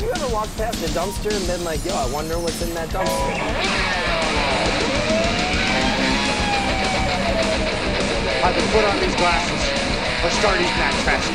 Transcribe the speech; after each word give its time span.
Have 0.00 0.08
you 0.08 0.14
ever 0.24 0.32
walked 0.32 0.56
past 0.56 0.82
a 0.82 0.88
dumpster 0.96 1.30
and 1.30 1.46
been 1.46 1.62
like, 1.62 1.84
yo, 1.84 1.92
I 1.92 2.10
wonder 2.10 2.38
what's 2.38 2.62
in 2.62 2.72
that 2.72 2.88
dumpster? 2.88 3.36
Either 8.40 8.62
put 8.72 8.84
on 8.88 8.96
these 8.98 9.14
glasses 9.16 9.60
or 10.24 10.30
start 10.40 10.56
eating 10.56 10.72
that 10.80 10.96
trash 11.04 11.28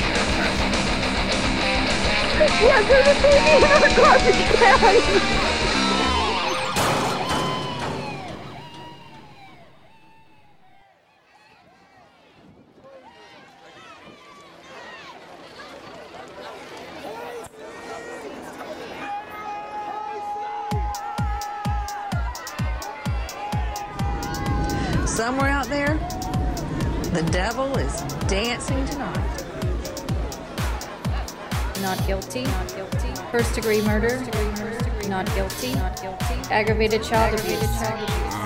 Yeah, 2.65 2.81
there's 2.89 3.05
a 3.05 3.13
baby 3.21 3.53
in 3.53 3.63
our 3.69 3.85
garbage 4.01 4.41
can. 4.57 5.44
First 33.35 33.55
degree 33.55 33.81
murder. 33.81 34.17
Not 35.09 35.25
guilty. 35.35 35.76
Not 35.76 36.02
guilty. 36.02 36.35
Aggravated 36.49 37.03
child 37.03 37.38
abuse. 37.38 37.81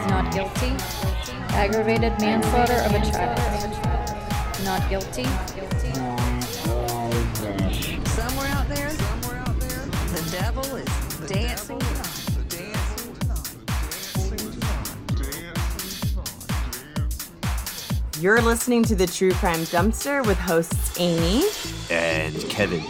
Not 0.09 0.33
guilty. 0.33 0.71
Aggravated 1.49 2.19
manslaughter 2.19 2.73
of 2.73 2.95
a 2.95 3.11
child. 3.11 3.37
Not 4.65 4.89
guilty. 4.89 5.25
Somewhere 8.05 8.47
out 8.47 8.67
there, 8.67 8.89
Somewhere 8.89 9.37
out 9.37 9.59
there. 9.59 9.85
the 9.85 10.27
devil 10.31 10.75
is 10.75 10.87
dancing 11.27 11.77
tonight. 11.77 12.15
You're 18.19 18.41
listening 18.41 18.81
to 18.85 18.95
the 18.95 19.05
True 19.05 19.33
Crime 19.33 19.59
Dumpster 19.65 20.25
with 20.25 20.39
hosts 20.39 20.99
Amy, 20.99 21.43
And 21.91 22.35
Kevin. 22.49 22.83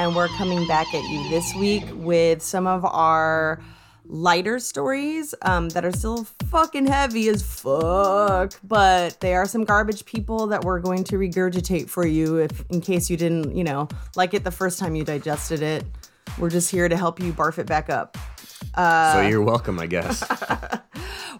And 0.00 0.16
we're 0.16 0.28
coming 0.28 0.66
back 0.66 0.94
at 0.94 1.04
you 1.10 1.28
this 1.28 1.54
week 1.54 1.84
with 1.92 2.40
some 2.40 2.66
of 2.66 2.86
our 2.86 3.60
lighter 4.06 4.58
stories 4.58 5.34
um, 5.42 5.68
that 5.68 5.84
are 5.84 5.92
still 5.92 6.24
fucking 6.46 6.86
heavy 6.86 7.28
as 7.28 7.42
fuck, 7.42 8.58
but 8.64 9.20
they 9.20 9.34
are 9.34 9.44
some 9.44 9.62
garbage 9.62 10.06
people 10.06 10.46
that 10.46 10.64
we're 10.64 10.80
going 10.80 11.04
to 11.04 11.16
regurgitate 11.16 11.90
for 11.90 12.06
you 12.06 12.38
if, 12.38 12.64
in 12.70 12.80
case 12.80 13.10
you 13.10 13.18
didn't, 13.18 13.54
you 13.54 13.62
know, 13.62 13.88
like 14.16 14.32
it 14.32 14.42
the 14.42 14.50
first 14.50 14.78
time 14.78 14.94
you 14.94 15.04
digested 15.04 15.60
it. 15.60 15.84
We're 16.38 16.48
just 16.48 16.70
here 16.70 16.88
to 16.88 16.96
help 16.96 17.20
you 17.20 17.34
barf 17.34 17.58
it 17.58 17.66
back 17.66 17.90
up. 17.90 18.16
so 19.12 19.28
you're 19.28 19.42
welcome, 19.42 19.78
I 19.78 19.86
guess. 19.86 20.24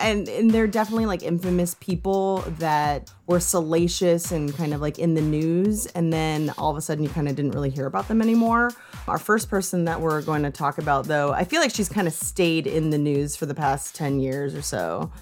and 0.00 0.28
and 0.28 0.50
they're 0.50 0.66
definitely 0.66 1.06
like 1.06 1.22
infamous 1.22 1.74
people 1.74 2.38
that 2.58 3.10
were 3.26 3.38
salacious 3.38 4.32
and 4.32 4.54
kind 4.56 4.74
of 4.74 4.80
like 4.80 4.98
in 4.98 5.14
the 5.14 5.20
news 5.20 5.86
and 5.86 6.12
then 6.12 6.52
all 6.58 6.70
of 6.70 6.76
a 6.76 6.80
sudden 6.80 7.04
you 7.04 7.10
kind 7.10 7.28
of 7.28 7.36
didn't 7.36 7.52
really 7.52 7.70
hear 7.70 7.86
about 7.86 8.08
them 8.08 8.20
anymore. 8.22 8.70
Our 9.06 9.18
first 9.18 9.48
person 9.50 9.84
that 9.84 10.00
we're 10.00 10.22
going 10.22 10.42
to 10.42 10.50
talk 10.50 10.78
about 10.78 11.04
though 11.04 11.32
i 11.32 11.44
feel 11.44 11.60
like 11.60 11.74
she's 11.74 11.88
kind 11.88 12.08
of 12.08 12.14
stayed 12.14 12.66
in 12.66 12.90
the 12.90 12.98
news 12.98 13.36
for 13.36 13.46
the 13.46 13.54
past 13.54 13.94
10 13.94 14.20
years 14.20 14.54
or 14.54 14.62
so. 14.62 15.12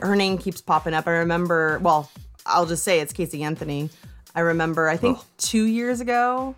Her 0.00 0.16
name 0.16 0.38
keeps 0.38 0.62
popping 0.62 0.94
up. 0.94 1.06
I 1.06 1.12
remember 1.12 1.78
well 1.80 2.10
i'll 2.46 2.66
just 2.66 2.82
say 2.82 3.00
it's 3.00 3.12
casey 3.12 3.42
anthony. 3.42 3.90
I 4.34 4.40
remember 4.40 4.88
i 4.88 4.96
think 4.96 5.18
oh. 5.20 5.24
two 5.36 5.64
years 5.64 6.00
ago 6.00 6.54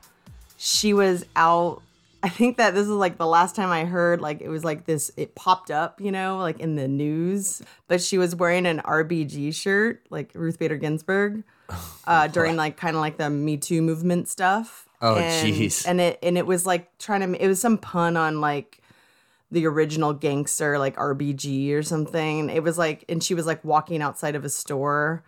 she 0.56 0.94
was 0.94 1.26
out 1.36 1.82
I 2.24 2.30
think 2.30 2.56
that 2.56 2.72
this 2.74 2.84
is 2.84 2.88
like 2.88 3.18
the 3.18 3.26
last 3.26 3.54
time 3.54 3.68
I 3.68 3.84
heard 3.84 4.22
like 4.22 4.40
it 4.40 4.48
was 4.48 4.64
like 4.64 4.86
this 4.86 5.10
it 5.18 5.34
popped 5.34 5.70
up, 5.70 6.00
you 6.00 6.10
know, 6.10 6.38
like 6.38 6.58
in 6.58 6.74
the 6.74 6.88
news, 6.88 7.60
but 7.86 8.00
she 8.00 8.16
was 8.16 8.34
wearing 8.34 8.64
an 8.64 8.80
RBG 8.82 9.54
shirt, 9.54 10.06
like 10.08 10.30
Ruth 10.34 10.58
Bader 10.58 10.78
Ginsburg, 10.78 11.44
uh 12.06 12.28
during 12.28 12.56
like 12.56 12.78
kind 12.78 12.96
of 12.96 13.02
like 13.02 13.18
the 13.18 13.28
Me 13.28 13.58
Too 13.58 13.82
movement 13.82 14.28
stuff. 14.28 14.88
Oh, 15.02 15.16
And- 15.16 15.54
jeez. 15.54 15.86
And 15.86 16.00
it 16.00 16.18
and 16.22 16.38
it 16.38 16.46
was 16.46 16.64
like 16.64 16.96
trying 16.98 17.20
to 17.30 17.44
it 17.44 17.46
was 17.46 17.60
some 17.60 17.76
pun 17.76 18.16
on 18.16 18.40
like 18.40 18.80
the 19.50 19.66
original 19.66 20.14
gangster 20.14 20.78
like 20.78 20.96
RBG 20.96 21.72
or 21.74 21.82
something. 21.82 22.48
It 22.48 22.62
was 22.62 22.78
like 22.78 23.04
and 23.06 23.22
she 23.22 23.34
was 23.34 23.44
like 23.44 23.62
walking 23.62 24.00
outside 24.00 24.34
of 24.34 24.46
a 24.46 24.50
store 24.50 25.22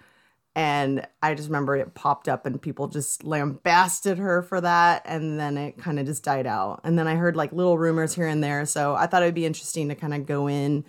and 0.56 1.06
I 1.22 1.34
just 1.34 1.50
remember 1.50 1.76
it 1.76 1.92
popped 1.92 2.30
up 2.30 2.46
and 2.46 2.60
people 2.60 2.88
just 2.88 3.22
lambasted 3.24 4.16
her 4.16 4.42
for 4.42 4.58
that 4.62 5.02
and 5.04 5.38
then 5.38 5.58
it 5.58 5.76
kind 5.76 6.00
of 6.00 6.06
just 6.06 6.24
died 6.24 6.46
out. 6.46 6.80
And 6.82 6.98
then 6.98 7.06
I 7.06 7.14
heard 7.14 7.36
like 7.36 7.52
little 7.52 7.76
rumors 7.76 8.14
here 8.14 8.26
and 8.26 8.42
there, 8.42 8.64
so 8.64 8.94
I 8.94 9.06
thought 9.06 9.22
it 9.22 9.26
would 9.26 9.34
be 9.34 9.44
interesting 9.44 9.90
to 9.90 9.94
kind 9.94 10.14
of 10.14 10.24
go 10.24 10.48
in 10.48 10.86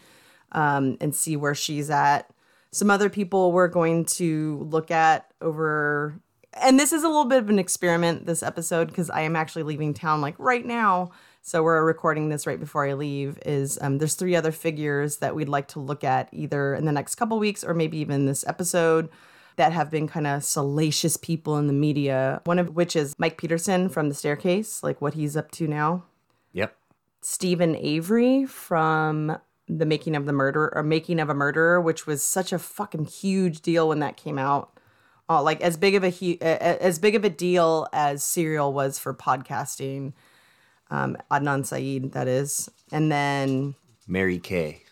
um, 0.54 0.96
and 1.02 1.14
see 1.14 1.36
where 1.36 1.54
she's 1.54 1.90
at. 1.90 2.32
Some 2.72 2.90
other 2.90 3.10
people 3.10 3.52
we're 3.52 3.68
going 3.68 4.06
to 4.06 4.66
look 4.72 4.90
at 4.90 5.34
over 5.42 6.18
and 6.54 6.80
this 6.80 6.94
is 6.94 7.04
a 7.04 7.08
little 7.08 7.26
bit 7.26 7.40
of 7.40 7.50
an 7.50 7.60
experiment 7.60 8.26
this 8.26 8.42
episode 8.42 8.88
because 8.88 9.10
I 9.10 9.22
am 9.22 9.36
actually 9.36 9.64
leaving 9.64 9.94
town 9.94 10.22
like 10.22 10.36
right 10.40 10.66
now. 10.66 11.12
So 11.42 11.62
we're 11.62 11.84
recording 11.84 12.30
this 12.30 12.48
right 12.48 12.60
before 12.60 12.88
I 12.88 12.94
leave. 12.94 13.38
Is 13.46 13.78
um, 13.82 13.98
there's 13.98 14.16
three 14.16 14.36
other 14.38 14.54
figures 14.54 15.18
that 15.18 15.36
we'd 15.36 15.50
like 15.50 15.68
to 15.70 15.80
look 15.80 16.06
at 16.06 16.30
either 16.32 16.74
in 16.74 16.86
the 16.86 16.92
next 16.94 17.16
couple 17.16 17.38
weeks 17.38 17.66
or 17.66 17.74
maybe 17.74 17.98
even 17.98 18.26
this 18.26 18.48
episode 18.48 19.10
that 19.58 19.74
have 19.74 19.92
been 19.92 20.08
kind 20.08 20.26
of 20.28 20.44
salacious 20.44 21.18
people 21.18 21.58
in 21.58 21.68
the 21.68 21.74
media. 21.74 22.42
One 22.46 22.60
of 22.60 22.76
which 22.76 22.96
is 22.96 23.14
Mike 23.18 23.38
Peterson 23.38 23.90
from 23.90 24.10
The 24.10 24.16
Staircase, 24.16 24.82
like 24.84 25.02
what 25.02 25.14
he's 25.16 25.36
up 25.38 25.52
to 25.52 25.68
now. 25.68 26.06
yep. 26.54 26.76
Steven 27.22 27.76
Avery 27.76 28.46
from 28.46 29.38
The 29.68 29.86
Making 29.86 30.16
of 30.16 30.26
the 30.26 30.32
Murder 30.34 30.72
or 30.76 30.84
Making 30.84 31.20
of 31.20 31.30
a 31.30 31.34
Murderer, 31.34 31.82
which 31.82 32.08
was 32.08 32.24
such 32.24 32.54
a 32.54 32.60
fucking 32.60 33.06
huge 33.06 33.62
deal 33.62 33.90
when 33.90 34.00
that 34.00 34.16
came 34.16 34.38
out. 34.40 34.80
Uh, 35.30 35.42
like 35.42 35.60
as 35.60 35.76
big 35.76 35.94
of 35.96 36.04
a 36.06 36.14
a- 36.42 36.82
as 36.82 37.00
big 37.00 37.14
of 37.16 37.26
a 37.26 37.30
deal 37.30 37.86
as 37.92 38.24
Serial 38.24 38.72
was 38.72 38.98
for 38.98 39.14
podcasting. 39.14 40.14
Um, 40.90 41.18
Adnan 41.30 41.66
Syed, 41.66 42.14
that 42.14 42.30
is, 42.30 42.70
and 42.94 43.12
then 43.12 43.76
Mary 44.08 44.40
Kay. 44.40 44.84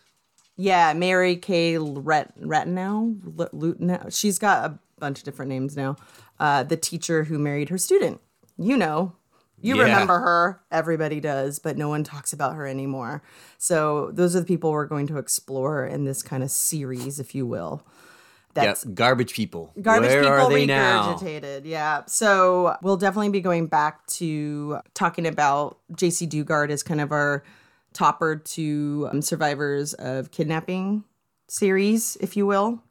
Yeah, 0.56 0.92
Mary 0.94 1.36
Kay 1.36 1.76
Ret- 1.78 2.38
Ratenow, 2.40 3.16
L- 3.38 4.10
She's 4.10 4.38
got 4.38 4.64
a 4.70 4.78
bunch 4.98 5.18
of 5.18 5.24
different 5.24 5.50
names 5.50 5.76
now. 5.76 5.96
Uh, 6.40 6.62
the 6.62 6.76
teacher 6.76 7.24
who 7.24 7.38
married 7.38 7.68
her 7.68 7.78
student. 7.78 8.20
You 8.58 8.76
know, 8.76 9.12
you 9.60 9.76
Yeah. 9.76 9.82
remember 9.84 10.18
her. 10.18 10.60
Everybody 10.72 11.20
does, 11.20 11.58
but 11.58 11.76
no 11.76 11.88
one 11.90 12.04
talks 12.04 12.32
about 12.32 12.54
her 12.54 12.66
anymore. 12.66 13.22
So 13.58 14.10
those 14.12 14.34
are 14.34 14.40
the 14.40 14.46
people 14.46 14.70
we're 14.72 14.86
going 14.86 15.06
to 15.08 15.18
explore 15.18 15.84
in 15.84 16.04
this 16.04 16.22
kind 16.22 16.42
of 16.42 16.50
series, 16.50 17.20
if 17.20 17.34
you 17.34 17.46
will. 17.46 17.82
That's 18.54 18.86
yep. 18.86 18.94
Garbage 18.94 19.34
people. 19.34 19.72
garbage 19.82 20.08
Where 20.08 20.22
people 20.22 20.34
are 20.38 20.48
they 20.50 20.64
now? 20.64 21.12
regurgitated. 21.18 21.62
Yeah. 21.66 22.04
So 22.06 22.76
we'll 22.82 22.96
definitely 22.96 23.28
be 23.28 23.42
going 23.42 23.66
back 23.66 24.06
to 24.06 24.78
talking 24.94 25.26
about 25.26 25.76
Jaycee 25.92 26.26
Dugard 26.26 26.70
as 26.70 26.82
kind 26.82 27.02
of 27.02 27.12
our 27.12 27.44
topper 27.96 28.36
to 28.36 29.08
um, 29.10 29.22
survivors 29.22 29.94
of 29.94 30.30
kidnapping 30.30 31.04
series, 31.48 32.16
if 32.20 32.36
you 32.36 32.46
will. 32.46 32.82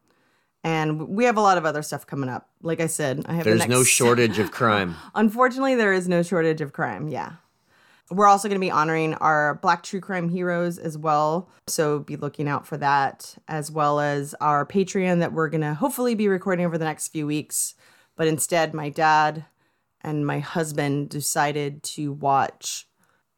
And 0.64 1.10
we 1.10 1.26
have 1.26 1.38
a 1.38 1.42
lot 1.42 1.60
of 1.60 1.66
other 1.66 1.84
stuff 1.84 2.08
coming 2.08 2.28
up. 2.28 2.50
Like 2.64 2.80
I 2.80 2.88
said, 2.88 3.24
I 3.28 3.36
have 3.36 3.44
the 3.44 3.52
There's 3.52 3.60
next 3.60 3.70
no 3.70 3.84
shortage 3.98 4.40
of 4.40 4.52
crime. 4.52 4.96
Unfortunately, 5.14 5.76
there 5.76 5.94
is 5.94 6.08
no 6.08 6.24
shortage 6.24 6.60
of 6.60 6.74
crime. 6.74 7.08
Yeah. 7.08 7.34
We're 8.10 8.28
also 8.28 8.48
going 8.48 8.60
to 8.60 8.66
be 8.66 8.72
honoring 8.72 9.16
our 9.16 9.56
Black 9.62 9.84
True 9.84 10.00
Crime 10.00 10.30
heroes 10.30 10.78
as 10.78 10.98
well. 10.98 11.50
So 11.68 12.00
be 12.00 12.18
looking 12.18 12.48
out 12.48 12.68
for 12.68 12.78
that, 12.78 13.36
as 13.48 13.72
well 13.72 14.00
as 14.00 14.36
our 14.42 14.66
Patreon 14.66 15.20
that 15.20 15.34
we're 15.34 15.50
going 15.50 15.62
to 15.62 15.74
hopefully 15.74 16.14
be 16.14 16.28
recording 16.28 16.66
over 16.66 16.78
the 16.78 16.86
next 16.86 17.08
few 17.10 17.26
weeks. 17.26 17.76
But 18.16 18.28
instead, 18.28 18.74
my 18.74 18.90
dad 18.90 19.46
and 20.02 20.26
my 20.26 20.40
husband 20.40 21.10
decided 21.10 21.82
to 21.84 22.12
watch 22.12 22.88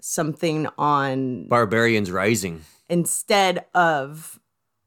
something 0.07 0.67
on 0.77 1.47
Barbarians 1.47 2.09
Rising. 2.11 2.61
instead 2.89 3.65
of 3.75 4.39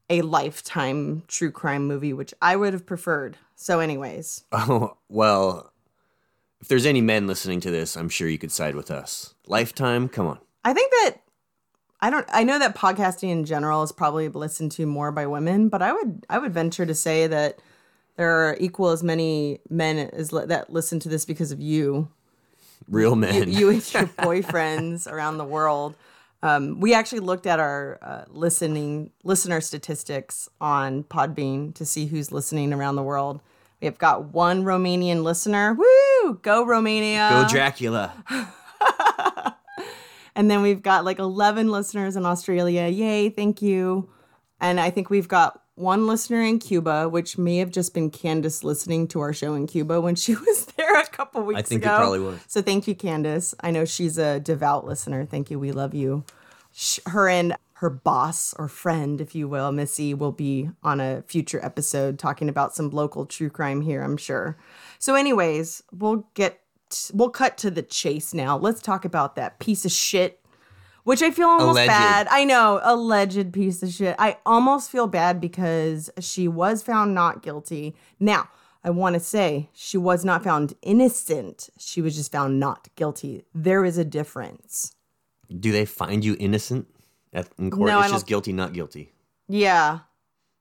a 0.09 0.23
lifetime 0.23 1.23
true 1.29 1.51
crime 1.53 1.87
movie, 1.87 2.13
which 2.13 2.33
I 2.43 2.57
would 2.57 2.73
have 2.73 2.87
preferred. 2.87 3.37
So, 3.55 3.81
anyways, 3.81 4.45
Oh, 4.53 4.97
well, 5.09 5.73
if 6.61 6.69
there's 6.69 6.87
any 6.87 7.01
men 7.01 7.27
listening 7.27 7.61
to 7.61 7.71
this, 7.71 7.97
I'm 7.97 8.09
sure 8.09 8.29
you 8.29 8.39
could 8.39 8.51
side 8.53 8.75
with 8.75 8.91
us. 8.91 9.35
Lifetime, 9.47 10.09
come 10.09 10.27
on. 10.27 10.39
I 10.65 10.73
think 10.73 10.91
that 10.91 11.17
I 12.01 12.11
don't 12.11 12.27
I 12.33 12.43
know 12.45 12.59
that 12.59 12.75
podcasting 12.77 13.31
in 13.31 13.45
general 13.45 13.83
is 13.83 13.93
probably 13.93 14.29
listened 14.29 14.73
to 14.73 14.87
more 14.87 15.13
by 15.13 15.27
women, 15.27 15.69
but 15.69 15.83
I 15.83 15.93
would 15.93 16.25
I 16.31 16.39
would 16.39 16.53
venture 16.55 16.87
to 16.87 16.95
say 16.95 17.27
that 17.27 17.61
there 18.17 18.31
are 18.49 18.57
equal 18.59 18.89
as 18.89 19.03
many 19.03 19.61
men 19.71 19.99
as 19.99 20.33
li- 20.33 20.47
that 20.47 20.73
listen 20.73 20.99
to 21.01 21.09
this 21.09 21.25
because 21.25 21.53
of 21.53 21.61
you. 21.61 22.09
Real 22.89 23.11
You, 23.11 23.17
men. 23.17 23.53
you 23.53 23.71
and 23.71 23.93
your 23.95 24.07
boyfriends 24.19 25.11
around 25.11 25.39
the 25.39 25.45
world. 25.45 25.95
Um, 26.43 26.81
we 26.81 26.95
actually 26.95 27.21
looked 27.21 27.47
at 27.47 27.61
our 27.61 27.99
uh, 28.01 28.25
listening 28.29 29.11
listener 29.25 29.61
statistics 29.61 30.49
on 30.61 31.05
Podbean 31.05 31.75
to 31.75 31.85
see 31.85 32.07
who's 32.07 32.33
listening 32.33 32.73
around 32.73 32.97
the 32.97 33.03
world. 33.03 33.41
We 33.81 33.87
have 33.87 33.99
got 33.99 34.33
one 34.33 34.65
Romanian 34.65 35.23
listener. 35.23 35.75
Woo! 35.75 36.35
Go 36.43 36.65
Romania! 36.65 37.29
Go 37.31 37.49
Dracula. 37.49 38.13
And 40.37 40.51
then 40.51 40.63
we've 40.63 40.81
got 40.81 41.05
like 41.05 41.19
11 41.19 41.71
listeners 41.71 42.17
in 42.17 42.25
Australia. 42.25 42.87
Yay, 42.87 43.29
thank 43.31 43.61
you. 43.61 44.09
And 44.61 44.81
I 44.81 44.89
think 44.89 45.11
we've 45.11 45.29
got 45.29 45.60
one 45.81 46.07
listener 46.07 46.43
in 46.43 46.59
Cuba, 46.59 47.09
which 47.09 47.39
may 47.39 47.57
have 47.57 47.71
just 47.71 47.95
been 47.95 48.11
Candace 48.11 48.63
listening 48.63 49.09
to 49.09 49.21
our 49.21 49.33
show 49.33 49.55
in 49.55 49.67
Cuba 49.67 50.01
when 50.01 50.15
she 50.15 50.35
was 50.47 50.67
there 50.77 51.01
a 51.01 51.07
couple 51.07 51.43
weeks 51.43 51.59
ago. 51.59 51.65
I 51.65 51.69
think 51.69 51.83
it 51.83 51.87
probably 51.87 52.21
was. 52.21 52.41
So 52.47 52.63
thank 52.63 52.87
you, 52.87 52.95
Candace. 52.95 53.55
I 53.61 53.71
know 53.71 53.85
she's 53.85 54.19
a 54.19 54.39
devout 54.39 54.87
listener. 54.87 55.25
Thank 55.25 55.51
you. 55.51 55.59
We 55.59 55.73
love 55.73 55.95
you. 55.95 56.25
Her 57.07 57.29
and 57.29 57.57
her 57.75 57.91
boss 57.91 58.55
or 58.59 58.69
friend, 58.69 59.23
if 59.23 59.35
you 59.35 59.49
will, 59.49 59.73
Missy, 59.73 60.13
will 60.13 60.33
be 60.33 60.69
on 60.83 61.01
a 61.01 61.23
future 61.23 61.65
episode 61.65 62.19
talking 62.19 62.51
about 62.51 62.75
some 62.75 62.91
local 62.91 63.25
true 63.25 63.49
crime 63.49 63.81
here, 63.81 64.03
I'm 64.03 64.19
sure. 64.19 64.59
So, 64.99 65.15
anyways, 65.15 65.83
we'll 65.91 66.29
get 66.35 66.61
we'll 67.13 67.31
cut 67.31 67.57
to 67.59 67.71
the 67.71 67.83
chase 67.83 68.35
now. 68.35 68.57
Let's 68.59 68.83
talk 68.83 69.05
about 69.05 69.37
that 69.37 69.59
piece 69.59 69.85
of 69.85 69.93
shit, 69.93 70.40
which 71.05 71.23
I 71.23 71.31
feel 71.31 71.49
almost 71.49 71.71
Alleged. 71.71 71.89
bad. 71.89 72.27
I 72.31 72.45
know, 72.45 72.81
alleged 72.83 73.53
piece 73.53 73.83
of 73.83 73.91
shit. 73.91 74.17
I 74.19 74.39
almost 74.47 74.91
feel 74.91 75.07
bad 75.07 75.41
because 75.41 76.11
she 76.21 76.49
was 76.49 76.83
found 76.83 77.15
not 77.15 77.43
guilty. 77.43 77.95
Now, 78.19 78.49
I 78.85 78.91
want 78.91 79.15
to 79.15 79.21
say 79.21 79.69
she 79.75 79.99
was 79.99 80.25
not 80.25 80.43
found 80.45 80.75
innocent. 80.83 81.69
She 81.79 82.01
was 82.01 82.17
just 82.17 82.33
found 82.33 82.59
not 82.61 82.89
guilty. 82.97 83.45
There 83.55 83.85
is 83.85 83.99
a 83.99 84.05
difference. 84.05 84.95
Do 85.59 85.73
they 85.73 85.85
find 85.85 86.25
you 86.25 86.37
innocent 86.39 86.87
at, 87.33 87.49
in 87.59 87.71
court? 87.71 87.89
No, 87.89 87.99
I 87.99 88.05
it's 88.05 88.13
just 88.13 88.27
guilty, 88.27 88.53
not 88.53 88.73
guilty. 88.73 89.13
Yeah, 89.49 90.01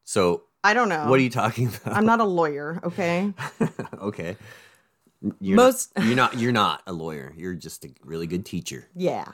So 0.03 0.43
I 0.63 0.73
don't 0.73 0.89
know. 0.89 1.07
what 1.07 1.19
are 1.19 1.23
you 1.23 1.29
talking 1.29 1.67
about? 1.67 1.95
I'm 1.95 2.05
not 2.05 2.19
a 2.19 2.23
lawyer, 2.25 2.79
okay? 2.83 3.31
okay. 4.01 4.35
You're 5.39 5.55
Most- 5.57 5.95
not, 5.95 6.05
you're 6.07 6.15
not 6.15 6.37
you're 6.39 6.51
not 6.51 6.81
a 6.87 6.93
lawyer. 6.93 7.33
You're 7.37 7.53
just 7.53 7.85
a 7.85 7.89
really 8.03 8.25
good 8.25 8.45
teacher. 8.45 8.87
Yeah. 8.95 9.25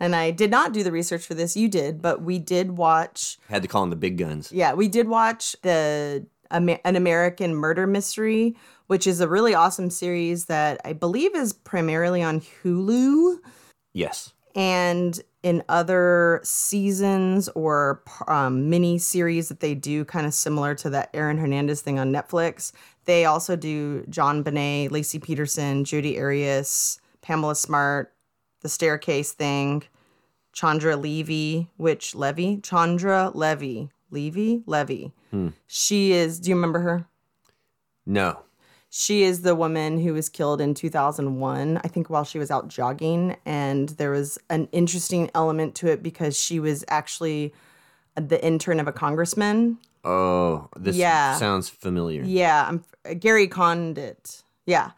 And 0.00 0.14
I 0.14 0.30
did 0.30 0.50
not 0.50 0.72
do 0.72 0.82
the 0.84 0.92
research 0.92 1.24
for 1.26 1.34
this. 1.34 1.56
You 1.56 1.68
did, 1.68 2.00
but 2.00 2.22
we 2.22 2.38
did 2.38 2.76
watch. 2.76 3.38
Had 3.48 3.62
to 3.62 3.68
call 3.68 3.82
in 3.82 3.90
the 3.90 3.96
big 3.96 4.16
guns. 4.16 4.52
Yeah, 4.52 4.74
we 4.74 4.88
did 4.88 5.08
watch 5.08 5.56
the 5.62 6.26
an 6.50 6.96
American 6.96 7.54
murder 7.54 7.86
mystery, 7.86 8.56
which 8.86 9.06
is 9.06 9.20
a 9.20 9.28
really 9.28 9.54
awesome 9.54 9.90
series 9.90 10.46
that 10.46 10.80
I 10.84 10.94
believe 10.94 11.34
is 11.34 11.52
primarily 11.52 12.22
on 12.22 12.40
Hulu. 12.40 13.38
Yes. 13.92 14.32
and 14.54 15.20
in 15.42 15.62
other 15.68 16.40
seasons 16.42 17.48
or 17.50 18.02
um, 18.26 18.68
mini 18.68 18.98
series 18.98 19.48
that 19.48 19.60
they 19.60 19.74
do, 19.74 20.04
kind 20.04 20.26
of 20.26 20.34
similar 20.34 20.74
to 20.76 20.90
that 20.90 21.10
Aaron 21.14 21.38
Hernandez 21.38 21.80
thing 21.80 21.98
on 21.98 22.12
Netflix, 22.12 22.72
they 23.04 23.24
also 23.24 23.56
do 23.56 24.04
John 24.08 24.42
Bonet, 24.42 24.90
Laci 24.90 25.22
Peterson, 25.22 25.84
Jodi 25.84 26.18
Arias, 26.18 27.00
Pamela 27.22 27.54
Smart, 27.54 28.12
the 28.60 28.68
Staircase 28.68 29.32
thing, 29.32 29.84
Chandra 30.52 30.96
Levy, 30.96 31.68
which 31.76 32.14
Levy, 32.14 32.58
Chandra 32.62 33.30
Levy, 33.34 33.90
Levy, 34.10 34.62
Levy. 34.66 35.12
Hmm. 35.30 35.48
She 35.66 36.12
is. 36.12 36.40
Do 36.40 36.50
you 36.50 36.56
remember 36.56 36.80
her? 36.80 37.06
No. 38.06 38.40
She 38.90 39.22
is 39.22 39.42
the 39.42 39.54
woman 39.54 39.98
who 40.00 40.14
was 40.14 40.30
killed 40.30 40.60
in 40.62 40.72
2001, 40.72 41.76
I 41.84 41.88
think, 41.88 42.08
while 42.08 42.24
she 42.24 42.38
was 42.38 42.50
out 42.50 42.68
jogging. 42.68 43.36
And 43.44 43.90
there 43.90 44.10
was 44.10 44.38
an 44.48 44.66
interesting 44.72 45.30
element 45.34 45.74
to 45.76 45.88
it 45.88 46.02
because 46.02 46.36
she 46.40 46.58
was 46.58 46.84
actually 46.88 47.52
the 48.16 48.42
intern 48.44 48.80
of 48.80 48.88
a 48.88 48.92
congressman. 48.92 49.76
Oh, 50.04 50.68
this 50.74 50.96
Yeah. 50.96 51.36
sounds 51.36 51.68
familiar. 51.68 52.22
Yeah, 52.24 52.66
I'm, 52.66 52.84
Gary 53.18 53.46
Condit. 53.46 54.42
Yeah. 54.64 54.92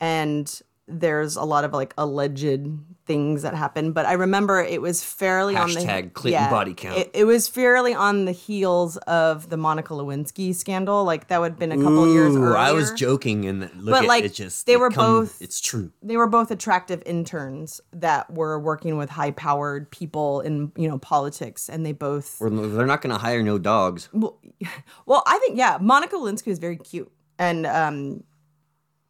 And 0.00 0.60
there's 0.88 1.36
a 1.36 1.44
lot 1.44 1.64
of 1.64 1.72
like 1.72 1.94
alleged 1.98 2.60
things 3.06 3.40
that 3.42 3.54
happened, 3.54 3.94
but 3.94 4.04
I 4.04 4.12
remember 4.12 4.60
it 4.60 4.82
was 4.82 5.02
fairly 5.02 5.56
on 5.56 5.72
the 5.72 5.80
Hashtag 5.80 6.12
Clinton 6.12 6.50
body 6.50 6.74
count. 6.74 6.98
It, 6.98 7.10
it 7.14 7.24
was 7.24 7.48
fairly 7.48 7.94
on 7.94 8.26
the 8.26 8.32
heels 8.32 8.98
of 8.98 9.48
the 9.48 9.56
Monica 9.56 9.94
Lewinsky 9.94 10.54
scandal. 10.54 11.04
Like 11.04 11.28
that 11.28 11.40
would 11.40 11.52
have 11.52 11.58
been 11.58 11.72
a 11.72 11.76
couple 11.76 12.12
years 12.12 12.34
Ooh, 12.36 12.42
earlier. 12.42 12.56
I 12.56 12.72
was 12.72 12.90
joking, 12.92 13.46
and 13.46 13.60
look 13.82 13.94
But, 13.94 14.02
at 14.04 14.08
like, 14.08 14.24
it 14.24 14.34
just 14.34 14.66
they 14.66 14.76
were 14.76 14.90
come- 14.90 15.20
both- 15.20 15.40
It's 15.40 15.60
true. 15.60 15.90
they 16.02 16.16
were 16.18 16.26
both 16.26 16.50
attractive 16.50 17.02
interns 17.06 17.80
that 17.92 18.30
were 18.32 18.58
working 18.58 18.96
with 18.98 19.08
high 19.10 19.30
powered 19.30 19.90
people 19.90 20.40
in 20.42 20.72
you 20.76 20.88
know 20.88 20.98
politics 20.98 21.68
and 21.70 21.86
they 21.86 21.92
both 21.92 22.36
Or 22.40 22.50
they're 22.50 22.86
not 22.86 23.00
going 23.02 23.12
to 23.14 23.18
hire 23.18 23.42
no 23.42 23.58
dogs. 23.58 24.08
well, 24.12 24.38
well 25.06 25.22
i 25.26 25.38
think 25.38 25.56
yeah 25.56 25.78
monica 25.80 26.16
lewinsky 26.16 26.48
is 26.48 26.58
very 26.58 26.76
cute 26.76 27.10
and 27.38 27.66
um 27.66 28.22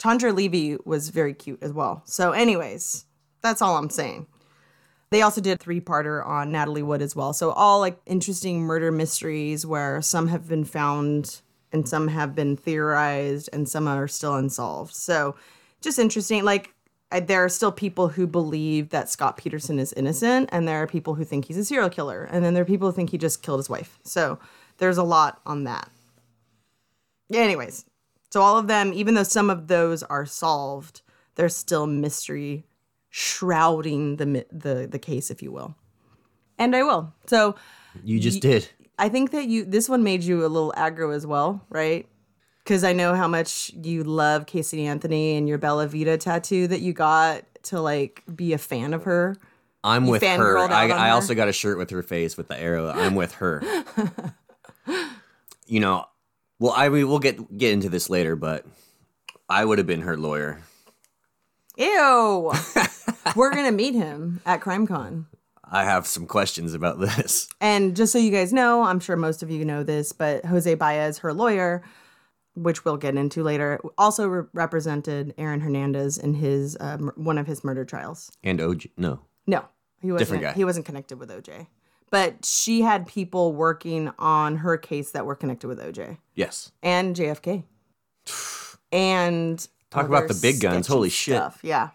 chandra 0.01 0.33
levy 0.33 0.77
was 0.85 1.11
very 1.11 1.35
cute 1.35 1.63
as 1.63 1.73
well. 1.73 2.03
So 2.05 2.33
anyways 2.33 3.05
that's 3.43 3.63
all 3.63 3.77
i'm 3.77 3.91
saying. 3.91 4.27
They 5.11 5.23
also 5.23 5.41
did 5.41 5.59
a 5.59 5.63
three-parter 5.63 6.27
on 6.27 6.53
natalie 6.53 6.83
wood 6.83 7.03
as 7.03 7.17
well. 7.17 7.33
So 7.33 7.51
all 7.51 7.81
like 7.81 7.99
interesting 8.07 8.61
murder 8.61 8.93
mysteries 8.93 9.65
where 9.65 10.03
some 10.03 10.29
have 10.29 10.49
been 10.49 10.65
found 10.65 11.41
and 11.73 11.89
some 11.89 12.09
have 12.09 12.35
been 12.35 12.57
theorized 12.57 13.49
and 13.53 13.69
some 13.69 13.89
are 13.89 14.09
still 14.09 14.35
unsolved. 14.35 14.95
So 14.95 15.37
just 15.81 15.99
interesting 15.99 16.45
like 16.45 16.75
I, 17.11 17.21
there 17.21 17.43
are 17.45 17.49
still 17.49 17.73
people 17.73 18.09
who 18.09 18.27
believe 18.27 18.91
that 18.91 19.09
Scott 19.09 19.39
Peterson 19.39 19.79
is 19.79 19.95
innocent, 19.95 20.51
and 20.53 20.69
there 20.69 20.83
are 20.83 20.87
people 20.87 21.15
who 21.15 21.25
think 21.25 21.47
he's 21.47 21.57
a 21.57 21.65
serial 21.65 21.89
killer, 21.89 22.25
and 22.25 22.45
then 22.45 22.53
there 22.53 22.63
are 22.63 22.67
people 22.67 22.91
who 22.91 22.95
think 22.95 23.11
he 23.11 23.19
just 23.19 23.43
killed 23.43 23.61
his 23.61 23.71
wife. 23.71 23.99
So 24.03 24.39
there's 24.77 24.99
a 24.99 25.03
lot 25.03 25.41
on 25.47 25.65
that. 25.65 25.89
Anyways, 27.33 27.85
so 28.31 28.43
all 28.43 28.59
of 28.59 28.67
them, 28.67 28.93
even 28.93 29.15
though 29.15 29.23
some 29.23 29.51
of 29.51 29.69
those 29.69 30.03
are 30.05 30.27
solved, 30.27 31.03
there's 31.37 31.57
still 31.57 31.87
mystery 31.87 32.67
shrouding 33.11 34.17
the 34.17 34.47
the 34.53 34.87
the 34.91 34.99
case, 34.99 35.31
if 35.31 35.43
you 35.43 35.51
will. 35.53 35.75
And 36.59 36.75
I 36.75 36.83
will. 36.83 37.13
So 37.27 37.55
You 38.05 38.21
just 38.21 38.43
did. 38.43 38.69
I 38.99 39.09
think 39.09 39.31
that 39.31 39.47
you 39.47 39.65
this 39.65 39.89
one 39.89 40.03
made 40.03 40.23
you 40.25 40.45
a 40.45 40.49
little 40.49 40.73
aggro 40.77 41.15
as 41.15 41.27
well, 41.27 41.65
right? 41.71 42.07
Because 42.65 42.85
I 42.85 42.93
know 42.93 43.15
how 43.15 43.29
much 43.29 43.71
you 43.83 44.05
love 44.05 44.47
Casey 44.47 44.87
Anthony 44.87 45.37
and 45.37 45.49
your 45.49 45.57
Bella 45.57 45.87
Vita 45.87 46.19
tattoo 46.19 46.67
that 46.67 46.81
you 46.81 46.93
got 46.93 47.45
to 47.65 47.81
like 47.81 48.23
be 48.35 48.53
a 48.53 48.59
fan 48.59 48.93
of 48.93 49.05
her. 49.05 49.37
I'm 49.85 50.05
You 50.07 50.11
with 50.13 50.23
her. 50.23 50.59
I, 50.59 50.85
I 50.91 51.09
her? 51.09 51.15
also 51.15 51.35
got 51.35 51.49
a 51.49 51.53
shirt 51.53 51.79
with 51.79 51.91
her 51.91 52.03
face 52.03 52.37
with 52.37 52.49
the 52.49 52.59
arrow. 52.61 52.91
I'm 52.91 53.15
with 53.15 53.35
her. 53.35 53.63
you 55.67 55.81
know, 55.81 56.05
well, 56.59 56.73
I 56.77 56.89
mean, 56.89 57.09
we'll 57.09 57.19
get 57.19 57.57
get 57.57 57.73
into 57.73 57.89
this 57.89 58.09
later, 58.11 58.37
but 58.37 58.65
I 59.49 59.65
would 59.65 59.79
have 59.79 59.87
been 59.87 60.03
her 60.03 60.17
lawyer. 60.17 60.61
Ew. 61.77 62.53
We're 63.37 63.55
gonna 63.55 63.73
meet 63.73 63.95
him 63.95 64.41
at 64.47 64.61
CrimeCon. 64.61 65.27
I 65.71 65.85
have 65.85 66.07
some 66.07 66.27
questions 66.27 66.73
about 66.75 66.99
this. 66.99 67.49
And 67.61 67.95
just 67.95 68.13
so 68.13 68.19
you 68.19 68.31
guys 68.31 68.53
know, 68.55 68.83
I'm 68.85 69.01
sure 69.01 69.17
most 69.17 69.43
of 69.43 69.51
you 69.51 69.65
know 69.67 69.83
this, 69.83 70.13
but 70.13 70.45
Jose 70.47 70.75
Baez, 70.77 71.19
her 71.19 71.35
lawyer, 71.35 71.83
which 72.55 72.85
we'll 72.87 72.97
get 72.97 73.17
into 73.17 73.43
later, 73.43 73.79
also 73.99 74.27
re- 74.29 74.49
represented 74.55 75.35
Aaron 75.37 75.61
Hernandez 75.61 76.17
in 76.17 76.33
his 76.35 76.75
uh, 76.81 76.97
mur- 76.99 77.13
one 77.17 77.37
of 77.37 77.47
his 77.47 77.63
murder 77.65 77.85
trials. 77.85 78.33
And 78.43 78.59
OJ, 78.61 78.91
no, 78.97 79.21
No, 79.47 79.67
he 80.01 80.11
wasn't. 80.11 80.19
Different 80.21 80.43
guy. 80.43 80.53
He 80.55 80.65
wasn't 80.65 80.87
connected 80.87 81.19
with 81.19 81.29
OJ, 81.29 81.67
but 82.11 82.45
she 82.45 82.83
had 82.83 83.07
people 83.07 83.53
working 83.53 84.11
on 84.19 84.57
her 84.59 84.77
case 84.77 85.13
that 85.13 85.27
were 85.27 85.35
connected 85.35 85.69
with 85.69 85.79
OJ 85.79 86.19
yes. 86.35 86.73
and 86.83 87.15
JFK, 87.15 87.65
and 88.93 89.69
Talk 89.91 90.07
about 90.07 90.29
the 90.29 90.39
big 90.41 90.61
guns. 90.61 90.87
Holy 90.87 91.09
shit. 91.09 91.37
stuff. 91.37 91.61
Yeah. 91.63 91.91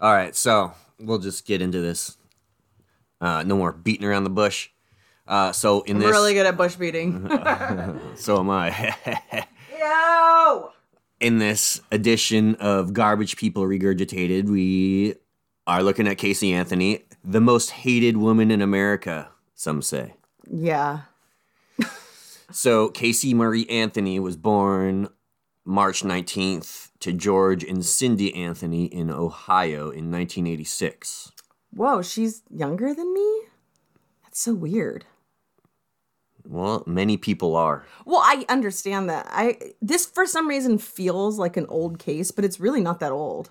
All 0.00 0.12
right, 0.12 0.36
so 0.36 0.72
we'll 1.00 1.18
just 1.18 1.46
get 1.46 1.62
into 1.62 1.80
this. 1.80 2.16
Uh, 3.20 3.42
no 3.42 3.56
more 3.56 3.72
beating 3.72 4.06
around 4.06 4.24
the 4.24 4.30
bush. 4.30 4.68
Uh, 5.26 5.50
so 5.52 5.80
in 5.82 5.96
I'm 5.96 6.02
this, 6.02 6.10
really 6.10 6.34
good 6.34 6.46
at 6.46 6.56
bush 6.56 6.76
beating. 6.76 7.28
so 8.14 8.38
am 8.38 8.50
I. 8.50 8.94
Yo! 9.78 10.72
in 11.20 11.38
this 11.38 11.80
edition 11.90 12.54
of 12.56 12.92
Garbage 12.92 13.36
People 13.36 13.64
Regurgitated, 13.64 14.48
we 14.48 15.14
are 15.66 15.82
looking 15.82 16.06
at 16.06 16.18
Casey 16.18 16.52
Anthony, 16.52 17.04
the 17.24 17.40
most 17.40 17.70
hated 17.70 18.16
woman 18.16 18.50
in 18.50 18.62
America, 18.62 19.28
some 19.54 19.82
say. 19.82 20.14
Yeah. 20.48 21.00
So, 22.52 22.90
Casey 22.90 23.34
Marie 23.34 23.66
Anthony 23.66 24.20
was 24.20 24.36
born 24.36 25.08
March 25.64 26.02
19th 26.02 26.90
to 27.00 27.12
George 27.12 27.64
and 27.64 27.84
Cindy 27.84 28.32
Anthony 28.34 28.84
in 28.84 29.10
Ohio 29.10 29.90
in 29.90 30.12
1986. 30.12 31.32
Whoa, 31.72 32.02
she's 32.02 32.44
younger 32.48 32.94
than 32.94 33.12
me? 33.12 33.42
That's 34.22 34.40
so 34.40 34.54
weird. 34.54 35.04
Well, 36.48 36.84
many 36.86 37.16
people 37.16 37.56
are. 37.56 37.84
Well, 38.04 38.20
I 38.22 38.44
understand 38.48 39.10
that. 39.10 39.26
I 39.28 39.58
this 39.82 40.06
for 40.06 40.24
some 40.24 40.46
reason 40.46 40.78
feels 40.78 41.40
like 41.40 41.56
an 41.56 41.66
old 41.68 41.98
case, 41.98 42.30
but 42.30 42.44
it's 42.44 42.60
really 42.60 42.80
not 42.80 43.00
that 43.00 43.10
old. 43.10 43.50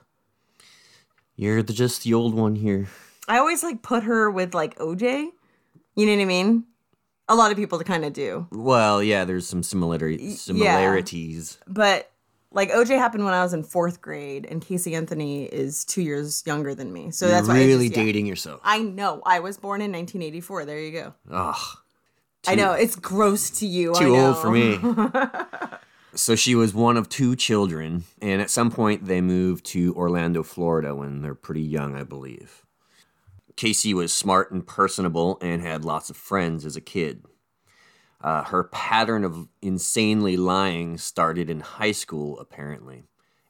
You're 1.35 1.61
the, 1.63 1.73
just 1.73 2.03
the 2.03 2.13
old 2.13 2.33
one 2.33 2.55
here. 2.55 2.87
I 3.27 3.37
always 3.39 3.63
like 3.63 3.81
put 3.81 4.03
her 4.03 4.29
with 4.29 4.53
like 4.53 4.77
OJ. 4.79 5.29
You 5.95 6.05
know 6.05 6.13
what 6.15 6.21
I 6.21 6.25
mean? 6.25 6.65
A 7.27 7.35
lot 7.35 7.51
of 7.51 7.57
people 7.57 7.77
to 7.79 7.83
kind 7.83 8.05
of 8.05 8.13
do. 8.13 8.47
Well, 8.51 9.01
yeah, 9.01 9.25
there's 9.25 9.47
some 9.47 9.63
similarity, 9.63 10.31
similarities. 10.31 11.57
But 11.67 12.11
like 12.51 12.69
OJ 12.71 12.97
happened 12.97 13.25
when 13.25 13.33
I 13.33 13.41
was 13.43 13.53
in 13.53 13.63
fourth 13.63 13.99
grade, 14.01 14.45
and 14.49 14.61
Casey 14.61 14.93
Anthony 14.95 15.45
is 15.45 15.83
two 15.85 16.01
years 16.01 16.43
younger 16.45 16.75
than 16.75 16.93
me. 16.93 17.11
So 17.11 17.25
You're 17.25 17.35
that's 17.35 17.47
why 17.47 17.55
really 17.57 17.87
just- 17.87 17.97
yeah. 17.97 18.05
dating 18.05 18.25
yourself. 18.27 18.61
I 18.63 18.79
know. 18.81 19.21
I 19.25 19.39
was 19.39 19.57
born 19.57 19.81
in 19.81 19.91
1984. 19.91 20.65
There 20.65 20.79
you 20.79 20.91
go. 20.91 21.13
Ugh. 21.31 21.77
I 22.47 22.53
know 22.53 22.73
it's 22.73 22.95
gross 22.95 23.49
to 23.59 23.65
you. 23.65 23.95
I 23.95 23.99
too 23.99 24.15
old 24.15 24.37
for 24.37 24.51
me. 24.51 24.77
so 26.15 26.35
she 26.35 26.55
was 26.55 26.73
one 26.73 26.97
of 26.97 27.09
two 27.09 27.35
children, 27.35 28.05
and 28.21 28.41
at 28.41 28.49
some 28.49 28.71
point 28.71 29.05
they 29.05 29.21
moved 29.21 29.65
to 29.67 29.93
Orlando, 29.95 30.43
Florida 30.43 30.95
when 30.95 31.21
they're 31.21 31.35
pretty 31.35 31.61
young, 31.61 31.95
I 31.95 32.03
believe. 32.03 32.63
Casey 33.55 33.93
was 33.93 34.11
smart 34.13 34.51
and 34.51 34.65
personable 34.65 35.37
and 35.41 35.61
had 35.61 35.85
lots 35.85 36.09
of 36.09 36.17
friends 36.17 36.65
as 36.65 36.75
a 36.75 36.81
kid. 36.81 37.25
Uh, 38.21 38.43
her 38.43 38.63
pattern 38.65 39.23
of 39.23 39.47
insanely 39.61 40.35
lying 40.35 40.97
started 40.97 41.49
in 41.49 41.59
high 41.59 41.91
school, 41.91 42.39
apparently. 42.39 43.03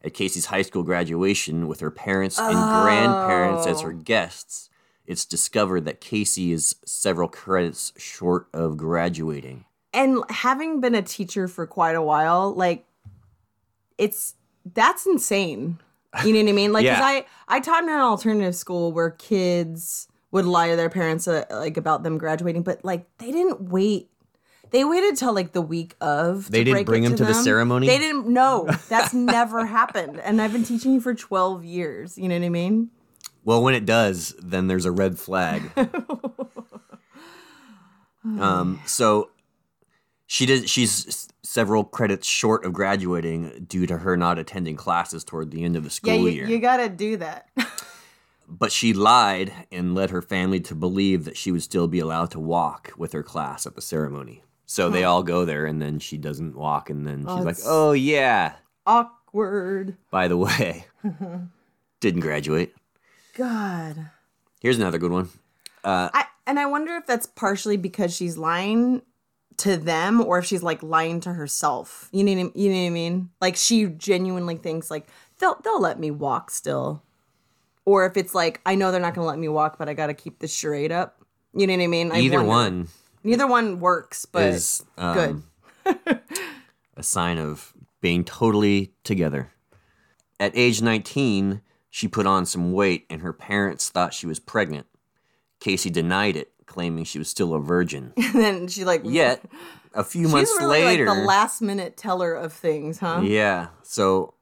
At 0.03 0.13
Casey's 0.13 0.47
high 0.47 0.61
school 0.61 0.83
graduation, 0.83 1.67
with 1.67 1.79
her 1.79 1.89
parents 1.89 2.37
and 2.37 2.53
grandparents 2.53 3.65
as 3.65 3.81
her 3.81 3.93
guests, 3.93 4.69
it's 5.05 5.25
discovered 5.25 5.85
that 5.85 6.01
Casey 6.01 6.51
is 6.51 6.75
several 6.85 7.29
credits 7.29 7.93
short 7.97 8.47
of 8.53 8.77
graduating. 8.77 9.65
And 9.95 10.23
having 10.29 10.81
been 10.81 10.93
a 10.93 11.01
teacher 11.01 11.47
for 11.47 11.65
quite 11.65 11.95
a 11.95 12.01
while, 12.01 12.53
like 12.53 12.85
it's 13.97 14.35
that's 14.73 15.05
insane. 15.05 15.79
You 16.23 16.33
know 16.33 16.43
what 16.43 16.49
I 16.49 16.53
mean? 16.53 16.73
Like, 16.73 16.85
Yeah. 16.85 16.99
I 17.01 17.25
I 17.47 17.59
taught 17.59 17.83
in 17.83 17.89
an 17.89 17.99
alternative 17.99 18.55
school 18.55 18.91
where 18.91 19.09
kids 19.11 20.07
would 20.31 20.45
lie 20.45 20.69
to 20.69 20.75
their 20.75 20.89
parents 20.89 21.27
uh, 21.27 21.45
like 21.49 21.77
about 21.77 22.03
them 22.03 22.17
graduating, 22.17 22.63
but 22.63 22.83
like 22.83 23.07
they 23.17 23.31
didn't 23.31 23.69
wait. 23.69 24.09
They 24.71 24.83
waited 24.83 25.15
till 25.15 25.33
like 25.33 25.53
the 25.53 25.61
week 25.61 25.95
of. 26.01 26.45
to 26.45 26.51
They 26.51 26.63
didn't 26.63 26.85
bring 26.85 27.03
him 27.03 27.15
to 27.15 27.23
the 27.23 27.33
ceremony? 27.33 27.87
They 27.87 27.99
didn't. 27.99 28.27
No, 28.27 28.67
that's 28.89 29.13
never 29.13 29.65
happened. 29.65 30.19
And 30.19 30.41
I've 30.41 30.51
been 30.51 30.65
teaching 30.65 30.99
for 30.99 31.13
twelve 31.13 31.63
years. 31.63 32.17
You 32.17 32.27
know 32.27 32.35
what 32.37 32.45
I 32.45 32.49
mean? 32.49 32.89
Well, 33.45 33.61
when 33.63 33.75
it 33.75 33.85
does, 33.85 34.35
then 34.41 34.67
there's 34.67 34.85
a 34.85 34.91
red 34.91 35.19
flag. 35.19 35.71
um, 38.25 38.81
so 38.87 39.29
she 40.27 40.45
did. 40.45 40.69
She's 40.69 41.27
several 41.43 41.83
credits 41.83 42.27
short 42.27 42.65
of 42.65 42.73
graduating 42.73 43.65
due 43.67 43.85
to 43.87 43.99
her 43.99 44.17
not 44.17 44.39
attending 44.39 44.75
classes 44.75 45.23
toward 45.23 45.51
the 45.51 45.63
end 45.63 45.75
of 45.75 45.83
the 45.83 45.89
school 45.89 46.13
Yeah, 46.13 46.19
you, 46.19 46.27
year. 46.29 46.47
you 46.47 46.59
gotta 46.59 46.89
do 46.89 47.17
that. 47.17 47.49
but 48.47 48.71
she 48.71 48.93
lied 48.93 49.53
and 49.71 49.95
led 49.95 50.09
her 50.09 50.21
family 50.21 50.59
to 50.61 50.75
believe 50.75 51.25
that 51.25 51.37
she 51.37 51.51
would 51.51 51.63
still 51.63 51.87
be 51.87 51.99
allowed 51.99 52.31
to 52.31 52.39
walk 52.39 52.93
with 52.97 53.13
her 53.13 53.23
class 53.23 53.65
at 53.65 53.75
the 53.75 53.81
ceremony. 53.81 54.43
So 54.67 54.89
they 54.89 55.03
all 55.03 55.21
go 55.21 55.45
there, 55.45 55.67
and 55.67 55.79
then 55.79 55.99
she 55.99 56.17
doesn't 56.17 56.55
walk, 56.55 56.89
and 56.89 57.05
then 57.05 57.19
she's 57.19 57.27
oh, 57.27 57.43
like, 57.43 57.57
"Oh 57.63 57.91
yeah, 57.91 58.53
Awkward. 58.87 59.95
by 60.09 60.27
the 60.27 60.37
way, 60.37 60.85
didn't 61.99 62.21
graduate." 62.21 62.73
God. 63.35 64.09
Here's 64.61 64.77
another 64.77 64.97
good 64.97 65.11
one. 65.11 65.29
Uh, 65.83 66.09
I 66.11 66.25
and 66.47 66.59
I 66.59 66.65
wonder 66.65 66.95
if 66.95 67.05
that's 67.05 67.27
partially 67.27 67.77
because 67.77 68.15
she's 68.15 68.37
lying 68.39 69.03
to 69.57 69.77
them 69.77 70.21
or 70.21 70.39
if 70.39 70.45
she's 70.45 70.63
like 70.63 70.83
lying 70.83 71.19
to 71.21 71.33
herself. 71.33 72.09
You 72.11 72.23
know 72.23 72.33
what 72.33 72.51
I, 72.55 72.59
you 72.59 72.69
know 72.69 72.81
what 72.81 72.87
I 72.87 72.89
mean? 72.89 73.29
Like 73.41 73.55
she 73.55 73.85
genuinely 73.85 74.57
thinks 74.57 74.91
like 74.91 75.07
they'll 75.39 75.55
they'll 75.63 75.81
let 75.81 75.99
me 75.99 76.11
walk 76.11 76.51
still. 76.51 77.03
Or 77.85 78.05
if 78.05 78.17
it's 78.17 78.35
like 78.35 78.61
I 78.65 78.75
know 78.75 78.91
they're 78.91 79.01
not 79.01 79.13
going 79.13 79.25
to 79.25 79.29
let 79.29 79.39
me 79.39 79.47
walk 79.47 79.77
but 79.77 79.89
I 79.89 79.93
got 79.93 80.07
to 80.07 80.13
keep 80.13 80.39
this 80.39 80.53
charade 80.53 80.91
up. 80.91 81.21
You 81.53 81.67
know 81.67 81.73
what 81.75 81.83
I 81.83 81.87
mean? 81.87 82.11
I 82.11 82.19
Either 82.19 82.43
wonder. 82.43 82.49
one 82.49 82.87
Neither 83.25 83.47
one 83.47 83.79
works, 83.79 84.25
but 84.25 84.43
is 84.43 84.83
um, 84.99 85.43
good. 85.83 86.19
a 86.95 87.01
sign 87.01 87.39
of 87.39 87.73
being 87.99 88.23
totally 88.23 88.93
together. 89.03 89.51
At 90.39 90.55
age 90.55 90.79
19, 90.79 91.61
she 91.89 92.07
put 92.07 92.27
on 92.27 92.45
some 92.45 92.71
weight 92.71 93.07
and 93.09 93.21
her 93.21 93.33
parents 93.33 93.89
thought 93.89 94.13
she 94.13 94.27
was 94.27 94.39
pregnant. 94.39 94.85
Casey 95.59 95.89
denied 95.89 96.35
it, 96.35 96.51
claiming 96.65 97.03
she 97.03 97.17
was 97.19 97.29
still 97.29 97.53
a 97.53 97.59
virgin. 97.59 98.13
And 98.17 98.33
then 98.35 98.67
she 98.67 98.85
like 98.85 99.01
Yet, 99.03 99.43
a 99.93 100.03
few 100.03 100.23
she's 100.23 100.31
months 100.31 100.55
really 100.59 100.83
later, 100.83 101.05
like 101.05 101.17
the 101.17 101.23
last 101.23 101.61
minute 101.61 101.97
teller 101.97 102.33
of 102.33 102.51
things, 102.53 102.99
huh? 102.99 103.21
yeah, 103.23 103.67
so 103.83 104.33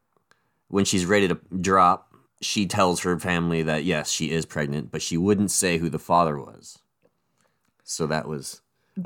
when 0.67 0.85
she's 0.85 1.05
ready 1.05 1.27
to 1.27 1.39
drop, 1.61 2.13
she 2.41 2.65
tells 2.65 3.01
her 3.01 3.19
family 3.19 3.61
that 3.63 3.83
yes, 3.83 4.09
she 4.09 4.31
is 4.31 4.45
pregnant, 4.45 4.91
but 4.91 5.01
she 5.01 5.17
wouldn't 5.17 5.51
say 5.51 5.77
who 5.77 5.89
the 5.89 5.99
father 5.99 6.37
was. 6.39 6.79
So 7.83 8.07
that 8.07 8.27
was. 8.27 8.61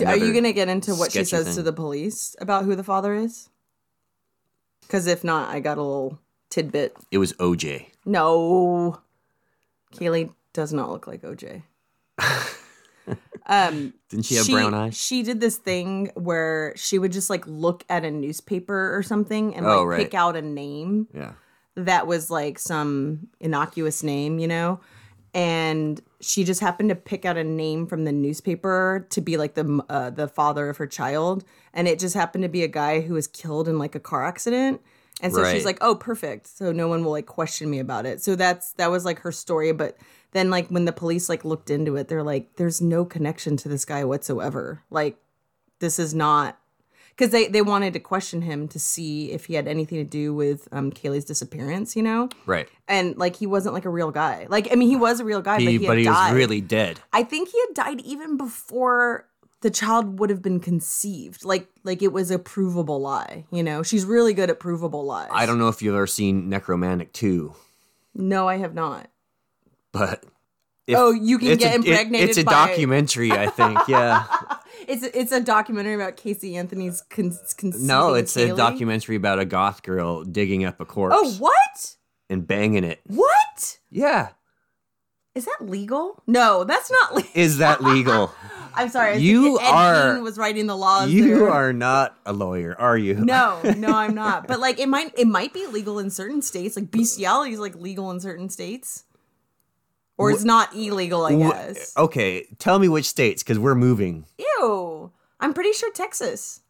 Are 0.06 0.18
you 0.18 0.32
going 0.32 0.44
to 0.44 0.54
get 0.54 0.70
into 0.70 0.96
what 0.96 1.12
she 1.12 1.24
says 1.24 1.56
to 1.56 1.64
the 1.64 1.74
police 1.74 2.36
about 2.40 2.66
who 2.66 2.76
the 2.76 2.84
father 2.84 3.14
is? 3.14 3.50
Because 4.82 5.08
if 5.08 5.24
not, 5.24 5.50
I 5.50 5.60
got 5.60 5.78
a 5.78 5.82
little 5.82 6.20
tidbit. 6.50 6.96
It 7.12 7.18
was 7.18 7.34
OJ. 7.34 7.88
No, 8.06 9.00
Caylee 9.94 10.34
does 10.54 10.74
not 10.74 10.90
look 10.90 11.08
like 11.08 11.22
OJ. 11.22 11.64
um, 13.48 13.94
Didn't 14.10 14.26
she 14.26 14.36
have 14.36 14.48
brown 14.48 14.74
eyes? 14.74 14.96
She 14.98 15.24
did 15.24 15.40
this 15.40 15.58
thing 15.58 16.12
where 16.16 16.74
she 16.76 17.00
would 17.00 17.12
just 17.12 17.30
like 17.30 17.46
look 17.48 17.84
at 17.90 18.04
a 18.06 18.12
newspaper 18.12 18.96
or 18.96 19.02
something 19.04 19.56
and 19.56 19.66
Oh, 19.66 19.80
like 19.80 19.88
right. 19.88 20.00
pick 20.00 20.14
out 20.14 20.36
a 20.36 20.42
name 20.42 21.08
Yeah. 21.14 21.32
that 21.76 22.08
was 22.08 22.30
like 22.30 22.60
some 22.60 23.28
innocuous 23.40 24.04
name, 24.04 24.38
you 24.40 24.48
know? 24.48 24.80
And 25.34 26.02
she 26.20 26.44
just 26.44 26.62
happened 26.62 26.90
to 26.90 26.96
pick 26.96 27.24
out 27.26 27.38
a 27.38 27.44
name 27.44 27.86
from 27.86 28.06
the 28.06 28.12
newspaper 28.12 29.06
to 29.12 29.22
be 29.22 29.38
like 29.38 29.54
the 29.54 29.84
uh, 29.88 30.10
the 30.10 30.28
father 30.28 30.70
of 30.70 30.78
her 30.78 30.88
child, 30.88 31.44
and 31.74 31.88
it 31.88 32.00
just 32.00 32.16
happened 32.16 32.42
to 32.44 32.50
be 32.50 32.64
a 32.64 32.68
guy 32.68 33.02
who 33.02 33.14
was 33.14 33.28
killed 33.28 33.68
in 33.68 33.78
like 33.78 33.94
a 33.94 34.00
car 34.00 34.26
accident. 34.26 34.82
And 35.22 35.34
so 35.34 35.42
Right. 35.42 35.52
she's 35.52 35.66
like, 35.66 35.80
"Oh, 35.82 35.96
perfect. 35.96 36.48
So 36.48 36.72
no 36.72 36.88
one 36.88 37.04
will 37.04 37.12
like 37.12 37.26
question 37.26 37.70
me 37.70 37.80
about 37.80 38.06
it." 38.06 38.22
So 38.22 38.36
that's 38.36 38.74
that 38.74 38.92
was 38.92 39.04
like 39.06 39.20
her 39.20 39.32
story, 39.32 39.72
but 39.72 39.98
then 40.32 40.50
like 40.52 40.68
when 40.68 40.86
the 40.86 40.92
police 40.92 41.28
like 41.30 41.44
looked 41.46 41.70
into 41.70 41.96
it, 41.96 42.08
they're 42.08 42.24
like, 42.24 42.56
"There's 42.58 42.82
no 42.82 43.04
connection 43.06 43.58
to 43.58 43.70
this 43.70 43.84
guy 43.86 44.04
whatsoever. 44.06 44.84
Like 44.92 45.18
this 45.80 45.98
is 46.00 46.14
not 46.14 46.60
because 47.16 47.32
they 47.32 47.48
they 47.48 47.64
wanted 47.64 47.94
to 47.94 48.00
question 48.00 48.44
him 48.44 48.68
to 48.68 48.80
see 48.80 49.32
if 49.32 49.46
he 49.46 49.56
had 49.56 49.68
anything 49.68 49.98
to 49.98 50.04
do 50.04 50.36
with 50.36 50.68
um 50.72 50.92
Caylee's 50.92 51.26
disappearance, 51.26 51.96
you 51.96 52.04
know, 52.04 52.30
Right. 52.46 52.68
and 52.88 53.18
like 53.18 53.36
he 53.38 53.48
wasn't 53.48 53.74
like 53.74 53.86
a 53.86 53.90
real 53.90 54.12
guy. 54.12 54.46
Like 54.50 54.72
I 54.72 54.76
mean, 54.76 54.90
he 54.90 54.96
was 54.98 55.20
a 55.20 55.26
real 55.26 55.42
guy, 55.42 55.58
He, 55.60 55.66
but 55.66 55.72
he, 55.72 55.78
but 55.80 55.88
had 55.90 55.98
he 55.98 56.04
died. 56.04 56.30
was 56.32 56.34
really 56.34 56.62
dead. 56.62 57.00
I 57.12 57.24
think 57.24 57.50
he 57.50 57.60
had 57.68 57.74
died 57.74 58.02
even 58.02 58.38
before 58.38 59.26
the 59.62 59.70
child 59.72 60.20
would 60.20 60.30
have 60.30 60.42
been 60.42 60.60
conceived. 60.60 61.44
Like 61.46 61.68
like 61.84 62.02
it 62.02 62.12
was 62.14 62.32
a 62.32 62.40
provable 62.40 63.00
lie. 63.02 63.46
You 63.52 63.64
know, 63.64 63.84
she's 63.84 64.06
really 64.06 64.34
good 64.34 64.50
at 64.50 64.60
provable 64.60 65.06
lies. 65.06 65.30
I 65.32 65.46
don't 65.46 65.60
know 65.60 65.68
if 65.70 65.82
you've 65.82 65.96
ever 65.96 66.08
seen 66.08 66.50
Nekromantik 66.50 67.12
2, 67.14 67.54
No, 68.16 68.48
I 68.48 68.58
have 68.58 68.74
not. 68.74 69.10
but. 69.92 70.24
Oh, 70.90 71.12
you 71.12 71.38
can 71.38 71.58
get 71.58 71.72
a, 71.72 71.74
it- 71.74 71.76
impregnated 71.86 72.30
it's 72.30 72.38
a 72.38 72.44
by- 72.46 72.68
documentary, 72.68 73.32
I 73.34 73.48
think. 73.48 73.78
Yeah. 73.90 74.24
It's 74.88 75.04
it's 75.04 75.32
a 75.34 75.42
documentary 75.42 75.96
about 75.96 76.16
Casey 76.16 76.56
Anthony's 76.56 77.02
con- 77.10 77.38
conceiving 77.58 77.88
no, 77.88 78.14
it's 78.14 78.38
a 78.38 78.56
documentary 78.56 79.18
about 79.18 79.38
a 79.40 79.44
goth 79.44 79.84
girl 79.84 80.24
digging 80.24 80.64
up 80.64 80.80
a 80.80 80.86
corpse 80.86 81.16
Oh, 81.18 81.32
what? 81.40 81.96
and 82.30 82.48
banging 82.48 82.86
it. 82.86 83.02
What? 83.08 83.80
Yeah. 83.92 84.30
Is 85.38 85.46
that 85.46 85.58
legal? 85.70 86.24
No, 86.26 86.64
that's 86.64 86.90
not 86.90 87.14
legal. 87.16 87.32
Is 87.36 87.60
that 87.60 87.84
legal? 87.84 88.34
I'm 88.74 88.90
sorry. 88.90 89.12
I 89.12 89.14
was 89.14 89.24
You 89.24 89.60
Ed 89.60 89.64
are- 89.72 90.16
Gein 90.16 90.24
was 90.24 90.38
writing 90.40 90.66
the 90.66 90.76
laws. 90.76 91.12
you 91.12 91.28
there. 91.38 91.50
are 91.52 91.74
not 91.74 92.18
a 92.26 92.34
lawyer, 92.34 92.76
are 92.80 92.98
you? 92.98 93.14
No, 93.14 93.60
no, 93.78 93.90
I'm 93.90 94.16
not. 94.16 94.48
But 94.48 94.60
like, 94.60 94.80
it 94.80 94.90
might 94.90 95.14
it 95.18 95.28
might 95.28 95.54
be 95.54 95.68
legal 95.68 96.00
in 96.00 96.10
certain 96.10 96.42
states. 96.42 96.76
Like 96.76 96.90
bestiality 96.90 97.54
is 97.54 97.60
like 97.60 97.76
legal 97.76 98.10
in 98.10 98.20
certain 98.20 98.50
states, 98.50 99.04
or 100.18 100.32
it's 100.32 100.44
not 100.44 100.76
illegal. 100.76 101.24
I 101.24 101.36
guess. 101.36 101.96
Okay, 101.96 102.48
tell 102.58 102.80
me 102.80 102.90
which 102.90 103.06
states, 103.06 103.44
because 103.44 103.60
we're 103.60 103.76
moving. 103.76 104.26
Ew. 104.40 105.12
I'm 105.40 105.54
pretty 105.54 105.74
sure 105.74 105.92
Texas. 105.92 106.62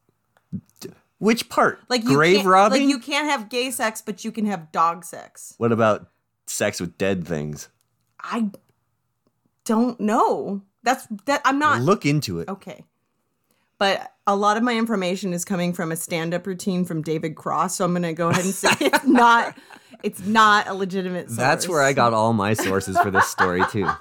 Which 1.19 1.47
part? 1.49 1.79
Like 1.89 2.03
you 2.03 2.15
grave 2.15 2.35
can't, 2.37 2.47
robbing. 2.47 2.81
Like 2.83 2.89
you 2.89 2.99
can't 2.99 3.27
have 3.29 3.47
gay 3.49 3.71
sex, 3.71 4.01
but 4.05 4.23
you 4.25 4.31
can 4.33 4.45
have 4.45 4.71
dog 4.73 5.03
sex. 5.05 5.55
What 5.57 5.71
about 5.71 6.09
sex 6.45 6.79
with 6.81 6.97
dead 6.97 7.25
things? 7.25 7.69
I 8.29 8.49
don't 9.65 9.99
know. 9.99 10.61
That's 10.83 11.07
that. 11.25 11.41
I'm 11.45 11.59
not 11.59 11.81
Look 11.81 12.05
into 12.05 12.39
it. 12.39 12.49
Okay. 12.49 12.83
But 13.79 14.11
a 14.25 14.35
lot 14.35 14.57
of 14.57 14.63
my 14.63 14.75
information 14.75 15.33
is 15.33 15.45
coming 15.45 15.71
from 15.71 15.91
a 15.91 15.95
stand-up 15.95 16.47
routine 16.47 16.83
from 16.83 17.03
David 17.03 17.35
Cross, 17.35 17.75
so 17.75 17.85
I'm 17.85 17.91
going 17.91 18.01
to 18.01 18.13
go 18.13 18.29
ahead 18.29 18.43
and 18.45 18.53
say 18.53 18.69
it's 18.81 19.05
not 19.05 19.55
it's 20.03 20.25
not 20.25 20.67
a 20.67 20.73
legitimate 20.73 21.27
source. 21.27 21.37
That's 21.37 21.69
where 21.69 21.81
I 21.81 21.93
got 21.93 22.13
all 22.13 22.33
my 22.33 22.53
sources 22.53 22.97
for 22.99 23.11
this 23.11 23.27
story 23.27 23.63
too. 23.71 23.89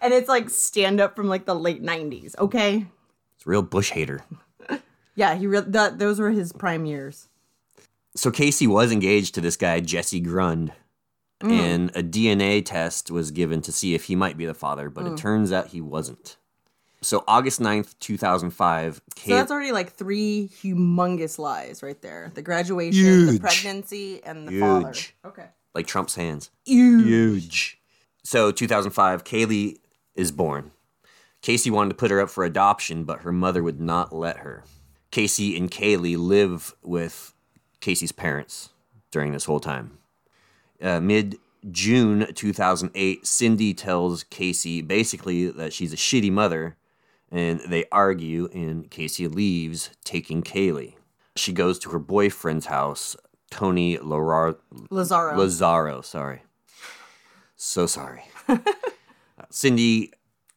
And 0.00 0.14
it's 0.14 0.28
like 0.28 0.48
stand-up 0.48 1.16
from 1.16 1.26
like 1.26 1.44
the 1.44 1.56
late 1.56 1.82
90s, 1.82 2.38
okay? 2.38 2.86
It's 3.34 3.44
a 3.44 3.50
real 3.50 3.62
Bush 3.62 3.90
hater. 3.90 4.24
Yeah, 5.16 5.34
he 5.34 5.48
re- 5.48 5.64
that 5.66 5.98
those 5.98 6.20
were 6.20 6.30
his 6.30 6.52
prime 6.52 6.86
years. 6.86 7.28
So 8.14 8.30
Casey 8.30 8.68
was 8.68 8.92
engaged 8.92 9.34
to 9.34 9.40
this 9.40 9.56
guy 9.56 9.80
Jesse 9.80 10.20
Grund, 10.20 10.70
Mm. 11.40 11.50
and 11.52 11.90
a 11.96 12.02
DNA 12.02 12.64
test 12.64 13.10
was 13.12 13.30
given 13.30 13.62
to 13.62 13.70
see 13.70 13.94
if 13.94 14.04
he 14.04 14.16
might 14.16 14.36
be 14.36 14.44
the 14.44 14.54
father, 14.54 14.90
but 14.90 15.04
Mm. 15.04 15.12
it 15.12 15.18
turns 15.18 15.52
out 15.52 15.68
he 15.68 15.80
wasn't. 15.80 16.36
So 17.00 17.22
August 17.28 17.60
9th, 17.60 17.94
2005, 18.00 19.00
So 19.16 19.30
that's 19.36 19.52
already 19.52 19.70
like 19.70 19.92
three 19.92 20.50
humongous 20.62 21.38
lies 21.38 21.80
right 21.80 22.00
there. 22.02 22.32
The 22.34 22.42
graduation, 22.42 23.26
the 23.26 23.38
pregnancy, 23.38 24.20
and 24.24 24.48
the 24.48 24.58
father. 24.58 24.92
Okay. 25.24 25.46
like 25.74 25.86
Trump's 25.86 26.16
hands. 26.16 26.50
Huge. 26.64 27.04
Huge. 27.06 27.78
So 28.24 28.50
2005, 28.50 29.22
Caylee 29.22 29.76
is 30.16 30.32
born. 30.32 30.72
Casey 31.40 31.70
wanted 31.70 31.90
to 31.90 31.94
put 31.94 32.10
her 32.10 32.20
up 32.20 32.30
for 32.30 32.42
adoption, 32.44 33.04
but 33.04 33.20
her 33.20 33.30
mother 33.30 33.62
would 33.62 33.80
not 33.80 34.12
let 34.12 34.38
her. 34.38 34.64
Casey 35.12 35.56
and 35.56 35.70
Caylee 35.70 36.16
live 36.18 36.74
with 36.82 37.32
Casey's 37.80 38.10
parents 38.10 38.70
during 39.12 39.30
this 39.30 39.44
whole 39.44 39.60
time. 39.60 39.97
Uh, 40.80 41.00
Mid 41.00 41.36
June 41.70 42.32
2008, 42.34 43.26
Cindy 43.26 43.74
tells 43.74 44.24
Casey 44.24 44.80
basically 44.80 45.50
that 45.50 45.72
she's 45.72 45.92
a 45.92 45.96
shitty 45.96 46.30
mother, 46.30 46.76
and 47.30 47.60
they 47.68 47.84
argue, 47.90 48.48
and 48.52 48.90
Casey 48.90 49.26
leaves, 49.28 49.90
taking 50.04 50.42
Caylee. 50.42 50.94
She 51.36 51.52
goes 51.52 51.78
to 51.80 51.90
her 51.90 51.98
boyfriend's 51.98 52.66
house, 52.66 53.16
Tony 53.50 53.96
Larar- 53.98 54.58
Lazzaro. 54.90 55.34
Lazzaro, 55.34 56.04
sorry. 56.04 56.42
So 57.56 57.86
sorry. 57.86 58.22
Cindy, 59.50 60.12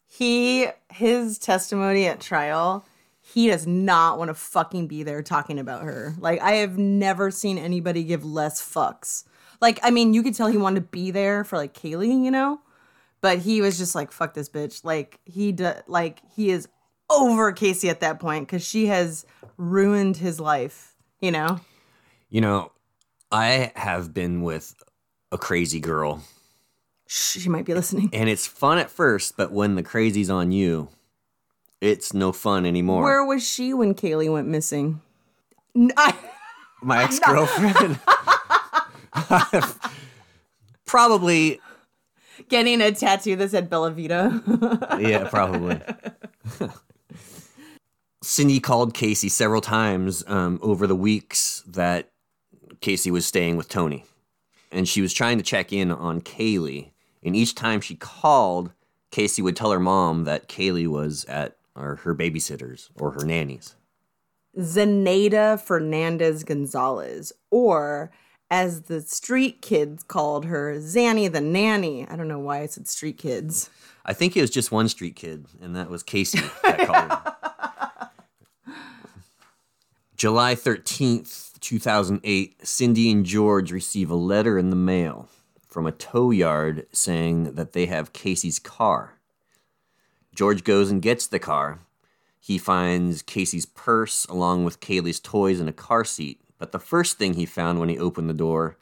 he 0.07 0.67
his 0.91 1.39
testimony 1.39 2.05
at 2.05 2.19
trial 2.19 2.85
he 3.21 3.47
does 3.47 3.65
not 3.65 4.17
want 4.17 4.27
to 4.27 4.33
fucking 4.33 4.87
be 4.87 5.03
there 5.03 5.23
talking 5.23 5.57
about 5.57 5.83
her 5.83 6.13
like 6.19 6.39
i 6.41 6.53
have 6.53 6.77
never 6.77 7.31
seen 7.31 7.57
anybody 7.57 8.03
give 8.03 8.25
less 8.25 8.61
fucks 8.61 9.23
like 9.61 9.79
i 9.83 9.91
mean 9.91 10.13
you 10.13 10.23
could 10.23 10.33
tell 10.35 10.47
he 10.47 10.57
wanted 10.57 10.81
to 10.81 10.87
be 10.87 11.11
there 11.11 11.43
for 11.43 11.57
like 11.57 11.73
caylee 11.73 12.23
you 12.23 12.31
know? 12.31 12.59
But 13.21 13.37
he 13.37 13.61
was 13.61 13.77
just 13.77 13.93
like 13.93 14.11
fuck 14.11 14.33
this 14.33 14.49
bitch. 14.49 14.83
Like 14.83 15.19
he 15.25 15.51
d- 15.51 15.69
like 15.87 16.21
he 16.35 16.49
is 16.49 16.67
over 17.09 17.51
casey 17.51 17.87
at 17.89 17.99
that 17.99 18.19
point 18.19 18.47
because 18.47 18.65
she 18.65 18.87
has 18.87 19.25
ruined 19.57 20.17
his 20.17 20.39
life 20.39 20.95
you 21.19 21.31
know? 21.31 21.59
You 22.31 22.41
know, 22.41 22.71
I 23.31 23.71
have 23.75 24.11
been 24.13 24.41
with 24.41 24.73
a 25.31 25.37
crazy 25.37 25.79
girl, 25.79 26.23
she 27.07 27.47
might 27.47 27.65
be 27.65 27.73
listening. 27.75 28.09
And 28.11 28.27
it's 28.27 28.47
fun 28.47 28.77
at 28.79 28.89
first, 28.89 29.37
but 29.37 29.51
when 29.51 29.75
the 29.75 29.83
crazy's 29.83 30.29
on 30.31 30.51
you, 30.51 30.89
it's 31.79 32.13
no 32.13 32.31
fun 32.31 32.65
anymore. 32.65 33.03
where 33.03 33.23
was 33.25 33.45
she 33.47 33.73
when 33.73 33.93
caylee 33.93 34.31
went 34.31 34.47
missing? 34.47 35.01
I- 35.95 36.17
My 36.81 37.03
ex 37.03 37.19
girlfriend. 37.19 37.99
Probably, 40.85 41.59
getting 42.49 42.81
a 42.81 42.91
tattoo 42.91 43.35
that 43.37 43.51
said 43.51 43.69
bella 43.69 43.91
vita 43.91 44.41
yeah, 44.99 45.27
probably. 45.29 45.79
Cindy 48.23 48.59
called 48.59 48.93
Casey 48.93 49.29
several 49.29 49.61
times 49.61 50.23
um, 50.27 50.59
over 50.61 50.85
the 50.85 50.95
weeks 50.95 51.63
that 51.65 52.11
Casey 52.81 53.09
was 53.09 53.25
staying 53.25 53.57
with 53.57 53.69
Tony. 53.69 54.05
And 54.71 54.87
she 54.87 55.01
was 55.01 55.13
trying 55.13 55.37
to 55.37 55.43
check 55.43 55.73
in 55.73 55.91
on 55.91 56.21
Caylee. 56.21 56.91
And 57.23 57.35
each 57.35 57.55
time 57.55 57.81
she 57.81 57.95
called, 57.95 58.71
Casey 59.11 59.41
would 59.41 59.55
tell 59.55 59.71
her 59.71 59.79
mom 59.79 60.23
that 60.25 60.47
Caylee 60.47 60.87
was 60.87 61.25
at 61.25 61.57
or 61.75 61.97
her 61.97 62.15
babysitters 62.15 62.89
or 62.95 63.11
her 63.11 63.25
nannies. 63.25 63.75
Zenaida 64.57 65.59
Fernandez 65.59 66.43
Gonzalez, 66.43 67.31
or 67.49 68.11
as 68.51 68.81
the 68.81 68.99
street 68.99 69.61
kids 69.61 70.03
called 70.03 70.43
her, 70.45 70.75
Zanny 70.75 71.31
the 71.31 71.39
nanny. 71.39 72.05
I 72.07 72.17
don't 72.17 72.27
know 72.27 72.37
why 72.37 72.59
I 72.59 72.65
said 72.65 72.85
street 72.87 73.17
kids. 73.17 73.69
I 74.05 74.11
think 74.11 74.35
it 74.35 74.41
was 74.41 74.51
just 74.51 74.73
one 74.73 74.89
street 74.89 75.15
kid, 75.15 75.45
and 75.61 75.75
that 75.77 75.89
was 75.89 76.03
Casey 76.03 76.41
that 76.63 76.85
called 76.85 77.11
her. 77.11 78.09
July 80.17 80.53
13th, 80.53 81.59
2008, 81.61 82.67
Cindy 82.67 83.09
and 83.09 83.25
George 83.25 83.71
receive 83.71 84.11
a 84.11 84.15
letter 84.15 84.59
in 84.59 84.69
the 84.69 84.75
mail 84.75 85.29
from 85.65 85.87
a 85.87 85.91
tow 85.91 86.29
yard 86.29 86.85
saying 86.91 87.55
that 87.55 87.71
they 87.71 87.85
have 87.85 88.11
Casey's 88.11 88.59
car. 88.59 89.17
George 90.35 90.65
goes 90.65 90.91
and 90.91 91.01
gets 91.01 91.25
the 91.25 91.39
car. 91.39 91.79
He 92.39 92.57
finds 92.57 93.21
Casey's 93.21 93.65
purse 93.65 94.25
along 94.25 94.65
with 94.65 94.81
Caylee's 94.81 95.19
toys 95.19 95.59
in 95.61 95.69
a 95.69 95.73
car 95.73 96.03
seat. 96.03 96.41
But 96.61 96.73
the 96.73 96.79
first 96.79 97.17
thing 97.17 97.33
he 97.33 97.47
found 97.47 97.79
when 97.79 97.89
he 97.89 97.97
opened 97.97 98.29
the 98.29 98.35
door 98.35 98.77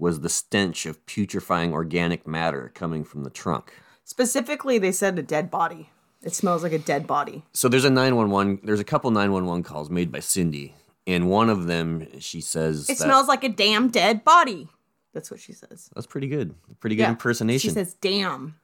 was 0.00 0.18
the 0.18 0.28
stench 0.28 0.84
of 0.84 1.06
putrefying 1.06 1.72
organic 1.72 2.26
matter 2.26 2.72
coming 2.74 3.04
from 3.04 3.22
the 3.22 3.30
trunk. 3.30 3.72
Specifically, 4.02 4.78
they 4.78 4.90
said 4.90 5.16
a 5.16 5.22
dead 5.22 5.48
body. 5.48 5.90
It 6.24 6.34
smells 6.34 6.64
like 6.64 6.72
a 6.72 6.78
dead 6.78 7.06
body. 7.06 7.44
So 7.52 7.68
there's 7.68 7.84
a 7.84 7.90
911 7.90 8.62
there's 8.64 8.80
a 8.80 8.84
couple 8.84 9.12
911 9.12 9.62
calls 9.62 9.90
made 9.90 10.10
by 10.10 10.18
Cindy 10.18 10.74
and 11.06 11.30
one 11.30 11.48
of 11.48 11.68
them 11.68 12.08
she 12.18 12.40
says 12.40 12.90
It 12.90 12.98
that- 12.98 13.04
smells 13.04 13.28
like 13.28 13.44
a 13.44 13.48
damn 13.48 13.90
dead 13.90 14.24
body. 14.24 14.68
That's 15.14 15.30
what 15.30 15.38
she 15.38 15.52
says. 15.52 15.88
That's 15.94 16.08
pretty 16.08 16.26
good. 16.26 16.56
Pretty 16.80 16.96
good 16.96 17.02
Yeah. 17.04 17.10
impersonation. 17.10 17.70
She 17.70 17.74
says, 17.74 17.94
damn. 18.00 18.56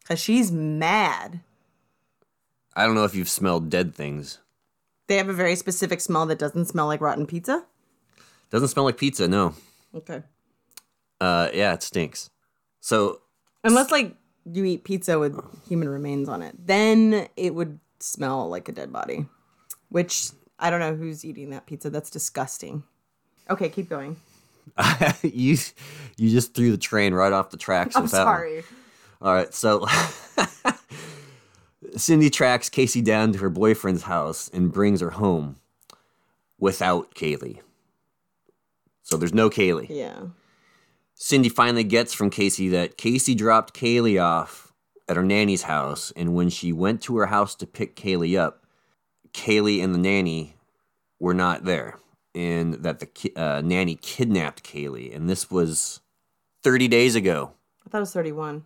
Because 0.00 0.20
she's 0.20 0.52
mad. 0.52 1.40
I 2.76 2.84
don't 2.84 2.94
know 2.94 3.04
if 3.04 3.14
you've 3.14 3.28
smelled 3.30 3.70
dead 3.70 3.94
things. 3.94 4.38
They 5.06 5.16
have 5.16 5.30
a 5.30 5.34
very 5.34 5.56
specific 5.56 6.02
smell 6.02 6.26
that 6.26 6.38
doesn't 6.38 6.66
smell 6.66 6.86
like 6.86 7.00
rotten 7.00 7.26
pizza. 7.26 7.64
Doesn't 8.52 8.68
smell 8.68 8.84
like 8.84 8.98
pizza, 8.98 9.26
no. 9.26 9.54
Okay. 9.94 10.22
Uh 11.20 11.48
yeah, 11.52 11.72
it 11.74 11.82
stinks. 11.82 12.30
So 12.80 13.18
Unless, 13.64 13.90
like, 13.92 14.16
you 14.44 14.64
eat 14.64 14.82
pizza 14.84 15.18
with 15.20 15.38
human 15.68 15.88
remains 15.88 16.28
on 16.28 16.42
it, 16.42 16.54
then 16.58 17.28
it 17.36 17.54
would 17.54 17.78
smell 18.00 18.48
like 18.48 18.68
a 18.68 18.72
dead 18.72 18.92
body. 18.92 19.26
Which 19.88 20.30
I 20.58 20.68
don't 20.70 20.80
know 20.80 20.94
who's 20.94 21.24
eating 21.24 21.50
that 21.50 21.66
pizza. 21.66 21.90
That's 21.90 22.10
disgusting. 22.10 22.82
Okay, 23.50 23.68
keep 23.68 23.88
going. 23.88 24.16
you 25.22 25.56
you 26.16 26.30
just 26.30 26.54
threw 26.54 26.70
the 26.70 26.78
train 26.78 27.14
right 27.14 27.32
off 27.32 27.50
the 27.50 27.56
tracks 27.56 27.96
I'm 27.96 28.06
that 28.06 28.24
one. 28.24 28.26
sorry. 28.26 28.62
All 29.20 29.32
right, 29.34 29.52
so 29.54 29.86
Cindy 31.96 32.30
tracks 32.30 32.68
Casey 32.68 33.00
down 33.02 33.32
to 33.32 33.38
her 33.38 33.48
boyfriend's 33.50 34.02
house 34.02 34.50
and 34.52 34.72
brings 34.72 35.00
her 35.00 35.10
home 35.10 35.56
without 36.58 37.14
Caylee. 37.14 37.60
So 39.12 39.18
there's 39.18 39.34
no 39.34 39.50
Caylee. 39.50 39.88
Yeah. 39.90 40.28
Cindy 41.14 41.50
finally 41.50 41.84
gets 41.84 42.14
from 42.14 42.30
Casey 42.30 42.70
that 42.70 42.96
Casey 42.96 43.34
dropped 43.34 43.74
Caylee 43.74 44.18
off 44.22 44.72
at 45.06 45.16
her 45.16 45.22
nanny's 45.22 45.64
house, 45.64 46.14
and 46.16 46.34
when 46.34 46.48
she 46.48 46.72
went 46.72 47.02
to 47.02 47.18
her 47.18 47.26
house 47.26 47.54
to 47.56 47.66
pick 47.66 47.94
Caylee 47.94 48.38
up, 48.38 48.64
Caylee 49.34 49.84
and 49.84 49.94
the 49.94 49.98
nanny 49.98 50.56
were 51.20 51.34
not 51.34 51.64
there, 51.64 51.98
and 52.34 52.72
that 52.76 53.00
the 53.00 53.06
ki- 53.06 53.34
uh, 53.36 53.60
nanny 53.62 53.96
kidnapped 53.96 54.64
Caylee, 54.64 55.14
and 55.14 55.28
this 55.28 55.50
was 55.50 56.00
30 56.62 56.88
days 56.88 57.14
ago. 57.14 57.52
I 57.86 57.90
thought 57.90 57.98
it 57.98 58.00
was 58.00 58.12
31. 58.14 58.64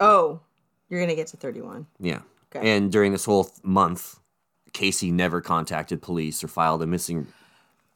Oh, 0.00 0.40
you're 0.88 0.98
going 0.98 1.08
to 1.08 1.14
get 1.14 1.28
to 1.28 1.36
31. 1.36 1.86
Yeah. 2.00 2.22
Okay. 2.54 2.76
And 2.76 2.90
during 2.90 3.12
this 3.12 3.24
whole 3.26 3.44
th- 3.44 3.62
month, 3.62 4.18
Casey 4.72 5.12
never 5.12 5.40
contacted 5.40 6.02
police 6.02 6.42
or 6.42 6.48
filed 6.48 6.82
a 6.82 6.86
missing 6.86 7.28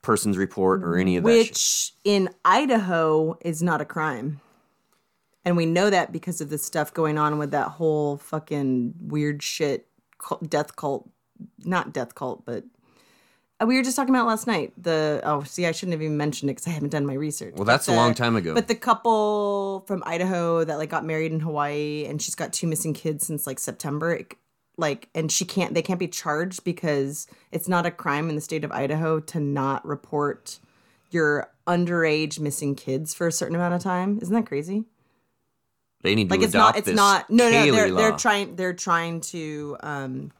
persons 0.02 0.36
report 0.36 0.82
or 0.82 0.96
any 0.96 1.16
of 1.16 1.24
that 1.24 1.30
shit. 1.30 1.48
Which 1.50 1.92
in 2.04 2.30
Idaho 2.44 3.38
is 3.40 3.62
not 3.62 3.80
a 3.80 3.84
crime. 3.84 4.40
And 5.44 5.56
we 5.56 5.66
know 5.66 5.90
that 5.90 6.12
because 6.12 6.40
of 6.40 6.50
the 6.50 6.58
stuff 6.58 6.92
going 6.92 7.18
on 7.18 7.38
with 7.38 7.50
that 7.52 7.68
whole 7.68 8.18
fucking 8.18 8.94
weird 9.00 9.42
shit 9.42 9.86
death 10.46 10.76
cult. 10.76 11.08
Not 11.64 11.94
death 11.94 12.14
cult, 12.14 12.44
but 12.44 12.64
uh, 13.60 13.66
we 13.66 13.76
were 13.76 13.82
just 13.82 13.96
talking 13.96 14.14
about 14.14 14.26
last 14.26 14.46
night. 14.46 14.72
The 14.76 15.20
oh, 15.24 15.42
see, 15.42 15.66
I 15.66 15.72
shouldn't 15.72 15.92
have 15.94 16.02
even 16.02 16.16
mentioned 16.16 16.50
it 16.50 16.54
because 16.54 16.66
I 16.66 16.70
haven't 16.70 16.90
done 16.90 17.06
my 17.06 17.14
research. 17.14 17.54
Well, 17.56 17.64
that's 17.64 17.86
But 17.86 17.94
a 17.94 17.96
long 17.96 18.14
time 18.14 18.36
ago. 18.36 18.52
But 18.54 18.68
the 18.68 18.74
couple 18.74 19.84
from 19.86 20.02
Idaho 20.04 20.64
that 20.64 20.76
like 20.76 20.90
got 20.90 21.04
married 21.04 21.32
in 21.32 21.40
Hawaii 21.40 22.04
and 22.06 22.20
she's 22.20 22.34
got 22.34 22.52
two 22.52 22.66
missing 22.66 22.92
kids 22.92 23.26
since 23.26 23.46
like 23.46 23.58
September. 23.58 24.14
it- 24.14 24.34
like, 24.80 25.08
and 25.14 25.30
she 25.30 25.44
can't. 25.44 25.74
They 25.74 25.82
can't 25.82 26.00
be 26.00 26.08
charged 26.08 26.64
because 26.64 27.26
it's 27.52 27.68
not 27.68 27.86
a 27.86 27.90
crime 27.90 28.28
in 28.28 28.34
the 28.34 28.40
state 28.40 28.64
of 28.64 28.72
Idaho 28.72 29.20
to 29.20 29.38
not 29.40 29.86
report 29.86 30.58
your 31.10 31.50
underage 31.66 32.40
missing 32.40 32.74
kids 32.74 33.14
for 33.14 33.26
a 33.26 33.32
certain 33.32 33.54
amount 33.54 33.74
of 33.74 33.82
time. 33.82 34.18
Isn't 34.20 34.34
that 34.34 34.46
crazy? 34.46 34.84
They 36.02 36.14
need 36.14 36.28
to 36.28 36.34
Like 36.34 36.42
it's 36.42 36.54
adopt 36.54 36.74
not. 36.74 36.78
It's 36.78 36.86
this 36.86 36.96
not. 36.96 37.30
No, 37.30 37.50
no. 37.50 37.56
Caylee 37.56 37.72
They're 37.72 37.94
they're 37.94 38.16
trying. 38.16 38.56
They're 38.56 38.72
trying 38.72 39.20
to 39.20 39.76
um, 39.80 40.32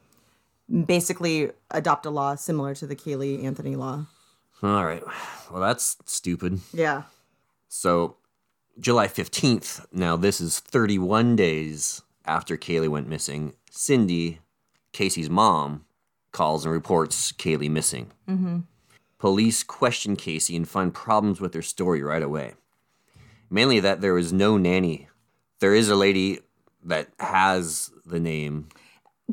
basically 0.87 1.51
adopt 1.71 2.07
a 2.07 2.11
law 2.11 2.35
similar 2.35 2.75
to 2.77 2.87
the 2.87 2.97
Caylee 2.97 3.45
Anthony 3.45 3.77
law. 3.77 4.07
All 4.63 4.85
right. 4.85 5.03
Well, 5.51 5.61
that's 5.61 5.97
stupid. 6.05 6.61
Yeah. 6.73 7.05
So, 7.69 8.17
July 8.79 9.09
15th, 9.09 9.87
now 9.93 10.17
this 10.17 10.41
is 10.41 10.59
31 10.59 11.37
days 11.37 12.03
after 12.27 12.57
Caylee 12.57 12.89
went 12.89 13.09
missing. 13.09 13.55
Cindy, 13.71 14.41
Casey's 14.93 15.31
mom, 15.31 15.85
calls 16.33 16.65
and 16.65 16.73
reports 16.73 17.33
Caylee 17.33 17.71
missing. 17.71 18.11
Mm-hmm. 18.29 18.61
Police 19.19 19.63
question 19.63 20.17
Casey 20.17 20.57
and 20.57 20.69
find 20.69 20.95
problems 20.95 21.41
with 21.41 21.55
her 21.55 21.63
story 21.63 22.03
right 22.03 22.23
away. 22.23 22.55
Mainly 23.51 23.81
that 23.81 24.01
there 24.01 24.15
was 24.15 24.33
no 24.33 24.57
nanny. 24.57 25.09
There 25.59 25.75
is 25.75 25.91
a 25.91 25.97
lady 25.97 26.39
that 26.85 27.09
has 27.19 27.91
the 28.07 28.21
name. 28.21 28.69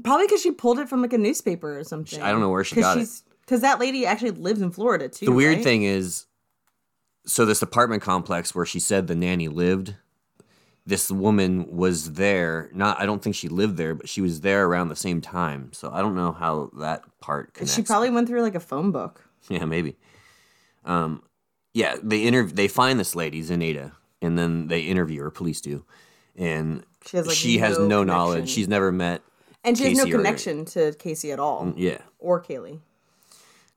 Probably 0.04 0.26
because 0.26 0.42
she 0.42 0.52
pulled 0.52 0.80
it 0.80 0.90
from 0.90 1.02
like 1.02 1.14
a 1.14 1.18
newspaper 1.18 1.80
or 1.80 1.84
something. 1.84 2.22
I 2.22 2.32
don't 2.32 2.42
know 2.42 2.50
where 2.50 2.64
she 2.64 2.76
got 2.76 2.98
it. 2.98 3.10
Because 3.42 3.62
that 3.62 3.80
lady 3.80 4.06
actually 4.06 4.32
lives 4.32 4.62
in 4.62 4.72
Florida 4.72 5.08
too. 5.08 5.26
The 5.26 5.32
weird 5.32 5.56
right? 5.56 5.64
thing 5.64 5.84
is, 5.84 6.26
so 7.26 7.46
this 7.46 7.62
apartment 7.62 8.02
complex 8.02 8.54
where 8.54 8.66
she 8.66 8.80
said 8.80 9.08
the 9.08 9.16
nanny 9.16 9.48
lived, 9.48 9.96
this 10.88 11.12
woman 11.12 11.68
was 11.76 12.14
there. 12.14 12.72
Not, 12.74 13.00
I 13.00 13.06
don't 13.06 13.22
think 13.22 13.36
she 13.36 13.50
lived 13.50 13.78
there, 13.78 13.94
but 13.94 14.08
she 14.10 14.22
was 14.22 14.42
there 14.42 14.66
around 14.66 14.88
the 14.88 14.96
same 14.96 15.22
time. 15.22 15.70
So 15.74 15.92
I 15.92 16.02
don't 16.02 16.16
know 16.16 16.32
how 16.32 16.72
that 16.80 17.04
part 17.20 17.54
connects. 17.54 17.76
She 17.76 17.84
probably 17.84 18.10
went 18.10 18.28
through 18.28 18.42
like 18.42 18.56
a 18.56 18.60
phone 18.60 18.92
book. 18.92 19.24
Yeah, 19.50 19.66
maybe. 19.66 19.98
Um, 20.86 21.22
yeah, 21.74 21.98
they 22.02 22.24
interview. 22.24 22.56
They 22.56 22.68
find 22.68 23.00
this 23.00 23.16
lady 23.16 23.44
Zenata, 23.44 23.92
and 24.22 24.38
then 24.38 24.68
they 24.68 24.82
interview 24.82 25.22
her. 25.24 25.30
Police 25.30 25.62
do, 25.62 25.86
and 26.36 26.84
She 27.06 27.18
has, 27.18 27.28
like, 27.28 27.36
she 27.36 27.58
has 27.60 27.78
no 27.78 27.88
no 27.88 28.04
knowledge. 28.04 28.50
She's 28.50 28.68
never 28.68 28.92
met. 28.92 29.22
And 29.64 29.78
she 29.78 29.84
has 29.84 29.94
Casey 29.98 30.10
no 30.10 30.16
or- 30.16 30.18
connection 30.20 30.66
to 30.66 30.94
Casey 30.94 31.32
at 31.34 31.40
all. 31.40 31.74
Yeah, 31.76 32.00
Or 32.20 32.42
Caylee. 32.42 32.80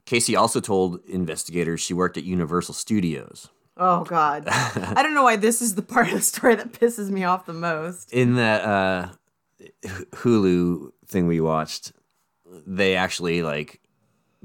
Casey 0.07 0.37
also 0.37 0.61
told 0.61 1.05
investigators 1.07 1.81
she 1.81 1.95
worked 1.95 2.17
at 2.17 2.25
Universal 2.25 2.75
Studios. 2.75 3.49
Oh 3.83 4.05
God. 4.05 4.47
I 4.47 5.03
don't 5.03 5.15
know 5.15 5.23
why 5.23 5.37
this 5.37 5.63
is 5.63 5.75
the 5.75 5.83
part 5.83 6.09
of 6.09 6.15
the 6.15 6.21
story 6.21 6.55
that 6.55 6.73
pisses 6.73 7.09
me 7.11 7.25
off 7.25 7.47
the 7.47 7.55
most. 7.55 8.13
in 8.13 8.37
that 8.37 8.63
uh 8.63 9.09
Hulu 9.85 10.91
thing 11.07 11.27
we 11.27 11.41
watched, 11.41 11.93
they 12.67 12.95
actually 12.95 13.43
like 13.43 13.81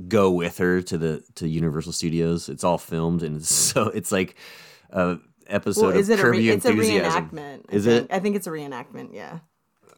go 0.07 0.31
with 0.31 0.57
her 0.57 0.81
to 0.81 0.97
the 0.97 1.23
to 1.35 1.47
Universal 1.47 1.93
Studios. 1.93 2.49
It's 2.49 2.63
all 2.63 2.77
filmed 2.77 3.23
and 3.23 3.37
it's 3.37 3.53
so 3.53 3.87
it's 3.89 4.11
like 4.11 4.35
a 4.89 5.17
episode 5.47 5.81
Well, 5.81 5.97
is 5.97 6.09
of 6.09 6.19
it 6.19 6.23
a 6.23 6.29
re- 6.29 6.49
it's 6.49 6.65
a 6.65 6.71
reenactment? 6.71 7.71
Is 7.71 7.85
it? 7.87 8.07
I 8.09 8.19
think 8.19 8.35
it's 8.35 8.47
a 8.47 8.51
reenactment. 8.51 9.13
Yeah. 9.13 9.39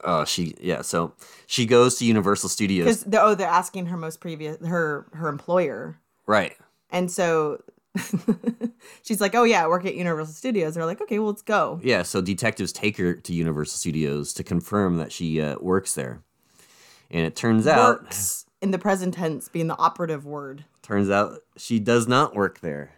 Oh, 0.04 0.26
she 0.26 0.56
yeah. 0.62 0.82
So 0.82 1.13
she 1.47 1.65
goes 1.65 1.95
to 2.00 2.06
Universal 2.06 2.50
Studios, 2.50 3.04
they're, 3.04 3.21
oh, 3.21 3.34
they're 3.36 3.47
asking 3.47 3.88
her 3.88 3.97
most 3.97 4.19
previous 4.19 4.58
her 4.65 5.08
her 5.13 5.28
employer, 5.30 6.00
right? 6.26 6.56
and 6.89 7.12
so 7.12 7.62
she's 9.04 9.22
like, 9.22 9.36
"Oh 9.36 9.44
yeah, 9.44 9.64
I 9.64 9.68
work 9.68 9.86
at 9.86 9.96
Universal 9.96 10.34
Studios." 10.34 10.76
They're 10.76 10.86
like, 10.86 11.02
"Okay, 11.02 11.20
well, 11.20 11.30
let's 11.30 11.42
go." 11.42 11.80
Yeah. 11.84 12.04
So 12.04 12.22
detectives 12.22 12.72
take 12.72 12.98
her 12.98 13.16
to 13.16 13.34
Universal 13.34 13.78
Studios 13.78 14.34
to 14.34 14.44
confirm 14.44 14.98
that 14.98 15.12
she 15.12 15.42
uh, 15.42 15.56
works 15.60 15.96
there, 15.96 16.22
and 17.12 17.26
it 17.26 17.36
turns 17.36 17.68
out 17.68 18.04
Works 18.04 18.46
in 18.62 18.72
the 18.72 18.80
present 18.80 19.14
tense 19.14 19.50
being 19.50 19.68
the 19.68 19.78
operative 19.78 20.26
word. 20.26 20.66
turns 20.82 21.10
out 21.10 21.40
she 21.58 21.80
does 21.80 22.08
not 22.08 22.36
work 22.36 22.60
there. 22.62 22.92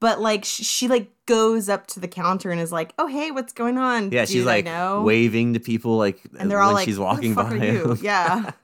But 0.00 0.20
like 0.20 0.44
she, 0.44 0.64
she 0.64 0.88
like 0.88 1.10
goes 1.26 1.68
up 1.68 1.86
to 1.88 2.00
the 2.00 2.08
counter 2.08 2.50
and 2.50 2.60
is 2.60 2.72
like, 2.72 2.92
"Oh 2.98 3.06
hey, 3.06 3.30
what's 3.30 3.52
going 3.52 3.78
on?" 3.78 4.10
Yeah, 4.10 4.24
she's 4.24 4.44
like 4.44 4.64
know. 4.64 5.02
waving 5.02 5.54
to 5.54 5.60
people 5.60 5.96
like 5.96 6.20
and 6.38 6.50
they're 6.50 6.60
all 6.60 6.72
like, 6.72 6.86
she's 6.86 6.96
"Who 6.96 7.02
the 7.02 7.04
walking 7.04 7.34
by. 7.34 7.44
are 7.44 7.56
you?" 7.56 7.96
Yeah. 8.02 8.50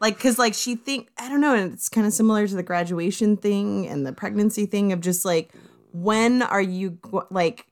Like, 0.00 0.18
cause 0.18 0.38
like 0.38 0.54
she 0.54 0.74
think 0.76 1.08
I 1.18 1.28
don't 1.28 1.40
know, 1.40 1.54
and 1.54 1.72
it's 1.72 1.88
kind 1.88 2.06
of 2.06 2.12
similar 2.12 2.46
to 2.46 2.54
the 2.54 2.62
graduation 2.62 3.36
thing 3.36 3.86
and 3.88 4.06
the 4.06 4.12
pregnancy 4.12 4.66
thing 4.66 4.92
of 4.92 5.00
just 5.00 5.24
like, 5.24 5.50
when 5.92 6.42
are 6.42 6.60
you 6.60 6.98
like, 7.30 7.66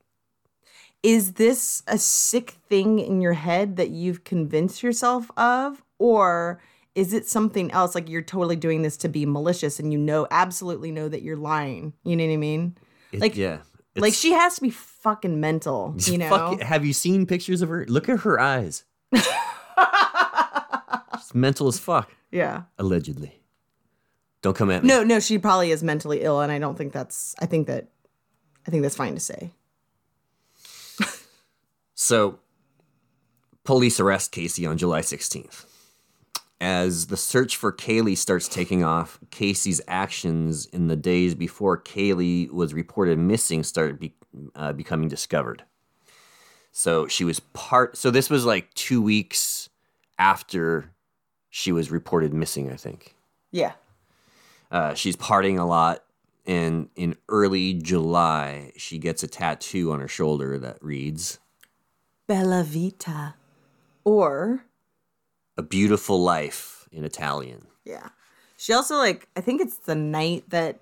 is 1.02 1.34
this 1.34 1.82
a 1.86 1.98
sick 1.98 2.52
thing 2.68 2.98
in 2.98 3.20
your 3.20 3.34
head 3.34 3.76
that 3.76 3.90
you've 3.90 4.24
convinced 4.24 4.82
yourself 4.82 5.30
of, 5.36 5.82
or 5.98 6.62
is 6.94 7.12
it 7.12 7.28
something 7.28 7.70
else? 7.72 7.94
Like 7.94 8.08
you're 8.08 8.22
totally 8.22 8.56
doing 8.56 8.82
this 8.82 8.96
to 8.98 9.08
be 9.08 9.26
malicious, 9.26 9.78
and 9.78 9.92
you 9.92 9.98
know 9.98 10.26
absolutely 10.30 10.90
know 10.92 11.08
that 11.08 11.22
you're 11.22 11.36
lying. 11.36 11.92
You 12.04 12.16
know 12.16 12.26
what 12.26 12.32
I 12.32 12.36
mean? 12.38 12.76
It- 13.12 13.20
Like- 13.20 13.36
yeah, 13.36 13.58
like 13.96 14.14
she 14.14 14.32
has 14.32 14.54
to 14.56 14.60
be 14.62 14.70
fucking 14.70 15.40
mental. 15.40 15.94
You 16.06 16.18
know? 16.18 16.28
fuck- 16.28 16.60
have 16.62 16.84
you 16.86 16.92
seen 16.92 17.26
pictures 17.26 17.60
of 17.62 17.68
her? 17.68 17.84
Look 17.88 18.08
at 18.08 18.20
her 18.20 18.40
eyes. 18.40 18.84
Mental 21.34 21.68
as 21.68 21.78
fuck. 21.78 22.10
yeah. 22.30 22.62
Allegedly. 22.78 23.40
Don't 24.40 24.56
come 24.56 24.70
at 24.70 24.82
me. 24.82 24.88
No, 24.88 25.02
no, 25.02 25.20
she 25.20 25.38
probably 25.38 25.70
is 25.70 25.82
mentally 25.82 26.20
ill, 26.22 26.40
and 26.40 26.52
I 26.52 26.58
don't 26.58 26.76
think 26.76 26.92
that's. 26.92 27.34
I 27.40 27.46
think 27.46 27.66
that, 27.66 27.88
I 28.66 28.70
think 28.70 28.82
that's 28.82 28.96
fine 28.96 29.14
to 29.14 29.20
say. 29.20 29.50
So, 31.96 32.40
police 33.62 34.00
arrest 34.00 34.32
Casey 34.32 34.66
on 34.66 34.76
July 34.76 35.00
16th. 35.00 35.64
As 36.60 37.06
the 37.06 37.16
search 37.16 37.56
for 37.56 37.72
Caylee 37.72 38.16
starts 38.18 38.48
taking 38.48 38.82
off, 38.82 39.18
Casey's 39.30 39.80
actions 39.86 40.66
in 40.66 40.88
the 40.88 40.96
days 40.96 41.34
before 41.34 41.80
Caylee 41.80 42.50
was 42.50 42.74
reported 42.74 43.18
missing 43.18 43.62
started 43.62 43.98
be, 44.00 44.14
uh, 44.56 44.72
becoming 44.72 45.08
discovered. 45.08 45.64
So 46.72 47.06
she 47.06 47.24
was 47.24 47.40
part. 47.40 47.96
So 47.96 48.10
this 48.10 48.28
was 48.28 48.44
like 48.44 48.74
two 48.74 49.00
weeks 49.00 49.68
after 50.18 50.90
she 51.56 51.70
was 51.70 51.88
reported 51.88 52.34
missing. 52.34 52.68
I 52.72 52.74
think 52.74 53.14
Yeah. 53.52 53.74
uh, 54.72 54.94
she's 54.94 55.14
partying 55.14 55.56
a 55.56 55.62
lot, 55.64 56.02
and 56.44 56.88
in 56.96 57.14
early 57.28 57.74
July, 57.74 58.72
she 58.76 58.98
gets 58.98 59.22
a 59.22 59.28
tattoo 59.28 59.92
on 59.92 60.00
her 60.00 60.08
shoulder 60.08 60.58
that 60.58 60.78
reads 60.82 61.38
Bella 62.26 62.64
Vita, 62.64 63.34
or 64.02 64.64
a 65.56 65.62
beautiful 65.62 66.20
life 66.20 66.88
in 66.90 67.04
Italian. 67.04 67.68
yeah, 67.84 68.08
she 68.56 68.72
also 68.72 68.96
like. 68.96 69.28
I 69.36 69.40
think 69.40 69.60
it's 69.60 69.76
the 69.76 69.94
night 69.94 70.50
that 70.50 70.80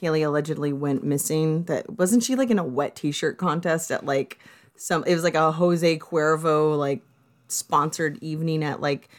Caylee 0.00 0.24
allegedly 0.24 0.72
went 0.72 1.04
missing. 1.04 1.64
That 1.64 1.98
wasn't 1.98 2.22
she 2.22 2.36
like 2.36 2.48
in 2.50 2.58
a 2.58 2.64
wet 2.64 2.96
T-shirt 2.96 3.36
contest 3.36 3.90
at 3.90 4.06
like 4.06 4.38
some. 4.76 5.04
It 5.06 5.14
was 5.14 5.24
like 5.24 5.34
a 5.34 5.52
Jose 5.52 5.98
Cuervo 5.98 6.78
like 6.78 7.02
sponsored 7.48 8.16
evening 8.22 8.64
at 8.64 8.80
like 8.80 9.10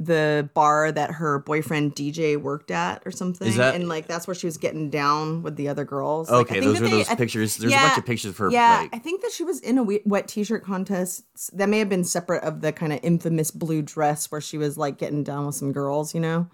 the 0.00 0.48
bar 0.54 0.92
that 0.92 1.10
her 1.10 1.40
boyfriend 1.40 1.92
DJ 1.96 2.36
worked 2.40 2.70
at 2.70 3.02
or 3.04 3.10
something. 3.10 3.52
That- 3.56 3.74
and 3.74 3.88
like 3.88 4.06
that's 4.06 4.28
where 4.28 4.34
she 4.34 4.46
was 4.46 4.56
getting 4.56 4.90
down 4.90 5.42
with 5.42 5.56
the 5.56 5.68
other 5.68 5.84
girls. 5.84 6.30
Like, 6.30 6.42
Okay, 6.42 6.60
think 6.60 6.64
those 6.66 6.80
they- 6.80 6.90
those 6.90 7.08
I- 7.08 7.16
pictures. 7.16 7.56
There's 7.56 7.72
a 7.72 7.76
bunch 7.76 7.98
of 7.98 8.06
pictures 8.06 8.30
of 8.30 8.38
her. 8.38 8.48
Yeah, 8.50 8.78
like, 8.82 8.94
I 8.94 8.98
think 9.00 9.22
that 9.22 9.32
she 9.32 9.42
was 9.42 9.58
in 9.58 9.76
a 9.76 9.82
wet 10.06 10.28
t-shirt 10.28 10.64
contest. 10.64 11.24
That 11.52 11.68
may 11.68 11.80
have 11.80 11.88
been 11.88 12.04
separate 12.04 12.44
of 12.44 12.60
the 12.60 12.72
kind 12.72 12.92
of 12.92 13.00
infamous 13.02 13.50
blue 13.50 13.82
dress 13.82 14.30
where 14.30 14.40
she 14.40 14.56
was 14.56 14.78
like 14.78 14.98
getting 14.98 15.24
down 15.24 15.46
with 15.46 15.56
some 15.56 15.72
girls, 15.72 16.14
you 16.14 16.20
know? 16.20 16.46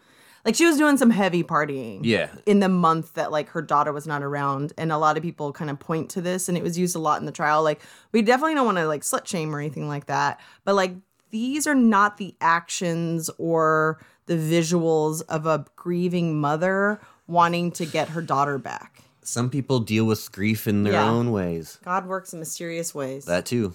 Like 0.47 0.55
she 0.55 0.65
was 0.67 0.77
doing 0.79 0.97
some 0.99 1.11
heavy 1.11 1.43
partying. 1.43 2.01
Yeah. 2.03 2.29
In 2.47 2.61
the 2.61 2.69
month 2.71 3.13
that 3.15 3.31
like 3.31 3.51
her 3.51 3.61
daughter 3.63 3.93
was 3.93 4.07
not 4.07 4.23
around 4.23 4.73
and 4.79 4.91
a 4.93 4.99
lot 4.99 5.17
of 5.19 5.23
people 5.23 5.53
kind 5.53 5.71
of 5.71 5.79
point 5.79 6.09
to 6.11 6.21
this 6.23 6.49
and 6.49 6.57
it 6.59 6.63
was 6.63 6.79
used 6.79 6.95
a 6.97 6.99
lot 6.99 7.19
in 7.21 7.25
the 7.27 7.33
trial 7.33 7.63
like 7.63 7.81
we 8.13 8.21
definitely 8.21 8.55
don't 8.55 8.67
want 8.67 8.77
to 8.79 8.87
like 8.87 9.03
slut 9.03 9.27
shame 9.27 9.55
or 9.55 9.59
anything 9.61 9.89
like 9.89 10.07
that, 10.07 10.41
but 10.65 10.75
like 10.75 10.95
these 11.35 11.67
are 11.67 11.75
not 11.75 12.17
the 12.17 12.33
actions 12.41 13.29
or 13.39 14.01
the 14.27 14.35
visuals 14.37 15.21
of 15.29 15.47
a 15.47 15.65
grieving 15.75 16.41
mother 16.41 17.01
wanting 17.27 17.73
to 17.73 17.85
get 17.85 18.09
her 18.11 18.23
daughter 18.23 18.57
back. 18.57 19.01
some 19.27 19.49
people 19.51 19.81
deal 19.81 20.05
with 20.05 20.31
grief 20.33 20.69
in 20.69 20.83
their 20.85 20.93
Yeah. 20.93 21.11
own 21.11 21.33
ways. 21.33 21.79
God 21.85 22.07
works 22.07 22.33
in 22.35 22.39
mysterious 22.39 22.95
ways. 22.95 23.25
That 23.25 23.47
too. 23.47 23.73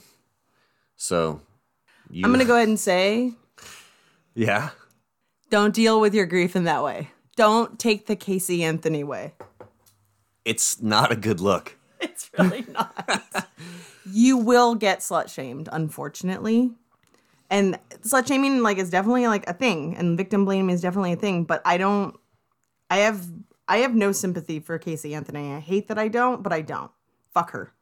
So, 0.96 1.42
you, 2.10 2.24
I'm 2.24 2.30
going 2.32 2.40
to 2.40 2.46
go 2.46 2.56
ahead 2.56 2.68
and 2.70 2.80
say 2.80 3.34
Yeah. 4.36 4.70
don't 5.50 5.74
deal 5.74 6.00
with 6.00 6.14
your 6.14 6.28
grief 6.28 6.56
in 6.56 6.64
that 6.66 6.84
way. 6.84 7.10
Don't 7.36 7.78
take 7.80 8.06
the 8.06 8.16
Casey 8.16 8.64
Anthony 8.64 9.04
way. 9.04 9.34
It's 10.46 10.82
not 10.82 11.12
a 11.12 11.16
good 11.16 11.40
look. 11.42 11.76
It's 12.02 12.30
really 12.38 12.66
not. 12.72 13.48
you 14.06 14.38
will 14.38 14.76
get 14.76 15.00
slut 15.00 15.28
shamed, 15.30 15.68
unfortunately. 15.72 16.72
And 17.50 17.80
slut 18.02 18.28
shaming 18.28 18.62
like 18.62 18.78
is 18.78 18.90
definitely 18.90 19.28
like 19.28 19.50
a 19.50 19.54
thing 19.54 19.96
and 19.96 20.18
victim 20.18 20.46
blaming 20.46 20.74
is 20.74 20.82
definitely 20.82 21.14
a 21.14 21.18
thing, 21.18 21.46
but 21.46 21.62
I 21.66 21.78
don't 21.78 22.16
I 22.90 22.98
have 22.98 23.26
I 23.68 23.78
have 23.78 23.94
no 23.96 24.12
sympathy 24.12 24.60
for 24.60 24.78
Casey 24.80 25.14
Anthony. 25.14 25.54
I 25.54 25.60
hate 25.60 25.88
that 25.88 26.00
I 26.00 26.08
don't, 26.08 26.42
but 26.42 26.52
I 26.52 26.62
don't. 26.62 26.92
Fuck 27.34 27.52
her. 27.52 27.74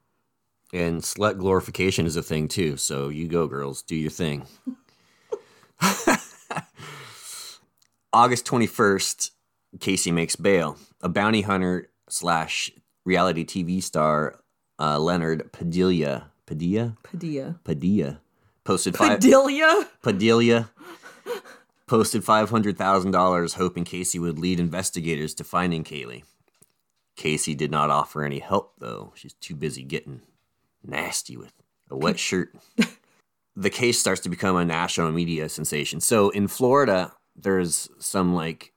And 0.72 1.00
slut 1.00 1.38
glorification 1.38 2.04
is 2.04 2.16
a 2.16 2.22
thing 2.22 2.46
too. 2.48 2.76
So 2.76 3.08
you 3.08 3.26
go, 3.26 3.46
girls, 3.46 3.82
do 3.82 3.96
your 3.96 4.10
thing. 4.10 4.46
August 8.12 8.46
21st, 8.46 9.30
Casey 9.80 10.12
makes 10.12 10.36
bail. 10.36 10.76
A 11.00 11.08
bounty 11.08 11.42
hunter 11.42 11.90
slash 12.08 12.70
reality 13.04 13.44
TV 13.44 13.82
star, 13.82 14.40
uh, 14.78 14.98
Leonard 14.98 15.52
Padilla, 15.52 16.30
Padilla, 16.44 16.96
Padilla. 17.02 17.60
Padilla, 17.64 18.20
posted 18.68 18.96
five. 18.98 19.18
Padilla? 19.18 19.88
Padilla 20.02 20.70
posted 21.86 22.22
$500,000 22.22 23.54
hoping 23.54 23.84
Casey 23.84 24.18
would 24.18 24.38
lead 24.38 24.60
investigators 24.60 25.32
to 25.34 25.44
finding 25.44 25.82
Caylee. 25.82 26.22
Casey 27.16 27.54
did 27.54 27.70
not 27.70 27.88
offer 27.88 28.22
any 28.22 28.40
help, 28.40 28.74
though. 28.78 29.12
She's 29.16 29.32
too 29.32 29.56
busy 29.56 29.82
getting 29.82 30.20
nasty 30.84 31.34
with 31.38 31.54
a 31.90 31.96
wet 31.96 32.18
shirt. 32.18 32.54
the 33.56 33.70
case 33.70 33.98
starts 33.98 34.20
to 34.20 34.28
become 34.28 34.54
a 34.54 34.66
national 34.66 35.12
media 35.12 35.48
sensation. 35.48 35.98
So 36.00 36.28
in 36.28 36.46
Florida, 36.46 37.14
there's 37.34 37.88
some 37.98 38.34
like 38.34 38.74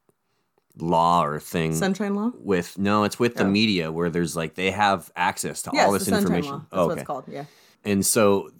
law 0.77 1.21
or 1.25 1.37
thing 1.37 1.75
Sunshine 1.75 2.15
Law? 2.15 2.31
with 2.39 2.77
no, 2.77 3.03
it's 3.03 3.19
with 3.19 3.35
the 3.35 3.43
oh. 3.43 3.49
media 3.49 3.91
where 3.91 4.09
there's 4.09 4.37
like 4.37 4.55
they 4.55 4.71
have 4.71 5.11
access 5.17 5.61
to 5.63 5.71
Yes, 5.73 5.85
all 5.85 5.91
this 5.91 6.07
information. 6.07 6.65
Oh, 6.71 6.85
what 6.85 6.93
okay. 6.93 7.01
it's 7.01 7.07
called. 7.07 7.25
Yeah. 7.27 7.43
And 7.83 8.05
so 8.05 8.51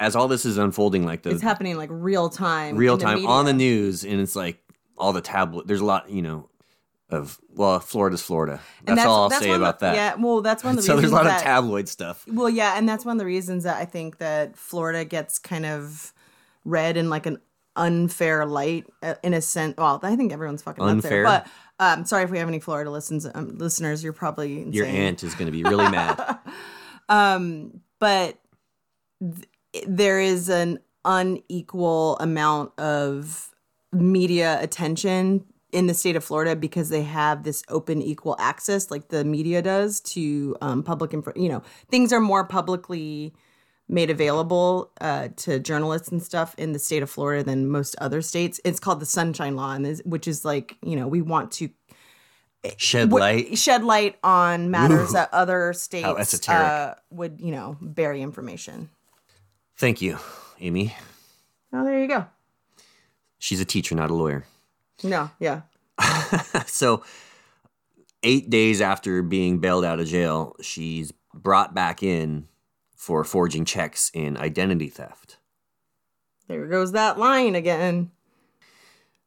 as 0.00 0.16
all 0.16 0.26
this 0.26 0.44
is 0.44 0.58
unfolding, 0.58 1.04
like 1.04 1.22
the 1.22 1.30
It's 1.30 1.42
happening 1.42 1.76
like 1.76 1.90
real 1.92 2.28
time. 2.28 2.76
real 2.76 2.94
in 2.94 2.98
the 2.98 3.04
time 3.04 3.26
on 3.26 3.44
the 3.44 3.52
news, 3.52 4.04
and 4.04 4.20
it's 4.20 4.34
like 4.34 4.58
all 4.98 5.12
the 5.12 5.20
tablet. 5.20 5.66
There's 5.68 5.80
a 5.80 5.84
lot, 5.84 6.10
you 6.10 6.22
know, 6.22 6.48
of 7.10 7.38
well, 7.54 7.78
Florida's 7.80 8.22
Florida. 8.22 8.60
And 8.86 8.96
That's, 8.98 9.06
all 9.06 9.24
I'll 9.24 9.28
that's 9.28 9.42
say 9.42 9.50
about 9.52 9.78
the- 9.80 9.86
that. 9.86 9.94
Yeah, 9.94 10.14
well, 10.16 10.40
that's 10.40 10.64
one 10.64 10.72
of 10.72 10.76
the 10.78 10.82
so 10.86 10.96
there's 10.96 11.12
a 11.12 11.14
lot 11.14 11.24
that, 11.24 11.38
of 11.38 11.42
tabloid 11.42 11.88
stuff. 11.88 12.24
Well, 12.26 12.48
yeah, 12.50 12.78
and 12.78 12.88
that's 12.88 13.04
one 13.04 13.16
of 13.16 13.18
the 13.18 13.26
reasons 13.26 13.64
that 13.64 13.76
I 13.76 13.84
think 13.84 14.18
that 14.18 14.56
Florida 14.56 15.04
gets 15.04 15.38
kind 15.38 15.66
of 15.66 16.12
read 16.64 16.96
in 16.96 17.10
like 17.10 17.26
an 17.26 17.38
unfair 17.76 18.46
light 18.46 18.86
uh, 19.02 19.14
in 19.22 19.34
a 19.34 19.40
sense. 19.40 19.74
Well, 19.76 20.00
I 20.02 20.16
think 20.16 20.32
everyone's 20.32 20.62
fucking 20.62 20.82
Unfair? 20.84 21.10
there. 21.10 21.24
But 21.24 21.46
um, 21.78 22.04
sorry 22.04 22.24
if 22.24 22.30
we 22.30 22.38
have 22.38 22.48
any 22.48 22.60
Florida 22.60 22.90
listens, 22.90 23.26
um, 23.34 23.58
listeners. 23.58 24.02
You're 24.04 24.12
probably 24.12 24.58
insane. 24.58 24.72
Your 24.72 24.86
aunt 24.86 25.22
is 25.24 25.34
going 25.34 25.46
to 25.46 25.52
be 25.52 25.62
really 25.62 25.88
mad. 25.90 26.38
Um, 27.08 27.80
but 27.98 28.38
th- 29.20 29.48
there 29.86 30.20
is 30.20 30.48
an 30.48 30.78
unequal 31.04 32.16
amount 32.18 32.78
of 32.78 33.54
media 33.92 34.58
attention 34.60 35.44
in 35.72 35.86
the 35.86 35.94
state 35.94 36.16
of 36.16 36.24
Florida 36.24 36.56
because 36.56 36.88
they 36.88 37.02
have 37.02 37.44
this 37.44 37.62
open 37.68 38.02
equal 38.02 38.36
access 38.38 38.90
like 38.90 39.08
the 39.08 39.24
media 39.24 39.62
does 39.62 40.00
to 40.00 40.56
um, 40.60 40.82
public 40.82 41.14
info 41.14 41.32
you 41.36 41.48
know 41.48 41.62
things 41.88 42.12
are 42.12 42.20
more 42.20 42.44
publicly 42.44 43.32
made 43.88 44.10
available 44.10 44.90
uh, 45.00 45.28
to 45.36 45.58
journalists 45.58 46.08
and 46.08 46.22
stuff 46.22 46.54
in 46.58 46.72
the 46.72 46.78
state 46.78 47.02
of 47.02 47.10
Florida 47.10 47.42
than 47.42 47.68
most 47.68 47.96
other 47.96 48.20
states 48.20 48.60
it's 48.64 48.80
called 48.80 49.00
the 49.00 49.06
sunshine 49.06 49.56
law 49.56 49.72
and 49.72 49.84
this, 49.84 50.02
which 50.04 50.28
is 50.28 50.44
like 50.44 50.76
you 50.82 50.96
know 50.96 51.08
we 51.08 51.22
want 51.22 51.50
to 51.52 51.70
Shed 52.76 53.08
w- 53.08 53.20
light. 53.20 53.58
shed 53.58 53.84
light 53.84 54.18
on 54.22 54.70
matters 54.70 55.12
that 55.12 55.32
other 55.32 55.72
states 55.72 56.46
uh, 56.48 56.94
would, 57.10 57.40
you 57.40 57.52
know, 57.52 57.78
bury 57.80 58.20
information. 58.20 58.90
Thank 59.80 60.02
you, 60.02 60.18
Amy. 60.60 60.94
Oh, 61.72 61.82
there 61.86 61.98
you 61.98 62.06
go. 62.06 62.26
She's 63.38 63.62
a 63.62 63.64
teacher, 63.64 63.94
not 63.94 64.10
a 64.10 64.14
lawyer. 64.14 64.44
No, 65.02 65.30
yeah. 65.38 65.62
So, 66.66 67.02
eight 68.22 68.50
days 68.50 68.82
after 68.82 69.22
being 69.22 69.58
bailed 69.58 69.86
out 69.86 69.98
of 69.98 70.06
jail, 70.06 70.54
she's 70.60 71.14
brought 71.32 71.74
back 71.74 72.02
in 72.02 72.46
for 72.94 73.24
forging 73.24 73.64
checks 73.64 74.12
and 74.14 74.36
identity 74.36 74.88
theft. 74.88 75.38
There 76.46 76.66
goes 76.66 76.92
that 76.92 77.18
line 77.18 77.54
again. 77.54 78.10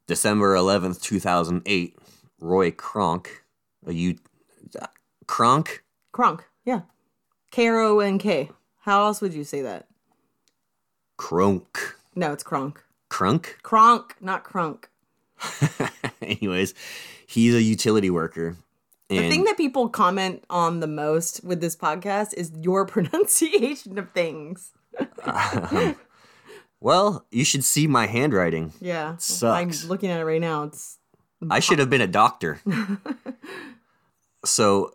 December 0.06 0.56
11th, 0.56 1.02
2008, 1.02 1.98
Roy 2.40 2.70
Kronk, 2.70 3.44
a 3.88 3.92
U. 3.92 4.20
Kronk? 5.26 5.84
Kronk, 6.12 6.44
yeah. 6.64 6.82
K 7.50 7.68
R 7.70 7.80
O 7.80 8.00
N 8.02 8.20
K. 8.20 8.52
How 8.82 9.06
else 9.06 9.20
would 9.20 9.34
you 9.34 9.44
say 9.44 9.64
that? 9.64 9.88
Kronk. 11.24 11.96
No, 12.18 12.34
it's 12.34 12.44
Kronk. 12.44 12.84
Krunk? 13.10 13.62
Kronk, 13.64 14.18
not 14.20 14.44
Krunk. 14.44 14.88
Anyways, 16.22 16.74
he's 17.26 17.56
a 17.56 17.62
utility 17.62 18.10
worker. 18.10 18.58
The 19.08 19.30
thing 19.30 19.46
that 19.46 19.56
people 19.56 19.88
comment 19.88 20.44
on 20.50 20.82
the 20.82 20.88
most 20.88 21.42
with 21.42 21.62
this 21.62 21.78
podcast 21.78 22.34
is 22.34 22.52
your 22.60 22.86
pronunciation 22.96 23.98
of 23.98 24.12
things. 24.12 24.74
well, 26.82 27.26
you 27.32 27.46
should 27.46 27.64
see 27.64 27.88
my 27.88 28.06
handwriting. 28.06 28.74
Yeah. 28.82 29.16
Sucks. 29.16 29.84
I'm 29.84 29.88
looking 29.88 30.10
at 30.10 30.20
it 30.20 30.26
right 30.26 30.42
now. 30.42 30.64
It's 30.64 30.98
I 31.50 31.62
should 31.62 31.80
have 31.80 31.90
been 31.90 32.02
a 32.02 32.08
doctor. 32.08 32.60
so 34.44 34.94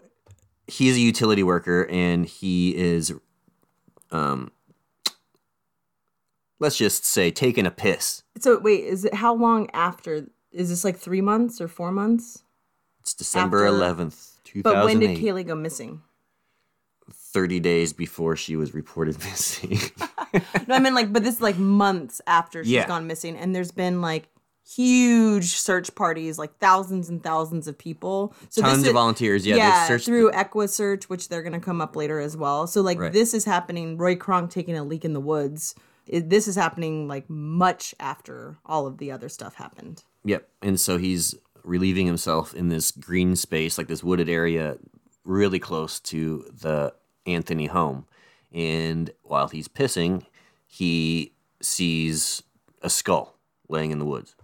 he's 0.67 0.97
a 0.97 1.01
utility 1.01 1.43
worker 1.43 1.87
and 1.91 2.27
he 2.27 2.77
is 2.77 3.15
um 4.11 4.51
let's 6.61 6.77
just 6.77 7.05
say 7.05 7.31
taking 7.31 7.67
a 7.67 7.71
piss. 7.71 8.23
so 8.39 8.59
wait, 8.59 8.85
is 8.85 9.05
it 9.05 9.15
how 9.15 9.35
long 9.35 9.69
after 9.73 10.27
is 10.53 10.69
this 10.71 10.85
like 10.85 10.97
three 10.97 11.21
months 11.21 11.61
or 11.61 11.69
four 11.69 11.93
months? 11.93 12.43
It's 13.01 13.15
December 13.15 13.67
After- 13.67 13.79
11th, 14.05 14.63
But 14.63 14.85
when 14.85 14.99
did 15.01 15.19
Caylee 15.19 15.47
go 15.47 15.55
missing? 15.55 16.03
30 17.11 17.61
days 17.61 17.93
before 17.93 18.37
she 18.37 18.57
was 18.57 18.75
reported 18.75 19.19
missing. 19.25 19.79
No, 20.67 20.75
I 20.75 20.79
mean 20.79 20.95
like, 20.95 21.11
but 21.11 21.25
this 21.25 21.37
is 21.37 21.41
like 21.41 21.57
months 21.57 22.21
after 22.27 22.63
she's 22.63 22.73
Yeah. 22.73 22.87
gone 22.87 23.07
missing, 23.07 23.35
and 23.35 23.57
there's 23.57 23.71
been 23.71 24.03
like 24.03 24.29
huge 24.77 25.47
search 25.57 25.95
parties, 25.95 26.39
like 26.39 26.59
thousands 26.59 27.09
and 27.09 27.23
thousands 27.23 27.67
of 27.67 27.79
people. 27.79 28.35
So 28.51 28.61
Tons 28.61 28.81
this 28.81 28.89
of 28.89 28.93
volunteers. 28.95 29.47
Yeah, 29.47 29.57
Yeah, 29.57 29.79
they've 29.81 29.89
searched 29.89 30.05
through 30.05 30.31
EquuSearch, 30.33 31.05
which 31.05 31.31
they're 31.31 31.43
gonna 31.43 31.61
come 31.61 31.81
up 31.81 31.97
later 31.97 32.21
as 32.21 32.37
well. 32.37 32.67
So 32.67 32.83
like 32.83 32.99
Right. 32.99 33.11
this 33.11 33.33
is 33.33 33.47
happening. 33.47 33.97
Roy 33.97 34.17
Kronk 34.17 34.51
taking 34.51 34.77
a 34.77 34.85
leak 34.85 35.07
in 35.07 35.15
the 35.15 35.21
woods. 35.21 35.75
It, 36.09 36.31
this 36.31 36.49
is 36.49 36.57
happening 36.57 37.07
like 37.07 37.29
much 37.29 37.95
after 38.01 38.59
all 38.65 38.87
of 38.87 38.99
the 38.99 39.13
other 39.13 39.29
stuff 39.29 39.55
happened. 39.55 40.03
Yep. 40.25 40.49
And 40.63 40.81
so 40.81 40.99
he's 40.99 41.35
relieving 41.65 42.07
himself 42.07 42.55
in 42.55 42.69
this 42.69 42.91
green 42.91 43.37
space, 43.37 43.79
like 43.79 43.89
this 43.89 44.03
wooded 44.03 44.29
area, 44.29 44.79
really 45.25 45.59
close 45.59 46.01
to 46.01 46.51
the 46.53 46.95
Anthony 47.27 47.67
home. 47.67 48.07
And 48.53 49.11
while 49.23 49.49
he's 49.49 49.69
pissing, 49.69 50.25
he 50.67 51.33
sees 51.61 52.43
a 52.83 52.89
skull 52.89 53.37
laying 53.69 53.91
in 53.91 53.99
the 53.99 54.05
woods. 54.07 54.35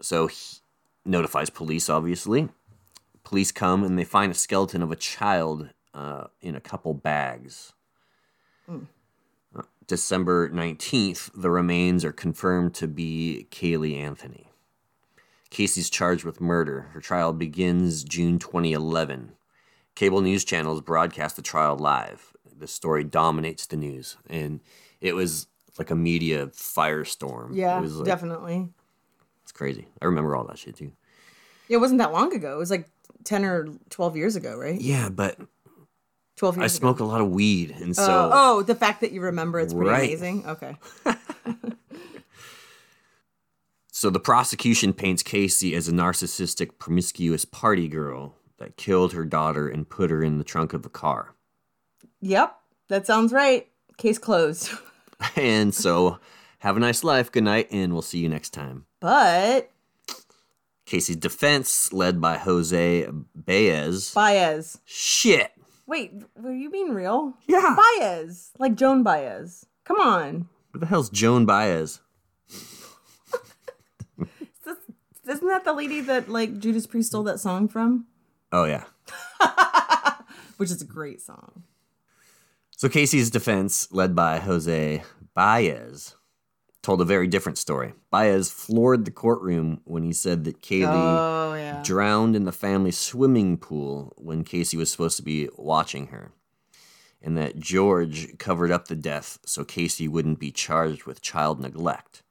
So 0.00 0.28
he 0.28 0.58
notifies 1.04 1.50
police, 1.50 1.88
obviously. 1.90 2.48
Police 3.24 3.50
come 3.50 3.82
and 3.82 3.98
they 3.98 4.04
find 4.04 4.30
a 4.30 4.34
skeleton 4.36 4.82
of 4.82 4.92
a 4.92 4.96
child 4.96 5.70
uh, 5.92 6.28
in 6.40 6.54
a 6.54 6.60
couple 6.60 6.94
bags. 6.94 7.72
Uh, 8.68 8.86
December 9.88 10.50
19th, 10.50 11.30
the 11.34 11.50
remains 11.50 12.04
are 12.04 12.12
confirmed 12.12 12.74
to 12.74 12.86
be 12.86 13.48
Caylee 13.50 13.98
Anthony. 13.98 14.52
Casey's 15.50 15.88
charged 15.88 16.24
with 16.24 16.42
murder. 16.42 16.90
Her 16.92 17.00
trial 17.00 17.32
begins 17.32 18.04
June 18.04 18.38
2011. 18.38 19.32
Cable 19.94 20.20
news 20.20 20.44
channels 20.44 20.82
broadcast 20.82 21.36
the 21.36 21.42
trial 21.42 21.76
live. 21.76 22.34
The 22.56 22.66
story 22.66 23.02
dominates 23.02 23.66
the 23.66 23.78
news, 23.78 24.18
and 24.28 24.60
it 25.00 25.14
was 25.14 25.46
like 25.78 25.90
a 25.90 25.96
media 25.96 26.48
firestorm. 26.48 27.50
Yeah, 27.54 27.78
it 27.78 27.80
was 27.80 27.96
like, 27.96 28.04
definitely. 28.04 28.68
It's 29.42 29.52
crazy. 29.52 29.88
I 30.02 30.04
remember 30.04 30.36
all 30.36 30.44
that 30.48 30.58
shit 30.58 30.76
too. 30.76 30.92
It 31.68 31.78
wasn't 31.78 31.98
that 31.98 32.12
long 32.12 32.34
ago. 32.34 32.54
It 32.54 32.58
was 32.58 32.70
like 32.70 32.90
ten 33.24 33.44
or 33.44 33.68
twelve 33.88 34.16
years 34.16 34.36
ago, 34.36 34.56
right? 34.56 34.78
Yeah, 34.78 35.08
but 35.08 35.38
Twelve 36.38 36.56
years. 36.56 36.62
I 36.62 36.66
ago. 36.74 36.78
smoke 36.80 37.00
a 37.00 37.04
lot 37.04 37.20
of 37.20 37.28
weed, 37.30 37.72
and 37.72 37.90
uh, 37.90 37.94
so 38.06 38.30
Oh, 38.32 38.58
oh, 38.58 38.62
the 38.62 38.74
fact 38.74 39.00
that 39.02 39.12
you 39.12 39.20
remember 39.20 39.60
it's 39.60 39.74
pretty 39.74 39.90
Right. 39.90 40.08
amazing. 40.08 40.46
Okay. 40.46 40.76
So 43.90 44.10
the 44.10 44.20
prosecution 44.20 44.92
paints 44.92 45.24
Casey 45.24 45.74
as 45.74 45.88
a 45.88 45.92
narcissistic, 45.92 46.78
promiscuous 46.78 47.44
party 47.44 47.88
girl 47.88 48.36
that 48.58 48.76
killed 48.76 49.12
her 49.12 49.24
daughter 49.24 49.68
and 49.68 49.88
put 49.88 50.10
her 50.10 50.22
in 50.22 50.38
the 50.38 50.44
trunk 50.44 50.72
of 50.72 50.82
the 50.84 50.88
car. 50.88 51.34
Yep, 52.20 52.56
that 52.88 53.06
sounds 53.06 53.32
right. 53.32 53.66
Case 53.96 54.18
closed. 54.18 54.70
And 55.34 55.74
so, 55.74 56.20
have 56.60 56.76
a 56.76 56.80
nice 56.80 57.02
life. 57.02 57.32
Good 57.32 57.42
night, 57.42 57.66
and 57.72 57.92
we'll 57.92 58.02
see 58.02 58.20
you 58.20 58.28
next 58.28 58.50
time. 58.50 58.86
But 59.00 59.68
Casey's 60.86 61.16
defense, 61.16 61.92
led 61.92 62.20
by 62.20 62.36
Jose 62.38 63.08
Baez. 63.34 64.12
Baez. 64.14 64.78
Shit. 64.84 65.50
Wait, 65.88 66.12
were 66.36 66.52
you 66.52 66.68
being 66.70 66.90
real? 66.90 67.32
Yeah. 67.46 67.74
Baez. 67.74 68.52
Like 68.58 68.74
Joan 68.74 69.02
Baez. 69.02 69.64
Come 69.84 69.98
on. 69.98 70.46
What 70.70 70.80
the 70.80 70.86
hell's 70.86 71.08
Joan 71.08 71.46
Baez? 71.46 72.00
Isn't 75.26 75.48
that 75.48 75.64
the 75.64 75.72
lady 75.72 76.02
that 76.02 76.28
like 76.28 76.58
Judas 76.58 76.86
Priest 76.86 77.08
stole 77.08 77.22
that 77.22 77.40
song 77.40 77.68
from? 77.68 78.06
Oh, 78.52 78.64
yeah. 78.64 78.84
Which 80.58 80.70
is 80.70 80.82
a 80.82 80.86
great 80.86 81.22
song. 81.22 81.62
So 82.70 82.90
Casey's 82.90 83.30
defense, 83.30 83.90
led 83.90 84.14
by 84.14 84.40
Jose 84.40 85.02
Baez, 85.34 86.14
told 86.82 87.00
a 87.00 87.04
very 87.04 87.26
different 87.26 87.58
story. 87.58 87.92
Baez 88.10 88.50
floored 88.50 89.04
the 89.04 89.10
courtroom 89.10 89.80
when 89.84 90.02
he 90.04 90.12
said 90.12 90.44
that 90.44 90.62
Caylee 90.62 90.86
Oh 90.86 91.54
yeah. 91.54 91.82
drowned 91.82 92.36
in 92.36 92.44
the 92.44 92.52
family 92.52 92.92
swimming 92.92 93.56
pool 93.56 94.12
when 94.16 94.44
Casey 94.44 94.76
was 94.76 94.90
supposed 94.90 95.16
to 95.16 95.22
be 95.22 95.48
watching 95.56 96.08
her, 96.08 96.32
and 97.20 97.36
that 97.36 97.58
George 97.58 98.38
covered 98.38 98.70
up 98.70 98.88
the 98.88 98.96
death 98.96 99.38
so 99.44 99.64
Casey 99.64 100.06
wouldn't 100.08 100.38
be 100.38 100.50
charged 100.52 101.04
with 101.04 101.20
child 101.20 101.60
neglect. 101.60 102.22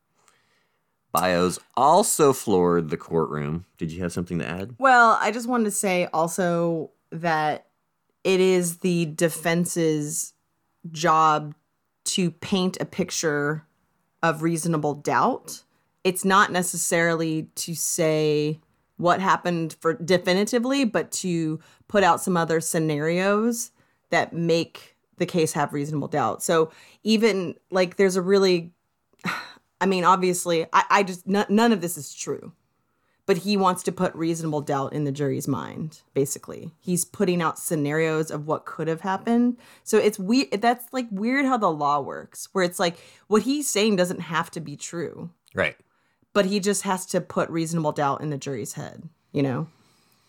Baez 1.11 1.59
also 1.75 2.31
floored 2.33 2.89
the 2.89 2.97
courtroom. 2.97 3.65
Did 3.77 3.91
you 3.91 4.01
have 4.03 4.13
something 4.13 4.39
to 4.39 4.47
add? 4.47 4.75
Well, 4.77 5.17
I 5.19 5.31
just 5.31 5.47
wanted 5.47 5.65
to 5.65 5.71
say 5.71 6.07
also 6.13 6.91
that 7.11 7.67
it 8.23 8.39
is 8.39 8.77
the 8.79 9.05
defense's 9.05 10.33
job 10.91 11.55
to 12.05 12.31
paint 12.31 12.77
a 12.79 12.85
picture 12.85 13.63
of 14.23 14.41
reasonable 14.41 14.93
doubt. 14.95 15.63
It's 16.03 16.25
not 16.25 16.51
necessarily 16.51 17.49
to 17.55 17.75
say 17.75 18.59
what 18.97 19.21
happened 19.21 19.75
for 19.79 19.93
definitively, 19.93 20.83
but 20.83 21.11
to 21.11 21.59
put 21.87 22.03
out 22.03 22.21
some 22.21 22.35
other 22.35 22.59
scenarios 22.59 23.71
that 24.09 24.33
make 24.33 24.95
the 25.17 25.25
case 25.25 25.53
have 25.53 25.73
reasonable 25.73 26.07
doubt. 26.07 26.43
So 26.43 26.71
even 27.03 27.55
like 27.71 27.95
there's 27.97 28.15
a 28.15 28.21
really, 28.21 28.71
I 29.81 29.85
mean, 29.85 30.03
obviously, 30.03 30.65
I, 30.73 30.83
I 30.89 31.03
just 31.03 31.27
n- 31.27 31.45
none 31.49 31.71
of 31.71 31.81
this 31.81 31.97
is 31.97 32.13
true, 32.13 32.51
but 33.27 33.37
he 33.39 33.55
wants 33.55 33.83
to 33.83 33.91
put 33.91 34.15
reasonable 34.15 34.61
doubt 34.61 34.93
in 34.93 35.03
the 35.03 35.11
jury's 35.11 35.47
mind. 35.47 36.01
Basically, 36.15 36.71
he's 36.79 37.05
putting 37.05 37.41
out 37.41 37.59
scenarios 37.59 38.31
of 38.31 38.47
what 38.47 38.65
could 38.65 38.87
have 38.87 39.01
happened. 39.01 39.57
So 39.83 39.99
it's 39.99 40.17
weird. 40.17 40.49
That's 40.61 40.91
like 40.91 41.05
weird 41.11 41.45
how 41.45 41.57
the 41.57 41.69
law 41.71 41.99
works, 41.99 42.49
where 42.53 42.63
it's 42.63 42.79
like 42.79 42.97
what 43.27 43.43
he's 43.43 43.69
saying 43.69 43.97
doesn't 43.97 44.21
have 44.21 44.49
to 44.51 44.59
be 44.59 44.75
true, 44.75 45.29
Right. 45.53 45.75
but 46.33 46.45
he 46.47 46.59
just 46.59 46.81
has 46.83 47.05
to 47.07 47.21
put 47.21 47.49
reasonable 47.51 47.91
doubt 47.91 48.21
in 48.21 48.31
the 48.31 48.37
jury's 48.37 48.73
head. 48.73 49.07
You 49.31 49.43
know. 49.43 49.67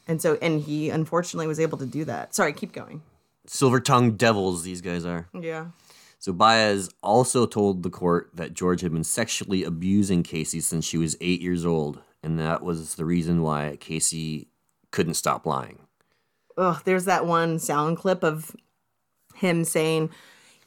And 0.07 0.21
so, 0.21 0.39
and 0.43 0.61
he 0.61 0.91
unfortunately 0.91 1.47
was 1.47 1.61
able 1.61 1.79
to 1.79 1.87
do 1.87 2.05
that. 2.07 2.35
Sorry, 2.35 2.53
keep 2.53 2.73
going. 2.73 3.03
Silver 3.47 3.79
tongued 3.81 4.19
devils, 4.19 4.63
these 4.63 4.81
guys 4.81 5.05
are. 5.07 5.29
Yeah. 5.39 5.67
So 6.19 6.33
Baez 6.33 6.91
also 7.03 7.47
told 7.47 7.83
the 7.83 7.91
court 7.91 8.31
that 8.35 8.53
George 8.55 8.81
had 8.81 8.93
been 8.93 9.05
sexually 9.05 9.63
abusing 9.65 10.23
Casey 10.23 10.61
since 10.61 10.85
she 10.85 10.97
was 10.99 11.17
eight 11.21 11.41
years 11.41 11.65
old, 11.65 12.01
and 12.23 12.39
that 12.39 12.63
was 12.63 12.95
the 12.97 13.05
reason 13.05 13.43
why 13.43 13.77
Casey 13.81 14.49
couldn't 14.91 15.15
stop 15.15 15.47
lying. 15.47 15.79
Ugh, 16.57 16.81
there's 16.85 17.05
that 17.05 17.27
one 17.27 17.59
sound 17.59 17.97
clip 17.99 18.23
of 18.25 18.55
him 19.35 19.65
saying, 19.65 20.11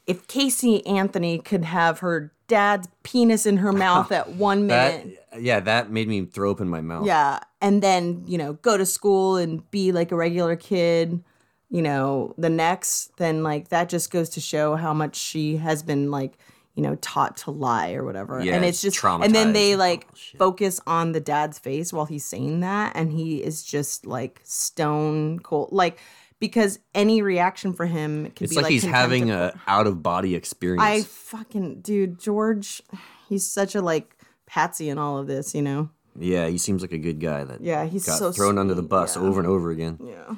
if 0.06 0.26
Casey 0.26 0.84
Anthony 0.86 1.38
could 1.38 1.64
have 1.64 1.98
her 2.00 2.32
dad's 2.48 2.88
penis 3.02 3.46
in 3.46 3.58
her 3.58 3.72
mouth 3.72 4.10
at 4.12 4.30
one 4.30 4.66
That 4.66 5.04
minute. 5.04 5.26
yeah, 5.38 5.60
that 5.60 5.90
made 5.90 6.08
me 6.08 6.24
throw 6.24 6.50
open 6.50 6.68
my 6.68 6.80
mouth. 6.80 7.06
Yeah. 7.06 7.40
And 7.60 7.82
then, 7.82 8.24
you 8.26 8.38
know, 8.38 8.54
go 8.54 8.76
to 8.76 8.86
school 8.86 9.36
and 9.36 9.68
be 9.70 9.92
like 9.92 10.10
a 10.10 10.16
regular 10.16 10.56
kid, 10.56 11.22
you 11.70 11.82
know, 11.82 12.34
the 12.36 12.50
next, 12.50 13.16
then 13.18 13.42
like 13.42 13.68
that 13.68 13.88
just 13.88 14.10
goes 14.10 14.28
to 14.30 14.40
show 14.40 14.76
how 14.76 14.92
much 14.92 15.16
she 15.16 15.56
has 15.58 15.82
been 15.82 16.10
like, 16.10 16.38
you 16.74 16.82
know, 16.82 16.94
taught 16.96 17.36
to 17.38 17.50
lie 17.50 17.92
or 17.92 18.04
whatever. 18.04 18.42
Yeah, 18.42 18.54
and 18.54 18.64
it's 18.64 18.80
just 18.80 19.02
and 19.04 19.34
then 19.34 19.52
they 19.52 19.76
like 19.76 20.06
shit. 20.14 20.38
focus 20.38 20.80
on 20.86 21.12
the 21.12 21.20
dad's 21.20 21.58
face 21.58 21.92
while 21.92 22.06
he's 22.06 22.24
saying 22.24 22.60
that 22.60 22.92
and 22.94 23.12
he 23.12 23.42
is 23.42 23.62
just 23.62 24.06
like 24.06 24.40
stone 24.44 25.38
cold 25.40 25.68
like 25.72 25.98
because 26.38 26.78
any 26.94 27.22
reaction 27.22 27.72
for 27.72 27.86
him 27.86 28.24
could 28.30 28.42
It's 28.42 28.50
be 28.50 28.56
like, 28.56 28.64
like 28.64 28.72
he's 28.72 28.84
having 28.84 29.30
a 29.30 29.52
out 29.66 29.86
of 29.86 30.02
body 30.02 30.34
experience. 30.34 30.82
I 30.82 31.02
fucking 31.02 31.82
dude, 31.82 32.18
George, 32.18 32.82
he's 33.28 33.46
such 33.46 33.74
a 33.74 33.80
like 33.82 34.16
patsy 34.46 34.88
in 34.88 34.98
all 34.98 35.18
of 35.18 35.26
this, 35.26 35.54
you 35.54 35.62
know. 35.62 35.90
yeah, 36.18 36.48
he 36.48 36.58
seems 36.58 36.82
like 36.82 36.92
a 36.92 36.98
good 36.98 37.20
guy 37.20 37.44
that 37.44 37.60
Yeah, 37.60 37.84
he's 37.84 38.06
got 38.06 38.18
so 38.18 38.32
thrown 38.32 38.58
under 38.58 38.74
the 38.74 38.82
bus 38.82 39.14
yeah. 39.16 39.22
over 39.22 39.38
and 39.38 39.48
over 39.48 39.70
again. 39.70 39.98
Yeah. 40.02 40.34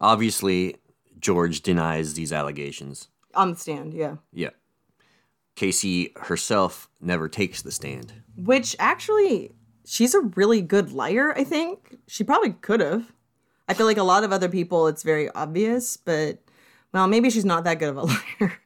Obviously, 0.00 0.76
George 1.20 1.60
denies 1.62 2.14
these 2.14 2.32
allegations. 2.32 3.08
On 3.34 3.50
the 3.50 3.56
stand, 3.56 3.94
yeah. 3.94 4.16
Yeah. 4.32 4.50
Casey 5.54 6.12
herself 6.16 6.88
never 7.00 7.28
takes 7.28 7.62
the 7.62 7.70
stand. 7.70 8.12
Which 8.36 8.74
actually, 8.78 9.52
she's 9.84 10.14
a 10.14 10.20
really 10.20 10.60
good 10.60 10.92
liar, 10.92 11.32
I 11.36 11.44
think. 11.44 11.98
She 12.06 12.24
probably 12.24 12.52
could 12.52 12.80
have. 12.80 13.12
I 13.68 13.74
feel 13.74 13.86
like 13.86 13.96
a 13.96 14.02
lot 14.02 14.24
of 14.24 14.32
other 14.32 14.48
people, 14.48 14.88
it's 14.88 15.02
very 15.02 15.30
obvious, 15.30 15.96
but 15.96 16.40
well, 16.92 17.06
maybe 17.06 17.30
she's 17.30 17.44
not 17.44 17.64
that 17.64 17.78
good 17.78 17.90
of 17.90 17.96
a 17.96 18.02
liar. 18.40 18.60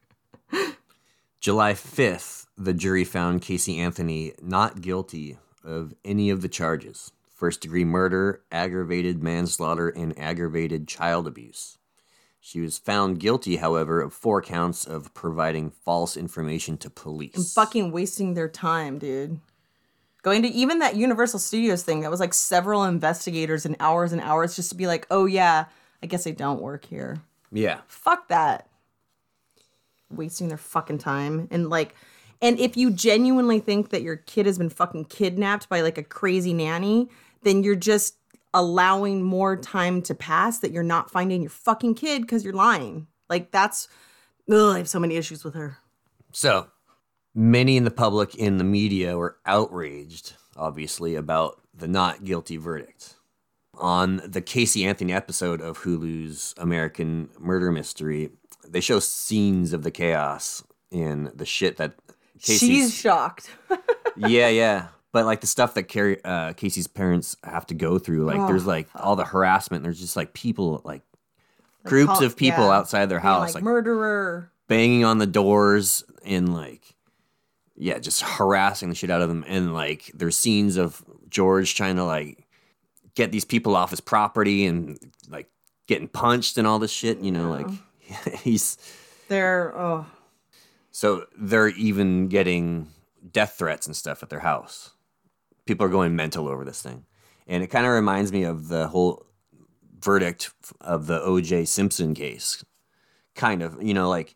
July 1.41 1.73
5th, 1.73 2.47
the 2.57 2.75
jury 2.75 3.05
found 3.05 3.43
Casey 3.43 3.79
Anthony 3.79 4.33
not 4.43 4.81
guilty 4.81 5.39
of 5.63 5.95
any 6.05 6.31
of 6.31 6.43
the 6.43 6.49
charges 6.49 7.13
first 7.39 7.61
degree 7.61 7.85
murder, 7.85 8.43
aggravated 8.51 9.23
manslaughter, 9.23 9.89
and 9.89 10.19
aggravated 10.19 10.89
child 10.89 11.29
abuse. 11.29 11.79
She 12.41 12.61
was 12.61 12.79
found 12.79 13.21
guilty, 13.21 13.57
however, 13.57 14.01
of 14.01 14.13
four 14.13 14.41
counts 14.41 14.87
of 14.87 15.13
providing 15.13 15.71
false 15.71 16.17
information 16.17 16.79
to 16.79 16.91
police. 16.91 17.53
Fucking 17.53 17.91
wasting 17.93 18.35
their 18.35 18.49
time, 18.49 18.99
dude. 18.99 19.41
Going 20.23 20.43
to 20.43 20.49
even 20.49 20.79
that 20.79 20.97
Universal 20.97 21.41
Studios 21.41 21.83
thing, 21.83 22.01
that 22.01 22.11
was 22.11 22.21
like 22.21 22.35
several 22.35 22.85
investigators 22.85 23.67
and 23.67 23.77
hours 23.81 24.13
and 24.13 24.21
hours 24.21 24.57
just 24.57 24.71
to 24.71 24.77
be 24.77 24.87
like, 24.87 25.07
oh 25.11 25.27
yeah, 25.27 25.67
I 26.03 26.07
guess 26.07 26.27
I 26.27 26.31
don't 26.31 26.61
work 26.63 26.85
here. 26.85 27.21
yeah. 27.53 27.81
fuck 27.87 28.29
that 28.29 28.69
wasting 30.11 30.49
their 30.49 30.57
fucking 30.57 30.99
time 30.99 31.49
and 31.51 31.69
like 31.69 31.95
and 32.41 32.59
if 32.59 32.77
you 32.79 32.91
genuinely 32.91 33.61
think 33.61 33.91
that 33.91 34.01
your 34.01 34.17
kid 34.17 34.47
has 34.47 34.57
been 34.57 34.71
fucking 34.71 35.05
kidnapped 35.05 35.69
by 35.69 35.83
like 35.83 35.99
a 35.99 36.03
crazy 36.03 36.55
nanny 36.55 37.11
then 37.43 37.63
you're 37.63 37.77
just 37.77 38.17
allowing 38.55 39.23
more 39.23 39.57
time 39.57 40.01
to 40.03 40.15
pass 40.15 40.59
that 40.61 40.73
you're 40.73 40.83
not 40.83 41.11
finding 41.11 41.43
your 41.43 41.51
fucking 41.51 41.95
kid 41.95 42.23
because 42.23 42.45
you're 42.45 42.53
lying 42.55 43.07
like 43.29 43.51
that's 43.51 43.89
ugh, 44.51 44.75
i 44.75 44.79
have 44.79 44.89
so 44.89 44.99
many 45.01 45.17
issues 45.17 45.45
with 45.45 45.55
her 45.55 45.77
So, 46.33 46.69
many 47.35 47.77
in 47.77 47.85
the 47.85 47.91
public 47.91 48.35
in 48.35 48.59
the 48.59 48.65
media 48.65 49.17
were 49.17 49.39
outraged, 49.47 50.35
obviously, 50.57 51.15
about 51.15 51.61
the 51.75 51.89
not 51.89 52.25
guilty 52.25 52.57
verdict. 52.57 53.15
On 53.75 54.21
the 54.27 54.41
Casey 54.43 54.85
Anthony 54.85 55.13
episode 55.13 55.61
of 55.61 55.79
Hulu's 55.79 56.55
American 56.59 57.29
Murder 57.39 57.71
Mystery, 57.71 58.31
they 58.67 58.81
show 58.81 58.99
scenes 58.99 59.73
of 59.73 59.85
the 59.85 59.91
chaos 59.93 60.63
and 60.91 61.29
the 61.29 61.47
shit 61.47 61.77
that 61.77 61.95
she's 62.39 62.61
Casey's. 62.61 62.95
shocked 62.95 63.51
yeah, 64.17 64.49
yeah. 64.49 64.89
But 65.13 65.25
like 65.25 65.41
the 65.41 65.47
stuff 65.47 65.75
that 65.75 65.85
Carrie, 65.85 66.23
uh, 66.23 66.53
Casey's 66.53 66.87
parents 66.87 67.37
have 67.43 67.67
to 67.69 67.75
go 67.75 67.99
through, 67.99 68.27
like 68.27 68.47
there's 68.47 68.67
like 68.67 68.89
all 68.95 69.17
the 69.17 69.25
harassment. 69.25 69.83
There's 69.83 69.99
just 69.99 70.17
like 70.17 70.35
people, 70.35 70.83
like 70.85 71.03
groups 71.85 72.13
call- 72.15 72.25
of 72.25 72.37
people 72.37 72.65
yeah, 72.65 72.77
outside 72.77 73.07
their 73.07 73.19
being 73.19 73.33
house, 73.33 73.49
like, 73.49 73.55
like 73.57 73.65
murderer. 73.65 74.51
banging 74.69 75.05
on 75.05 75.19
the 75.19 75.27
doors 75.27 76.05
and 76.25 76.55
like 76.55 76.95
yeah 77.77 77.99
just 77.99 78.23
harassing 78.23 78.89
the 78.89 78.95
shit 78.95 79.11
out 79.11 79.23
of 79.23 79.29
them. 79.29 79.45
And 79.49 79.73
like 79.75 80.11
there's 80.15 80.37
scenes 80.37 80.77
of 80.77 81.03
george 81.29 81.75
trying 81.75 81.97
to 81.97 82.05
like 82.05 82.47
get 83.15 83.33
these 83.33 83.45
people 83.45 83.77
off 83.77 83.91
his 83.91 84.01
property 84.01 84.67
and 84.67 84.99
like 85.29 85.51
getting 85.87 86.09
punched 86.09 86.57
and 86.57 86.67
all 86.67 86.79
this 86.79 86.91
shit 86.91 87.19
you 87.21 87.33
know 87.33 87.51
like 87.51 87.67
he's 88.43 88.79
they're 89.29 89.77
oh. 89.77 90.07
So 90.91 91.27
they're 91.37 91.69
even 91.69 92.29
getting 92.29 92.89
death 93.31 93.57
threats 93.59 93.87
and 93.87 93.95
stuff 93.95 94.23
at 94.23 94.31
their 94.31 94.41
house 94.41 94.91
people 95.69 95.87
are 95.87 95.91
going 95.91 96.17
mental 96.17 96.49
over 96.49 96.65
this 96.65 96.83
thing. 96.83 97.05
And 97.47 97.63
it 97.63 97.69
kind 97.69 97.87
of 97.87 97.93
reminds 97.93 98.33
me 98.33 98.43
of 98.43 98.69
the 98.69 98.89
whole 98.89 99.27
verdict 100.01 100.51
of 100.81 101.07
the 101.07 101.21
oj 101.21 101.69
simpson 101.69 102.15
case. 102.15 102.65
Kind 103.37 103.63
of 103.63 103.81
you 103.81 103.95
know 103.95 104.09
like 104.09 104.35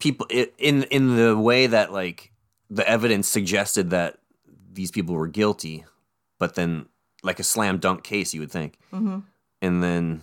people 0.00 0.26
in 0.58 0.82
in 0.84 1.16
the 1.16 1.36
way 1.36 1.68
that 1.68 1.92
like 1.92 2.32
the 2.68 2.88
evidence 2.88 3.28
suggested 3.28 3.90
that 3.90 4.18
these 4.72 4.90
people 4.90 5.14
were 5.14 5.28
guilty 5.28 5.84
but 6.38 6.54
then 6.54 6.86
like 7.22 7.38
a 7.38 7.44
slam 7.44 7.78
dunk 7.78 8.02
case 8.02 8.34
you 8.34 8.40
would 8.40 8.50
think. 8.50 8.78
Mm-hmm. 8.92 9.20
And 9.62 9.82
then 9.82 10.22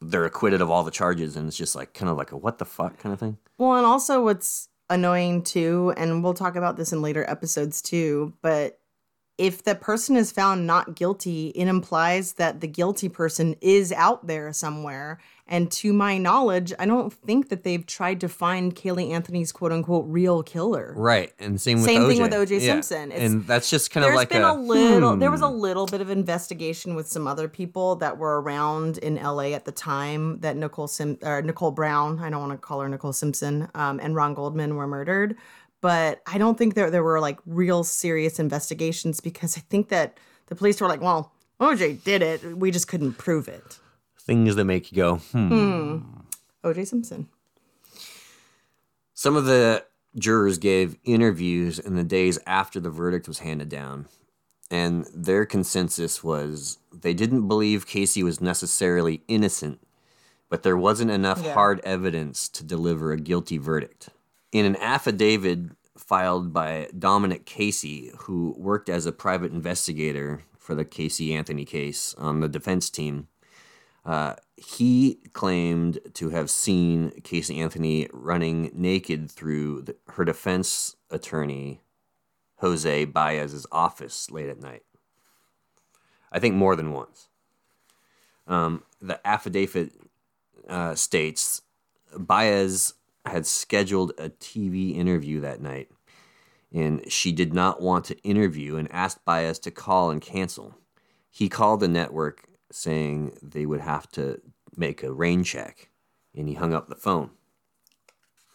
they're 0.00 0.24
acquitted 0.24 0.60
of 0.60 0.70
all 0.70 0.84
the 0.84 0.90
charges 0.90 1.36
and 1.36 1.48
it's 1.48 1.56
just 1.56 1.74
like 1.74 1.92
kind 1.92 2.08
of 2.08 2.16
like 2.16 2.32
a 2.32 2.36
what 2.36 2.58
the 2.58 2.64
fuck 2.64 2.98
kind 2.98 3.12
of 3.12 3.18
thing. 3.18 3.38
Well, 3.58 3.74
and 3.74 3.86
also 3.86 4.22
what's 4.22 4.68
annoying 4.88 5.42
too, 5.42 5.92
and 5.96 6.22
we'll 6.22 6.34
talk 6.34 6.56
about 6.56 6.76
this 6.76 6.92
in 6.92 7.02
later 7.02 7.28
episodes 7.28 7.82
too, 7.82 8.32
but 8.42 8.80
if 9.40 9.64
the 9.64 9.74
person 9.74 10.16
is 10.16 10.30
found 10.30 10.66
not 10.66 10.94
guilty, 10.94 11.48
it 11.54 11.66
implies 11.66 12.34
that 12.34 12.60
the 12.60 12.66
guilty 12.66 13.08
person 13.08 13.56
is 13.62 13.90
out 13.90 14.26
there 14.26 14.52
somewhere. 14.52 15.18
And 15.46 15.72
to 15.72 15.94
my 15.94 16.18
knowledge, 16.18 16.74
I 16.78 16.84
don't 16.84 17.10
think 17.10 17.48
that 17.48 17.64
they've 17.64 17.84
tried 17.84 18.20
to 18.20 18.28
find 18.28 18.76
Caylee 18.76 19.10
Anthony's 19.10 19.50
quote 19.50 19.72
unquote 19.72 20.04
real 20.06 20.42
killer. 20.42 20.92
right 20.94 21.32
and 21.38 21.58
same 21.58 21.78
with 21.78 21.86
Same 21.86 22.02
OJ. 22.02 22.08
thing 22.08 22.22
with 22.22 22.34
O.J. 22.34 22.58
Yeah. 22.58 22.72
Simpson. 22.74 23.12
It's- 23.12 23.30
and 23.30 23.46
that's 23.46 23.70
just 23.70 23.90
kind 23.90 24.04
of 24.04 24.08
There's 24.08 24.16
like 24.16 24.28
been 24.28 24.42
a, 24.42 24.52
a, 24.52 24.54
little 24.54 25.16
there 25.16 25.30
was 25.30 25.40
a 25.40 25.48
hmm. 25.48 25.58
little 25.58 25.86
bit 25.86 26.02
of 26.02 26.10
investigation 26.10 26.94
with 26.94 27.08
some 27.08 27.26
other 27.26 27.48
people 27.48 27.96
that 27.96 28.18
were 28.18 28.42
around 28.42 28.98
in 28.98 29.14
LA 29.14 29.54
at 29.54 29.64
the 29.64 29.72
time 29.72 30.38
that 30.40 30.54
Nicole 30.54 30.86
Sim 30.86 31.16
or 31.22 31.40
Nicole 31.40 31.70
Brown, 31.70 32.18
I 32.18 32.28
don't 32.28 32.40
want 32.40 32.52
to 32.52 32.58
call 32.58 32.80
her 32.82 32.88
Nicole 32.90 33.14
Simpson, 33.14 33.68
um, 33.74 34.00
and 34.00 34.14
Ron 34.14 34.34
Goldman 34.34 34.76
were 34.76 34.86
murdered. 34.86 35.36
But 35.80 36.20
I 36.26 36.36
don't 36.38 36.58
think 36.58 36.74
there 36.74 36.90
there 36.90 37.02
were 37.02 37.20
like 37.20 37.38
real 37.46 37.84
serious 37.84 38.38
investigations 38.38 39.20
because 39.20 39.56
I 39.56 39.60
think 39.60 39.88
that 39.88 40.18
the 40.46 40.54
police 40.54 40.80
were 40.80 40.88
like, 40.88 41.00
well, 41.00 41.32
OJ 41.60 42.02
did 42.04 42.22
it. 42.22 42.56
We 42.56 42.70
just 42.70 42.88
couldn't 42.88 43.14
prove 43.14 43.48
it. 43.48 43.78
things 44.18 44.56
that 44.56 44.64
make 44.64 44.92
you 44.92 44.96
go 44.96 45.16
hmm. 45.16 45.98
OJ 46.62 46.86
Simpson. 46.86 47.28
Some 49.14 49.36
of 49.36 49.44
the 49.44 49.84
jurors 50.18 50.58
gave 50.58 50.96
interviews 51.04 51.78
in 51.78 51.94
the 51.96 52.04
days 52.04 52.38
after 52.46 52.80
the 52.80 52.90
verdict 52.90 53.28
was 53.28 53.40
handed 53.40 53.68
down, 53.68 54.06
and 54.70 55.06
their 55.14 55.44
consensus 55.46 56.24
was 56.24 56.78
they 56.92 57.14
didn't 57.14 57.48
believe 57.48 57.86
Casey 57.86 58.22
was 58.22 58.40
necessarily 58.40 59.22
innocent, 59.28 59.80
but 60.48 60.62
there 60.62 60.76
wasn't 60.76 61.10
enough 61.10 61.42
Yeah. 61.42 61.54
hard 61.54 61.80
evidence 61.84 62.48
to 62.50 62.64
deliver 62.64 63.12
a 63.12 63.18
guilty 63.18 63.58
verdict. 63.58 64.08
In 64.52 64.64
an 64.64 64.76
affidavit 64.76 65.70
filed 65.96 66.52
by 66.52 66.88
Dominic 66.98 67.44
Casey, 67.46 68.10
who 68.20 68.54
worked 68.58 68.88
as 68.88 69.06
a 69.06 69.12
private 69.12 69.52
investigator 69.52 70.42
for 70.58 70.74
the 70.74 70.84
Casey 70.84 71.34
Anthony 71.34 71.64
case 71.64 72.14
on 72.14 72.40
the 72.40 72.48
defense 72.48 72.90
team, 72.90 73.28
Uh, 74.02 74.34
he 74.56 75.20
claimed 75.34 75.98
to 76.14 76.30
have 76.30 76.48
seen 76.48 77.10
Casey 77.22 77.60
Anthony 77.60 78.08
running 78.12 78.70
naked 78.72 79.30
through 79.30 79.82
the, 79.82 79.96
her 80.14 80.24
defense 80.24 80.96
attorney, 81.10 81.82
Jose 82.56 83.04
Baez's 83.04 83.66
office 83.70 84.30
late 84.30 84.48
at 84.48 84.58
night. 84.58 84.84
I 86.32 86.38
think 86.38 86.54
more 86.54 86.76
than 86.76 86.92
once. 86.92 87.28
Um, 88.46 88.84
the 89.02 89.20
affidavit 89.26 89.92
uh, 90.66 90.94
states 90.94 91.60
Baez 92.16 92.94
had 93.26 93.46
scheduled 93.46 94.12
a 94.18 94.30
TV 94.30 94.96
interview 94.96 95.40
that 95.40 95.60
night, 95.60 95.88
and 96.72 97.10
she 97.10 97.32
did 97.32 97.52
not 97.52 97.80
want 97.80 98.04
to 98.06 98.18
interview 98.22 98.76
and 98.76 98.90
asked 98.92 99.24
Baez 99.24 99.58
to 99.60 99.70
call 99.70 100.10
and 100.10 100.20
cancel. 100.22 100.78
He 101.30 101.48
called 101.48 101.80
the 101.80 101.88
network 101.88 102.44
saying 102.72 103.36
they 103.42 103.66
would 103.66 103.80
have 103.80 104.10
to 104.12 104.40
make 104.76 105.02
a 105.02 105.12
rain 105.12 105.44
check, 105.44 105.90
and 106.34 106.48
he 106.48 106.54
hung 106.54 106.72
up 106.74 106.88
the 106.88 106.94
phone. 106.94 107.30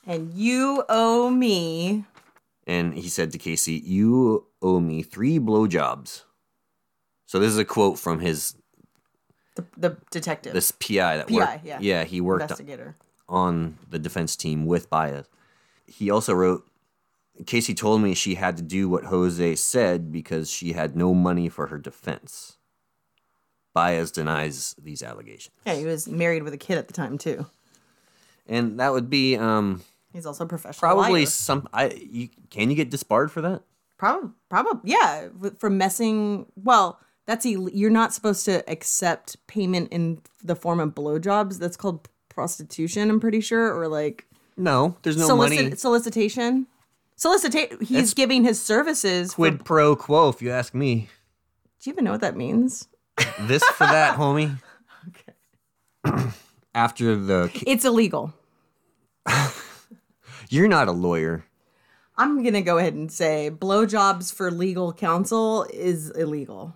And 0.07 0.33
you 0.33 0.83
owe 0.87 1.29
me. 1.29 2.05
And 2.67 2.93
he 2.93 3.09
said 3.09 3.31
to 3.31 3.37
Casey, 3.37 3.73
You 3.73 4.47
owe 4.61 4.79
me 4.79 5.03
three 5.03 5.39
blowjobs. 5.39 6.23
So 7.25 7.39
this 7.39 7.49
is 7.49 7.57
a 7.57 7.65
quote 7.65 7.97
from 7.99 8.19
his 8.19 8.55
The, 9.55 9.65
the 9.77 9.97
detective. 10.11 10.53
this 10.53 10.71
PI 10.71 11.17
that 11.17 11.27
PI, 11.27 11.35
worked. 11.35 11.65
yeah. 11.65 11.77
yeah, 11.81 12.03
he 12.03 12.21
worked 12.21 12.43
investigator. 12.43 12.95
On 13.27 13.77
the 13.89 13.99
defense 13.99 14.35
team 14.35 14.65
with 14.65 14.89
Baez. 14.89 15.25
He 15.87 16.09
also 16.09 16.33
wrote, 16.33 16.63
Casey 17.45 17.73
told 17.73 18.01
me 18.01 18.13
she 18.13 18.35
had 18.35 18.57
to 18.57 18.63
do 18.63 18.87
what 18.87 19.05
Jose 19.05 19.55
said 19.55 20.11
because 20.11 20.49
she 20.49 20.73
had 20.73 20.95
no 20.95 21.13
money 21.13 21.49
for 21.49 21.67
her 21.67 21.77
defense. 21.77 22.57
Baez 23.73 24.11
denies 24.11 24.73
these 24.81 25.03
allegations. 25.03 25.53
Yeah, 25.65 25.75
he 25.75 25.85
was 25.85 26.07
married 26.07 26.43
with 26.43 26.53
a 26.53 26.57
kid 26.57 26.77
at 26.77 26.87
the 26.87 26.93
time 26.93 27.17
too. 27.17 27.45
And 28.47 28.79
that 28.79 28.93
would 28.93 29.09
be 29.09 29.35
um, 29.35 29.81
He's 30.13 30.25
also 30.25 30.45
a 30.45 30.47
professional. 30.47 30.79
probably 30.79 31.21
liar. 31.21 31.25
some. 31.25 31.67
I 31.73 31.89
you, 31.89 32.29
can 32.49 32.69
you 32.69 32.75
get 32.75 32.89
disbarred 32.89 33.31
for 33.31 33.41
that? 33.41 33.63
Probably, 33.97 34.29
probably, 34.49 34.91
yeah, 34.91 35.27
for 35.57 35.69
messing. 35.69 36.45
Well, 36.55 36.99
that's 37.25 37.45
Ill- 37.45 37.69
you're 37.69 37.89
not 37.89 38.13
supposed 38.13 38.45
to 38.45 38.63
accept 38.69 39.35
payment 39.47 39.89
in 39.91 40.21
the 40.43 40.55
form 40.55 40.79
of 40.79 40.89
blowjobs. 40.95 41.59
That's 41.59 41.75
called 41.77 42.07
prostitution. 42.35 43.09
I'm 43.09 43.19
pretty 43.19 43.41
sure, 43.41 43.73
or 43.75 43.87
like 43.87 44.27
No, 44.57 44.97
there's 45.01 45.17
no 45.17 45.25
solicit- 45.27 45.63
money. 45.63 45.75
solicitation. 45.75 46.67
Solicitate. 47.15 47.71
He's 47.81 47.89
That's 47.89 48.13
giving 48.13 48.43
his 48.43 48.61
services. 48.61 49.31
for- 49.31 49.35
Quid 49.37 49.65
pro 49.65 49.95
quo, 49.95 50.29
if 50.29 50.41
you 50.41 50.51
ask 50.51 50.73
me. 50.75 51.09
do 51.79 51.89
you 51.89 51.93
even 51.93 52.03
know 52.03 52.11
what 52.11 52.21
that 52.21 52.35
means? 52.35 52.87
This 53.41 53.63
for 53.63 53.85
that, 53.87 54.17
homie. 54.19 54.57
Okay. 56.07 56.29
After 56.75 57.15
the, 57.15 57.49
It's 57.65 57.85
illegal. 57.85 58.33
you're 60.49 60.67
not 60.67 60.87
a 60.87 60.91
lawyer. 60.91 61.45
I'm 62.17 62.43
gonna 62.43 62.61
go 62.61 62.77
ahead 62.77 62.93
and 62.93 63.11
say 63.11 63.49
blowjobs 63.51 64.33
for 64.33 64.51
legal 64.51 64.93
counsel 64.93 65.65
is 65.73 66.09
illegal. 66.11 66.75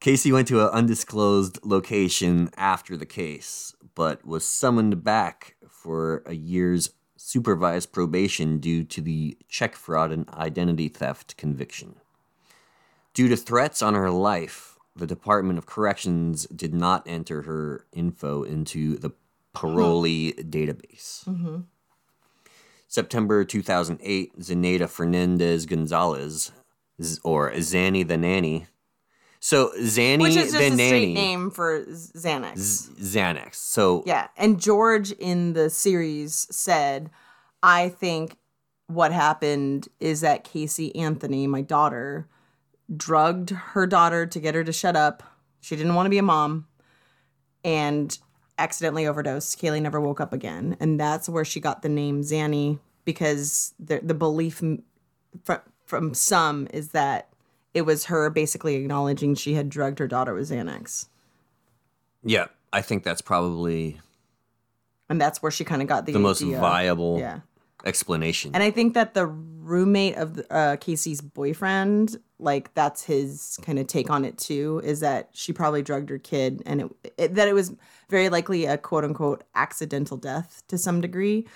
Casey 0.00 0.32
went 0.32 0.48
to 0.48 0.60
an 0.62 0.68
undisclosed 0.68 1.58
location 1.64 2.50
after 2.56 2.96
the 2.96 3.06
case, 3.06 3.74
but 3.94 4.26
was 4.26 4.44
summoned 4.44 5.04
back 5.04 5.56
for 5.68 6.22
a 6.26 6.34
year's 6.34 6.90
supervised 7.16 7.92
probation 7.92 8.58
due 8.58 8.84
to 8.84 9.00
the 9.00 9.36
check 9.48 9.74
fraud 9.74 10.12
and 10.12 10.28
identity 10.30 10.88
theft 10.88 11.36
conviction. 11.36 11.96
Due 13.14 13.28
to 13.28 13.36
threats 13.36 13.80
on 13.80 13.94
her 13.94 14.10
life, 14.10 14.78
the 14.96 15.06
Department 15.06 15.58
of 15.58 15.66
Corrections 15.66 16.46
did 16.46 16.74
not 16.74 17.02
enter 17.06 17.42
her 17.42 17.86
info 17.92 18.42
into 18.42 18.96
the 18.96 19.10
parolee 19.54 20.34
database. 20.50 21.24
Mm-hmm. 21.24 21.60
September 22.88 23.44
2008, 23.44 24.38
Zenaida 24.38 24.88
Fernandez 24.88 25.66
Gonzalez, 25.66 26.52
or 27.22 27.50
Zanny 27.52 28.06
the 28.06 28.16
Nanny. 28.16 28.66
So 29.44 29.72
Zanny 29.78 30.22
Which 30.22 30.36
is 30.36 30.52
just 30.52 30.56
the 30.56 30.66
a 30.68 30.70
Nanny, 30.70 30.86
straight 30.86 31.12
name 31.12 31.50
for 31.50 31.84
Xanax. 31.84 32.56
Z- 32.56 32.92
Xanax. 33.18 33.56
So 33.56 34.02
Yeah, 34.06 34.28
and 34.38 34.58
George 34.58 35.12
in 35.12 35.52
the 35.52 35.68
series 35.68 36.46
said, 36.50 37.10
"I 37.62 37.90
think 37.90 38.38
what 38.86 39.12
happened 39.12 39.88
is 40.00 40.22
that 40.22 40.44
Casey 40.44 40.96
Anthony, 40.96 41.46
my 41.46 41.60
daughter, 41.60 42.26
drugged 42.96 43.50
her 43.50 43.86
daughter 43.86 44.24
to 44.24 44.40
get 44.40 44.54
her 44.54 44.64
to 44.64 44.72
shut 44.72 44.96
up. 44.96 45.22
She 45.60 45.76
didn't 45.76 45.94
want 45.94 46.06
to 46.06 46.10
be 46.10 46.16
a 46.16 46.22
mom, 46.22 46.66
and 47.62 48.18
accidentally 48.56 49.06
overdosed. 49.06 49.60
Caylee 49.60 49.82
never 49.82 50.00
woke 50.00 50.22
up 50.22 50.32
again, 50.32 50.74
and 50.80 50.98
that's 50.98 51.28
where 51.28 51.44
she 51.44 51.60
got 51.60 51.82
the 51.82 51.90
name 51.90 52.22
Zanny 52.22 52.78
because 53.04 53.74
the 53.78 54.00
the 54.02 54.14
belief 54.14 54.62
m- 54.62 54.84
fr- 55.42 55.66
from 55.84 56.14
some 56.14 56.66
is 56.72 56.92
that." 56.92 57.28
It 57.74 57.82
was 57.82 58.04
her 58.06 58.30
basically 58.30 58.76
acknowledging 58.76 59.34
she 59.34 59.54
had 59.54 59.68
drugged 59.68 59.98
her 59.98 60.06
daughter 60.06 60.32
with 60.32 60.48
Xanax. 60.48 61.06
yeah, 62.22 62.46
I 62.72 62.80
think 62.82 63.02
that's 63.04 63.20
probably 63.20 64.00
And 65.08 65.20
that's 65.20 65.42
where 65.42 65.52
she 65.52 65.64
kind 65.64 65.82
of 65.82 65.88
got 65.88 66.06
the 66.06 66.12
the 66.12 66.18
most 66.18 66.42
idea. 66.42 66.58
viable 66.60 67.18
Yeah. 67.18 67.40
explanation. 67.84 68.52
And 68.54 68.62
I 68.62 68.70
think 68.70 68.94
that 68.94 69.14
the 69.14 69.26
roommate 69.26 70.16
of 70.16 70.40
uh, 70.50 70.76
Casey's 70.80 71.20
boyfriend, 71.20 72.16
like 72.38 72.72
that's 72.74 73.02
his 73.04 73.58
kind 73.62 73.78
of 73.78 73.86
take 73.86 74.08
on 74.10 74.24
it 74.24 74.38
too, 74.38 74.80
is 74.84 75.00
that 75.00 75.28
she 75.32 75.52
probably 75.52 75.82
drugged 75.82 76.10
her 76.10 76.18
kid, 76.18 76.62
and 76.66 76.80
it, 76.82 77.12
it 77.18 77.34
that 77.34 77.48
it 77.48 77.52
was 77.54 77.72
very 78.10 78.28
likely 78.28 78.64
a 78.66 78.76
quote 78.78 79.04
unquote 79.04 79.44
accidental 79.54 80.16
death 80.16 80.62
to 80.68 80.78
some 80.78 81.00
degree. 81.00 81.46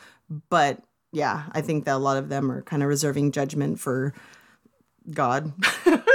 But 0.51 0.83
yeah, 1.13 1.45
I 1.53 1.61
think 1.63 1.85
that 1.87 1.95
a 1.95 1.99
lot 1.99 2.17
of 2.19 2.29
them 2.29 2.51
are 2.51 2.63
kind 2.63 2.83
of 2.83 2.89
reserving 2.89 3.33
judgment 3.33 3.79
for 3.81 4.13
God. 5.11 5.53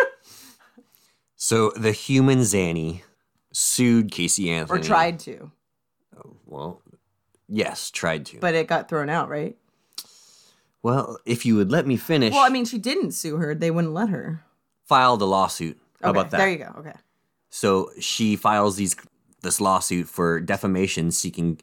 so 1.46 1.72
the 1.72 1.92
human 1.92 2.40
Zanny 2.40 3.02
sued 3.52 4.12
Casey 4.12 4.50
Anthony. 4.50 4.80
or 4.80 4.82
tried 4.84 5.20
to, 5.20 5.52
oh, 6.18 6.38
Well, 6.46 6.82
yes, 7.50 7.92
tried 7.92 8.26
to. 8.28 8.40
but 8.40 8.56
it 8.56 8.68
got 8.68 8.88
thrown 8.88 9.10
out, 9.10 9.28
right? 9.28 9.58
well, 10.82 11.18
if 11.26 11.46
you 11.46 11.56
would 11.58 11.70
let 11.72 11.86
me 11.86 11.98
finish, 11.98 12.32
Well, 12.34 12.46
I 12.46 12.50
mean, 12.50 12.66
she 12.66 12.78
didn't 12.78 13.12
sue 13.12 13.36
her; 13.38 13.54
they 13.56 13.72
wouldn't 13.72 13.94
let 13.94 14.08
her. 14.10 14.44
filed 14.86 15.22
a 15.22 15.26
lawsuit. 15.26 15.78
How 16.02 16.10
Okay, 16.10 16.20
about 16.20 16.32
that? 16.32 16.38
There 16.38 16.50
you 16.50 16.58
go. 16.60 16.74
Okay. 16.80 16.94
So 17.50 17.92
she 18.00 18.36
files 18.36 18.76
these 18.78 18.96
this 19.42 19.60
lawsuit 19.60 20.08
for 20.08 20.40
defamation, 20.40 21.12
seeking 21.12 21.60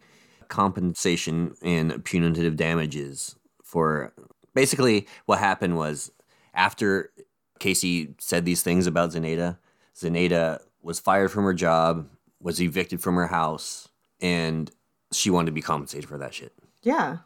compensation 0.48 1.54
and 1.62 2.04
punitive 2.04 2.56
damages 2.56 3.36
for 3.64 4.12
basically 4.54 5.06
what 5.26 5.38
happened 5.38 5.76
was 5.76 6.10
after 6.54 7.10
Casey 7.58 8.14
said 8.18 8.44
these 8.44 8.62
things 8.62 8.86
about 8.86 9.10
Zenaida, 9.12 9.58
Zenaida 9.96 10.60
was 10.82 10.98
fired 11.00 11.30
from 11.30 11.44
her 11.44 11.54
job, 11.54 12.08
was 12.40 12.60
evicted 12.60 13.02
from 13.02 13.16
her 13.16 13.26
house, 13.26 13.88
and 14.20 14.70
she 15.12 15.30
wanted 15.30 15.46
to 15.46 15.52
be 15.52 15.62
compensated 15.62 16.08
for 16.08 16.18
that 16.18 16.34
shit. 16.34 16.52
Yeah. 16.82 17.18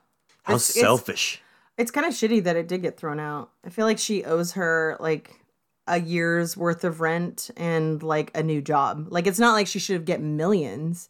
How 0.44 0.54
It's- 0.54 0.70
it's- 0.70 0.80
selfish. 0.82 1.40
It's 1.76 1.90
kind 1.90 2.06
of 2.06 2.12
shitty 2.12 2.44
that 2.44 2.54
it 2.56 2.68
did 2.68 2.82
get 2.82 2.96
thrown 2.96 3.18
out. 3.18 3.50
I 3.64 3.68
feel 3.68 3.84
like 3.84 3.98
she 3.98 4.24
owes 4.24 4.52
her 4.52 4.96
like 5.00 5.40
a 5.88 6.00
year's 6.00 6.56
worth 6.56 6.84
of 6.84 7.00
rent 7.00 7.50
and 7.56 8.00
like 8.02 8.30
a 8.34 8.42
new 8.44 8.60
job. 8.62 9.08
Like 9.10 9.26
it's 9.26 9.40
not 9.40 9.54
like 9.54 9.66
she 9.66 9.78
should 9.80 9.94
have 9.94 10.04
get 10.04 10.20
millions, 10.20 11.08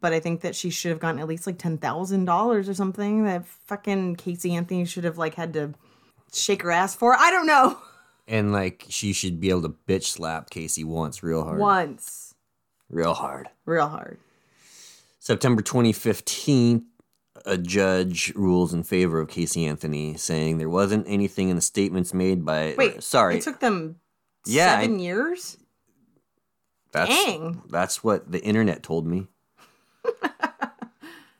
but 0.00 0.12
I 0.12 0.18
think 0.18 0.40
that 0.40 0.56
she 0.56 0.68
should 0.68 0.90
have 0.90 0.98
gotten 0.98 1.20
at 1.20 1.28
least 1.28 1.46
like 1.46 1.58
ten 1.58 1.78
thousand 1.78 2.24
dollars 2.24 2.68
or 2.68 2.74
something. 2.74 3.24
That 3.24 3.46
fucking 3.46 4.16
Casey 4.16 4.52
Anthony 4.54 4.84
should 4.84 5.04
have 5.04 5.16
like 5.16 5.34
had 5.36 5.52
to 5.52 5.74
shake 6.32 6.62
her 6.62 6.70
ass 6.72 6.94
for. 6.96 7.14
I 7.16 7.30
don't 7.30 7.46
know. 7.46 7.78
And 8.30 8.52
like 8.52 8.86
she 8.88 9.12
should 9.12 9.40
be 9.40 9.50
able 9.50 9.62
to 9.62 9.74
bitch 9.88 10.04
slap 10.04 10.48
Casey 10.50 10.84
once 10.84 11.22
real 11.22 11.42
hard. 11.44 11.58
Once, 11.58 12.34
Real 12.88 13.12
hard. 13.14 13.48
real 13.66 13.88
hard. 13.88 14.18
September 15.18 15.60
2015, 15.62 16.86
a 17.44 17.58
judge 17.58 18.32
rules 18.36 18.72
in 18.72 18.82
favor 18.84 19.18
of 19.20 19.28
Casey 19.28 19.66
Anthony, 19.66 20.16
saying 20.16 20.58
there 20.58 20.68
wasn't 20.68 21.06
anything 21.08 21.48
in 21.48 21.56
the 21.56 21.62
statements 21.62 22.14
made 22.14 22.44
by. 22.44 22.74
Wait, 22.78 23.02
sorry, 23.02 23.36
it 23.38 23.42
took 23.42 23.58
them 23.60 23.96
Yeah, 24.46 24.76
I- 24.78 24.82
seven 24.82 24.98
years. 25.00 25.56
that's 26.92 27.10
dang. 27.10 27.62
that's 27.68 28.02
what 28.04 28.30
the 28.30 28.40
internet 28.42 28.82
told 28.84 29.06
me. 29.06 29.26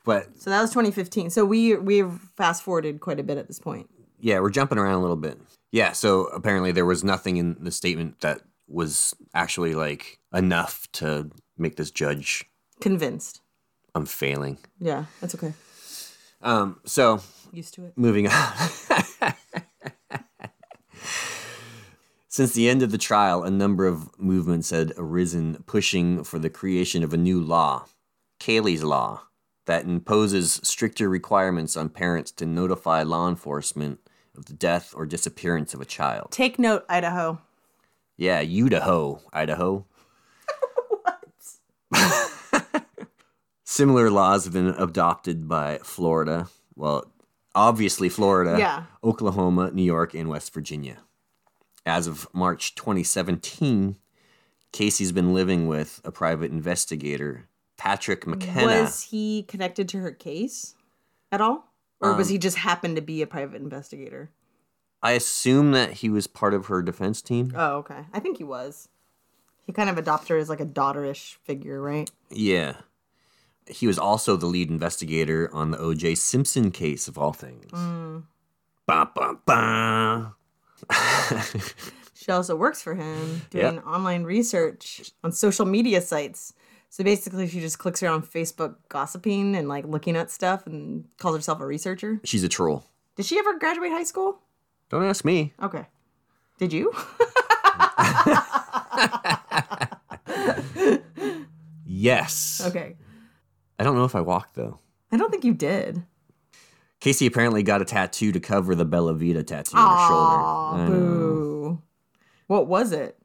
but 0.04 0.28
So 0.40 0.50
that 0.50 0.60
was 0.60 0.70
2015. 0.70 1.30
So 1.30 1.44
we 1.44 1.76
we've 1.76 2.12
fast 2.36 2.62
forwarded 2.62 3.00
quite 3.00 3.20
a 3.20 3.22
bit 3.22 3.38
at 3.38 3.46
this 3.46 3.58
point. 3.58 3.88
yeah, 4.18 4.40
we're 4.40 4.50
jumping 4.50 4.78
around 4.78 4.94
a 4.94 5.00
little 5.00 5.16
bit. 5.16 5.38
Yeah, 5.72 5.92
so 5.92 6.24
apparently 6.26 6.72
there 6.72 6.86
was 6.86 7.04
nothing 7.04 7.36
in 7.36 7.56
the 7.60 7.70
statement 7.70 8.20
that 8.20 8.40
was 8.66 9.14
actually 9.34 9.74
like 9.74 10.18
enough 10.32 10.88
to 10.92 11.30
make 11.56 11.76
this 11.76 11.90
judge 11.90 12.44
Convinced. 12.80 13.40
I'm 13.94 14.06
failing. 14.06 14.58
Yeah, 14.78 15.04
that's 15.20 15.34
okay. 15.34 15.52
Um, 16.40 16.80
so 16.86 17.20
Used 17.52 17.74
to 17.74 17.84
it. 17.84 17.92
Moving 17.96 18.28
on. 18.28 18.52
Since 22.28 22.52
the 22.52 22.68
end 22.68 22.82
of 22.82 22.92
the 22.92 22.98
trial, 22.98 23.42
a 23.42 23.50
number 23.50 23.86
of 23.86 24.08
movements 24.18 24.70
had 24.70 24.92
arisen 24.96 25.64
pushing 25.66 26.22
for 26.22 26.38
the 26.38 26.48
creation 26.48 27.02
of 27.02 27.12
a 27.12 27.16
new 27.18 27.40
law. 27.40 27.86
Caylee's 28.38 28.84
Law 28.84 29.24
that 29.66 29.84
imposes 29.84 30.60
stricter 30.62 31.08
requirements 31.08 31.76
on 31.76 31.88
parents 31.90 32.30
to 32.32 32.46
notify 32.46 33.02
law 33.02 33.28
enforcement 33.28 33.98
of 34.36 34.46
the 34.46 34.52
death 34.54 34.92
or 34.96 35.06
disappearance 35.06 35.74
of 35.74 35.80
a 35.80 35.84
child. 35.84 36.28
Take 36.30 36.58
note, 36.58 36.84
Idaho. 36.88 37.40
Yeah, 38.16 38.40
Idaho, 38.40 39.20
Idaho. 39.32 39.86
Similar 43.64 44.10
laws 44.10 44.44
have 44.44 44.52
been 44.52 44.68
adopted 44.68 45.48
by 45.48 45.78
Florida. 45.82 46.48
Well, 46.74 47.10
obviously 47.54 48.08
Florida, 48.08 48.58
Yeah. 48.58 48.84
Oklahoma, 49.02 49.70
New 49.72 49.82
York, 49.84 50.12
and 50.14 50.28
West 50.28 50.52
Virginia. 50.52 50.98
As 51.86 52.06
of 52.06 52.26
March 52.34 52.74
2017, 52.74 53.96
Casey's 54.72 55.12
been 55.12 55.32
living 55.32 55.66
with 55.66 56.00
a 56.04 56.12
private 56.12 56.50
investigator, 56.50 57.48
Patrick 57.78 58.26
McKenna. 58.26 58.66
Was 58.82 59.04
he 59.04 59.44
connected 59.44 59.88
to 59.90 59.98
her 60.00 60.10
case 60.12 60.74
at 61.32 61.40
all? 61.40 61.69
Or 62.00 62.12
Um, 62.12 62.16
was 62.16 62.28
he 62.28 62.38
just 62.38 62.58
happened 62.58 62.96
to 62.96 63.02
be 63.02 63.20
a 63.22 63.26
private 63.26 63.60
investigator? 63.60 64.30
I 65.02 65.12
assume 65.12 65.72
that 65.72 65.94
he 65.94 66.10
was 66.10 66.26
part 66.26 66.52
of 66.54 66.66
her 66.66 66.82
defense 66.82 67.22
team. 67.22 67.52
Oh, 67.56 67.76
okay. 67.78 68.04
I 68.12 68.20
think 68.20 68.38
he 68.38 68.44
was. 68.44 68.88
He 69.66 69.72
kind 69.72 69.88
of 69.90 69.96
adopted 69.98 70.30
her 70.30 70.36
as 70.38 70.48
like 70.48 70.60
a 70.60 70.66
daughterish 70.66 71.36
figure, 71.44 71.80
right? 71.80 72.10
Yeah. 72.30 72.76
He 73.66 73.86
was 73.86 73.98
also 73.98 74.36
the 74.36 74.46
lead 74.46 74.68
investigator 74.70 75.48
on 75.52 75.70
the 75.70 75.78
O.J. 75.78 76.16
Simpson 76.16 76.70
case, 76.70 77.06
of 77.08 77.16
all 77.16 77.32
things. 77.32 77.70
Ba, 78.86 79.10
ba, 79.14 79.36
ba. 79.46 80.34
She 82.14 82.30
also 82.32 82.54
works 82.54 82.82
for 82.82 82.94
him 82.94 83.42
doing 83.48 83.76
Yep. 83.76 83.86
online 83.86 84.24
research 84.24 85.10
on 85.24 85.32
social 85.32 85.64
media 85.64 86.02
sites. 86.02 86.52
So 86.90 87.04
basically, 87.04 87.46
she 87.48 87.60
just 87.60 87.78
clicks 87.78 88.02
around 88.02 88.24
Facebook 88.24 88.74
gossiping 88.88 89.54
and 89.56 89.68
like 89.68 89.86
looking 89.86 90.16
at 90.16 90.30
stuff 90.30 90.66
and 90.66 91.06
calls 91.18 91.36
herself 91.36 91.60
a 91.60 91.66
researcher. 91.66 92.20
She's 92.24 92.44
a 92.44 92.48
troll. 92.48 92.84
Did 93.16 93.26
she 93.26 93.38
ever 93.38 93.58
graduate 93.58 93.92
high 93.92 94.04
school? 94.04 94.40
Don't 94.88 95.04
ask 95.04 95.24
me. 95.24 95.52
Okay. 95.62 95.86
Did 96.58 96.72
you? 96.72 96.92
Yes. 101.86 102.62
okay. 102.64 102.96
I 103.78 103.84
don't 103.84 103.94
know 103.96 104.04
if 104.04 104.14
I 104.14 104.20
walked, 104.20 104.54
though. 104.54 104.78
I 105.12 105.16
don't 105.16 105.30
think 105.30 105.44
you 105.44 105.52
did. 105.52 106.04
Casey 107.00 107.26
apparently 107.26 107.62
got 107.62 107.82
a 107.82 107.84
tattoo 107.84 108.32
to 108.32 108.40
cover 108.40 108.74
the 108.74 108.84
Bella 108.84 109.14
Vita 109.14 109.42
tattoo 109.42 109.76
on 109.76 110.78
her 110.78 110.88
shoulder. 110.88 110.98
Boo. 110.98 111.82
What 112.46 112.68
was 112.68 112.92
it? 112.92 113.18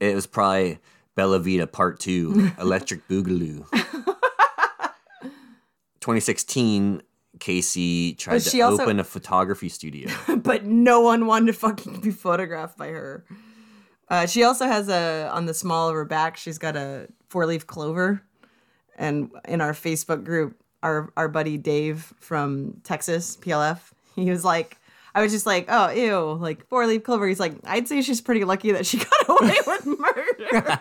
It 0.00 0.14
was 0.14 0.26
probably 0.26 0.78
Bella 1.14 1.38
Vita 1.38 1.66
Part 1.66 2.00
2, 2.00 2.52
Electric 2.60 3.06
Boogaloo. 3.08 3.66
2016, 6.00 7.02
Casey 7.40 8.14
tried 8.14 8.40
to 8.40 8.60
also- 8.60 8.82
open 8.82 9.00
a 9.00 9.04
photography 9.04 9.68
studio. 9.68 10.10
but 10.36 10.64
no 10.64 11.00
one 11.00 11.26
wanted 11.26 11.46
to 11.46 11.52
fucking 11.52 12.00
be 12.00 12.10
photographed 12.10 12.76
by 12.76 12.88
her. 12.88 13.24
Uh, 14.08 14.26
she 14.26 14.42
also 14.44 14.66
has 14.66 14.88
a 14.88 15.30
on 15.32 15.46
the 15.46 15.54
small 15.54 15.88
of 15.88 15.94
her 15.94 16.04
back. 16.04 16.36
She's 16.36 16.58
got 16.58 16.76
a 16.76 17.08
four 17.28 17.46
leaf 17.46 17.66
clover, 17.66 18.22
and 18.98 19.30
in 19.48 19.62
our 19.62 19.72
Facebook 19.72 20.24
group, 20.24 20.60
our 20.82 21.10
our 21.16 21.26
buddy 21.26 21.56
Dave 21.56 22.12
from 22.20 22.80
Texas 22.84 23.38
PLF, 23.38 23.92
he 24.14 24.30
was 24.30 24.44
like, 24.44 24.76
I 25.14 25.22
was 25.22 25.32
just 25.32 25.46
like, 25.46 25.66
oh 25.68 25.90
ew, 25.90 26.32
like 26.40 26.66
four 26.68 26.86
leaf 26.86 27.04
clover. 27.04 27.26
He's 27.28 27.38
like, 27.40 27.54
I'd 27.64 27.86
say 27.86 28.02
she's 28.02 28.20
pretty 28.20 28.44
lucky 28.44 28.72
that 28.72 28.84
she 28.86 28.98
got 29.26 29.28
away 29.28 29.56
with 29.66 29.86
murder. 29.86 30.78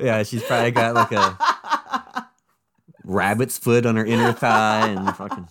yeah, 0.00 0.22
she's 0.22 0.42
probably 0.42 0.70
got 0.72 0.94
like 0.94 1.12
a 1.12 2.26
rabbit's 3.04 3.58
foot 3.58 3.86
on 3.86 3.96
her 3.96 4.04
inner 4.04 4.32
thigh 4.32 4.88
and 4.88 5.16
fucking. 5.16 5.48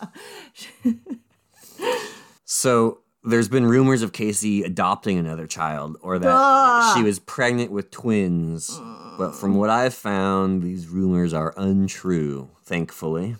So 2.46 3.00
there's 3.24 3.48
been 3.50 3.66
rumors 3.66 4.02
of 4.02 4.12
Casey 4.12 4.64
adopting 4.64 5.18
another 5.18 5.46
child 5.46 5.98
or 6.02 6.18
that 6.20 6.94
she 6.96 7.04
was 7.04 7.20
pregnant 7.20 7.72
with 7.72 7.92
twins. 7.92 8.80
But 9.18 9.36
from 9.36 9.56
what 9.56 9.70
I've 9.70 9.94
found, 9.94 10.64
these 10.64 10.88
rumors 10.88 11.34
are 11.34 11.54
untrue, 11.58 12.50
thankfully. 12.64 13.36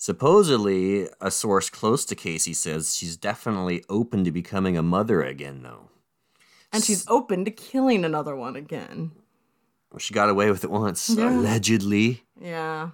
Supposedly, 0.00 1.08
a 1.20 1.30
source 1.30 1.68
close 1.68 2.06
to 2.06 2.14
Casey 2.14 2.54
says 2.54 2.96
she's 2.96 3.18
definitely 3.18 3.84
open 3.90 4.24
to 4.24 4.32
becoming 4.32 4.78
a 4.78 4.82
mother 4.82 5.22
again, 5.22 5.62
though. 5.62 5.90
and 6.72 6.82
she's 6.82 7.06
open 7.06 7.44
to 7.44 7.50
killing 7.50 8.02
another 8.02 8.34
one 8.34 8.56
again. 8.56 9.10
She 9.98 10.14
got 10.14 10.30
away 10.30 10.50
with 10.50 10.64
it 10.64 10.70
once, 10.70 11.06
allegedly. 11.10 12.22
Yeah. 12.40 12.92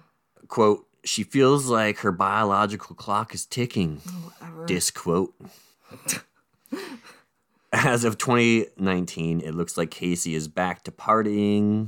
quote 0.49 0.85
she 1.05 1.23
feels 1.23 1.67
like 1.67 1.99
her 1.99 2.11
biological 2.11 2.93
clock 2.93 3.33
is 3.33 3.45
ticking 3.45 4.01
disc 4.65 4.93
quote 4.93 5.33
as 7.71 8.03
of 8.03 8.17
2019 8.17 9.39
it 9.39 9.53
looks 9.53 9.77
like 9.77 9.89
casey 9.91 10.35
is 10.35 10.49
back 10.49 10.83
to 10.83 10.91
partying 10.91 11.87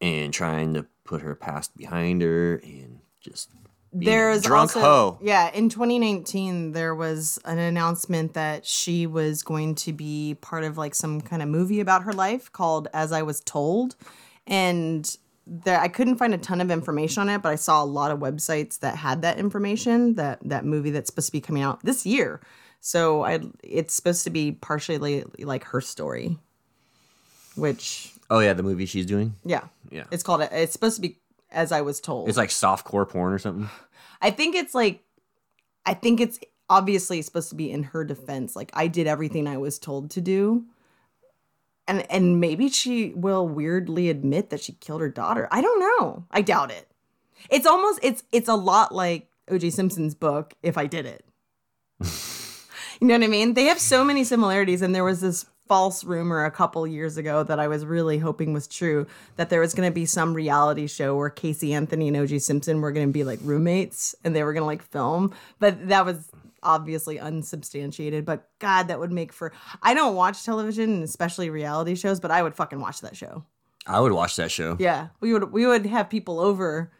and 0.00 0.32
trying 0.32 0.72
to 0.72 0.86
put 1.04 1.20
her 1.20 1.34
past 1.34 1.76
behind 1.76 2.22
her 2.22 2.56
and 2.64 3.00
just 3.20 3.50
There's 3.92 4.42
drunk 4.42 4.76
also, 4.76 4.80
hoe 4.80 5.18
Yeah, 5.22 5.50
in 5.52 5.68
2019 5.68 6.72
there 6.72 6.94
was 6.94 7.38
an 7.44 7.58
announcement 7.58 8.34
that 8.34 8.66
she 8.66 9.06
was 9.06 9.42
going 9.42 9.74
to 9.76 9.92
be 9.92 10.36
part 10.40 10.64
of 10.64 10.76
like 10.76 10.94
some 10.94 11.20
kind 11.20 11.42
of 11.42 11.48
movie 11.48 11.80
about 11.80 12.02
her 12.02 12.12
life 12.12 12.52
called 12.52 12.88
As 12.92 13.12
I 13.12 13.22
Was 13.22 13.40
Told. 13.40 13.96
And 14.46 15.16
there 15.46 15.80
I 15.80 15.88
couldn't 15.88 16.16
find 16.16 16.34
a 16.34 16.38
ton 16.38 16.60
of 16.60 16.70
information 16.70 17.22
on 17.22 17.28
it, 17.28 17.42
but 17.42 17.50
I 17.50 17.54
saw 17.54 17.82
a 17.82 17.86
lot 17.86 18.10
of 18.10 18.18
websites 18.18 18.80
that 18.80 18.96
had 18.96 19.22
that 19.22 19.38
information, 19.38 20.14
that 20.14 20.40
that 20.44 20.64
movie 20.64 20.90
that's 20.90 21.08
supposed 21.08 21.28
to 21.28 21.32
be 21.32 21.40
coming 21.40 21.62
out 21.62 21.84
this 21.84 22.04
year. 22.04 22.40
So 22.80 23.24
I 23.24 23.40
it's 23.62 23.94
supposed 23.94 24.24
to 24.24 24.30
be 24.30 24.52
partially 24.52 25.24
like 25.38 25.64
her 25.64 25.80
story. 25.80 26.38
Which 27.54 28.12
oh 28.28 28.40
yeah 28.40 28.52
the 28.52 28.62
movie 28.62 28.86
she's 28.86 29.06
doing 29.06 29.36
yeah. 29.44 29.64
Yeah. 29.90 30.04
It's 30.10 30.22
called 30.22 30.42
it's 30.42 30.72
supposed 30.72 30.96
to 30.96 31.02
be 31.02 31.18
As 31.50 31.72
I 31.72 31.80
Was 31.80 32.00
Told. 32.00 32.28
it's 32.28 32.36
like 32.36 32.50
softcore 32.50 33.08
porn 33.08 33.32
or 33.32 33.38
something 33.38 33.70
I 34.20 34.30
think 34.30 34.54
it's 34.54 34.74
like, 34.74 35.02
I 35.84 35.94
think 35.94 36.20
it's 36.20 36.38
obviously 36.68 37.22
supposed 37.22 37.50
to 37.50 37.54
be 37.54 37.70
in 37.70 37.84
her 37.84 38.04
defense. 38.04 38.56
Like 38.56 38.70
I 38.74 38.88
did 38.88 39.06
everything 39.06 39.46
I 39.46 39.56
was 39.56 39.78
told 39.78 40.10
to 40.12 40.20
do, 40.20 40.64
and 41.86 42.10
and 42.10 42.40
maybe 42.40 42.68
she 42.68 43.12
will 43.14 43.46
weirdly 43.46 44.08
admit 44.08 44.50
that 44.50 44.60
she 44.60 44.72
killed 44.72 45.00
her 45.00 45.08
daughter. 45.08 45.48
I 45.50 45.60
don't 45.60 45.80
know. 45.80 46.24
I 46.30 46.42
doubt 46.42 46.70
it. 46.70 46.88
It's 47.50 47.66
almost 47.66 48.00
it's 48.02 48.24
it's 48.32 48.48
a 48.48 48.54
lot 48.54 48.94
like 48.94 49.28
O.J. 49.48 49.70
Simpson's 49.70 50.14
book. 50.14 50.54
If 50.62 50.76
I 50.76 50.86
did 50.86 51.06
it, 51.06 51.24
you 53.00 53.06
know 53.06 53.14
what 53.14 53.24
I 53.24 53.28
mean. 53.28 53.54
They 53.54 53.64
have 53.64 53.78
so 53.78 54.04
many 54.04 54.24
similarities, 54.24 54.82
and 54.82 54.94
there 54.94 55.04
was 55.04 55.20
this 55.20 55.46
false 55.68 56.04
rumor 56.04 56.44
a 56.44 56.50
couple 56.50 56.86
years 56.86 57.16
ago 57.16 57.42
that 57.42 57.58
I 57.58 57.68
was 57.68 57.84
really 57.84 58.18
hoping 58.18 58.52
was 58.52 58.66
true 58.66 59.06
that 59.36 59.50
there 59.50 59.60
was 59.60 59.74
going 59.74 59.88
to 59.88 59.94
be 59.94 60.06
some 60.06 60.34
reality 60.34 60.86
show 60.86 61.16
where 61.16 61.30
Casey 61.30 61.72
Anthony 61.72 62.08
and 62.08 62.16
OJ 62.16 62.40
Simpson 62.42 62.80
were 62.80 62.92
going 62.92 63.08
to 63.08 63.12
be 63.12 63.24
like 63.24 63.40
roommates 63.42 64.14
and 64.24 64.34
they 64.34 64.42
were 64.42 64.52
going 64.52 64.62
to 64.62 64.66
like 64.66 64.82
film, 64.82 65.34
but 65.58 65.88
that 65.88 66.04
was 66.04 66.30
obviously 66.62 67.18
unsubstantiated. 67.18 68.24
But 68.24 68.48
God, 68.58 68.88
that 68.88 68.98
would 68.98 69.12
make 69.12 69.32
for. 69.32 69.52
I 69.82 69.94
don't 69.94 70.16
watch 70.16 70.44
television, 70.44 70.90
and 70.94 71.02
especially 71.04 71.48
reality 71.48 71.94
shows, 71.94 72.20
but 72.20 72.30
I 72.30 72.42
would 72.42 72.54
fucking 72.54 72.80
watch 72.80 73.00
that 73.00 73.16
show. 73.16 73.44
i 73.86 74.00
would 74.00 74.12
watch 74.12 74.36
that 74.36 74.50
show 74.50 74.76
Yeah, 74.78 75.08
we 75.20 75.32
would 75.32 75.52
we 75.52 75.66
would 75.66 75.86
have 75.86 76.10
people 76.10 76.40
over 76.40 76.90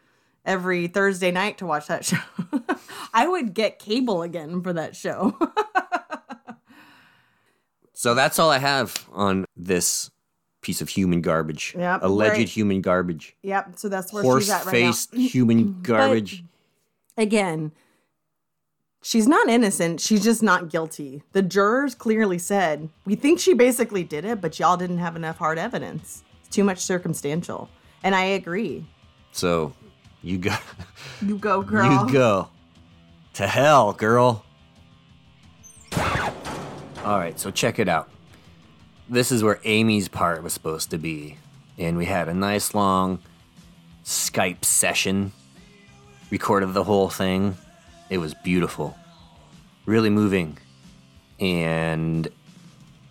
every 0.44 0.86
Thursday 0.86 1.32
night 1.32 1.58
to 1.58 1.66
watch 1.66 1.88
that 1.88 2.04
show. 2.04 2.18
I 3.12 3.26
would 3.26 3.52
get 3.54 3.78
cable 3.78 4.22
again 4.22 4.62
for 4.62 4.72
that 4.72 4.94
show. 4.94 5.36
so 7.98 8.14
that's 8.14 8.38
all 8.38 8.50
i 8.50 8.58
have 8.58 9.08
on 9.12 9.44
this 9.56 10.10
piece 10.60 10.80
of 10.82 10.88
human 10.88 11.20
garbage 11.20 11.74
Yep, 11.78 12.00
alleged 12.02 12.38
right. 12.38 12.48
human 12.48 12.80
garbage 12.80 13.36
yep, 13.42 13.72
so 13.76 13.88
that's 13.88 14.12
where 14.12 14.22
she's 14.40 14.50
at 14.50 14.66
right 14.66 14.72
now. 14.74 14.84
horse-faced 14.86 15.14
human 15.32 15.80
garbage 15.82 16.44
again, 17.16 17.72
she's 19.02 19.26
not 19.26 19.48
innocent. 19.48 20.00
She's 20.00 20.22
just 20.22 20.42
not 20.42 20.68
guilty. 20.68 21.22
The 21.32 21.40
jurors 21.42 21.94
clearly 21.94 22.38
said, 22.38 22.88
we 23.06 23.14
think 23.14 23.38
she 23.40 23.54
basically 23.54 24.04
did 24.04 24.24
it, 24.24 24.40
but 24.42 24.58
y'all 24.58 24.76
didn't 24.76 24.98
have 24.98 25.16
enough 25.16 25.38
hard 25.38 25.58
evidence. 25.58 26.24
It's 26.40 26.54
too 26.54 26.64
much 26.64 26.78
circumstantial. 26.80 27.70
And 28.02 28.14
I 28.14 28.24
agree. 28.24 28.84
So 29.32 29.72
you 30.22 30.38
go, 30.38 30.54
You 31.22 31.38
go, 31.38 31.62
girl. 31.62 32.06
you 32.06 32.12
go 32.12 32.48
to 33.34 33.46
hell, 33.46 33.92
girl. 33.92 34.44
All 37.06 37.18
right, 37.20 37.38
so 37.38 37.52
check 37.52 37.78
it 37.78 37.88
out. 37.88 38.10
This 39.08 39.30
is 39.30 39.44
where 39.44 39.60
Amy's 39.62 40.08
part 40.08 40.42
was 40.42 40.52
supposed 40.52 40.90
to 40.90 40.98
be, 40.98 41.36
and 41.78 41.96
we 41.96 42.04
had 42.04 42.28
a 42.28 42.34
nice 42.34 42.74
long 42.74 43.20
Skype 44.04 44.64
session. 44.64 45.30
Recorded 46.32 46.74
the 46.74 46.82
whole 46.82 47.08
thing. 47.08 47.56
It 48.10 48.18
was 48.18 48.34
beautiful, 48.34 48.98
really 49.84 50.10
moving. 50.10 50.58
And 51.38 52.26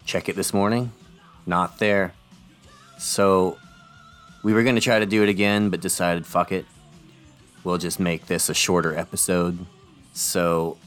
check 0.06 0.28
it 0.28 0.36
this 0.36 0.54
morning, 0.54 0.91
not 1.46 1.80
there. 1.80 2.14
So 3.00 3.58
We 4.46 4.54
were 4.54 4.62
going 4.62 4.76
to 4.76 4.82
try 4.82 5.00
to 5.00 5.08
do 5.08 5.24
it 5.24 5.30
again, 5.30 5.72
but 5.72 5.82
decided 5.82 6.24
fuck 6.24 6.52
it. 6.52 6.66
We'll 7.64 7.80
just 7.80 8.00
make 8.00 8.28
this 8.28 8.48
a 8.48 8.54
shorter 8.54 8.96
episode. 8.96 9.58
So, 10.14 10.78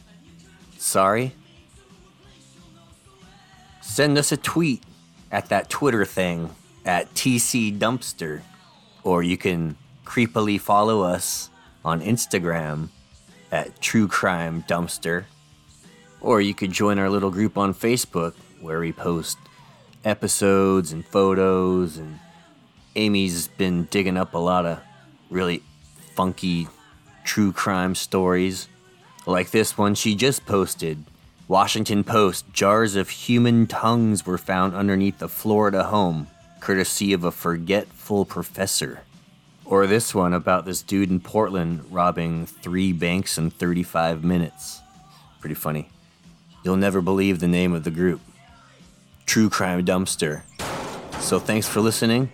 sorry. 0.77 1.33
Send 3.89 4.18
us 4.18 4.30
a 4.30 4.36
tweet 4.36 4.82
at 5.32 5.49
that 5.49 5.70
Twitter 5.70 6.05
thing 6.05 6.51
at 6.84 7.12
TC 7.14 7.76
Dumpster. 7.76 8.43
Or 9.03 9.22
you 9.22 9.36
can 9.36 9.76
creepily 10.05 10.61
follow 10.61 11.03
us 11.03 11.51
on 11.84 12.01
Instagram 12.03 12.91
at 13.51 13.80
True 13.80 14.07
Crime 14.07 14.62
Dumpster. 14.68 15.24
Or 16.20 16.41
you 16.41 16.55
could 16.55 16.70
join 16.70 16.99
our 16.99 17.09
little 17.09 17.30
group 17.30 17.57
on 17.57 17.74
Facebook 17.74 18.34
where 18.61 18.78
we 18.78 18.93
post 18.93 19.39
episodes 20.05 20.93
and 20.93 21.05
photos 21.05 21.97
and 21.97 22.20
Amy's 22.95 23.49
been 23.49 23.84
digging 23.84 24.18
up 24.18 24.34
a 24.34 24.39
lot 24.39 24.66
of 24.66 24.80
really 25.30 25.62
funky 26.14 26.68
true 27.24 27.53
crime 27.53 27.95
stories. 27.95 28.68
Like 29.26 29.51
this 29.51 29.78
one 29.78 29.95
she 29.95 30.14
just 30.14 30.47
posted. 30.47 31.05
Washington 31.49 32.05
Post 32.05 32.53
jars 32.53 32.94
of 32.94 33.09
human 33.09 33.66
tongues 33.66 34.26
were 34.26 34.36
found 34.36 34.74
underneath 34.74 35.22
a 35.22 35.28
Florida 35.28 35.84
home, 35.84 36.26
courtesy 36.61 37.14
of 37.14 37.24
a 37.24 37.32
forgetful 37.32 38.26
professor. 38.26 39.01
Or 39.64 39.86
this 39.86 40.14
one 40.14 40.34
about 40.34 40.66
this 40.66 40.82
dude 40.82 41.11
in 41.11 41.20
Portland 41.20 41.86
robbing 41.90 42.44
three 42.44 42.92
banks 42.92 43.38
in 43.38 43.49
35 43.49 44.22
minutes. 44.22 44.82
Pretty 45.40 45.55
funny. 45.55 45.88
You'll 46.64 46.76
never 46.76 47.01
believe 47.01 47.40
the 47.40 47.49
name 47.49 47.72
of 47.72 47.84
the 47.84 47.90
group 47.90 48.20
True 49.24 49.49
Crime 49.49 49.86
Dumpster. 49.86 50.42
So 51.20 51.38
thanks 51.38 51.66
for 51.66 51.80
listening, 51.80 52.30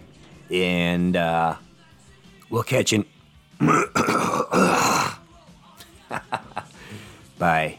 and 0.51 1.17
uh, 1.17 1.55
we'll 2.51 2.65
catch 2.65 2.93
you. 2.93 3.05
Bye. 7.39 7.79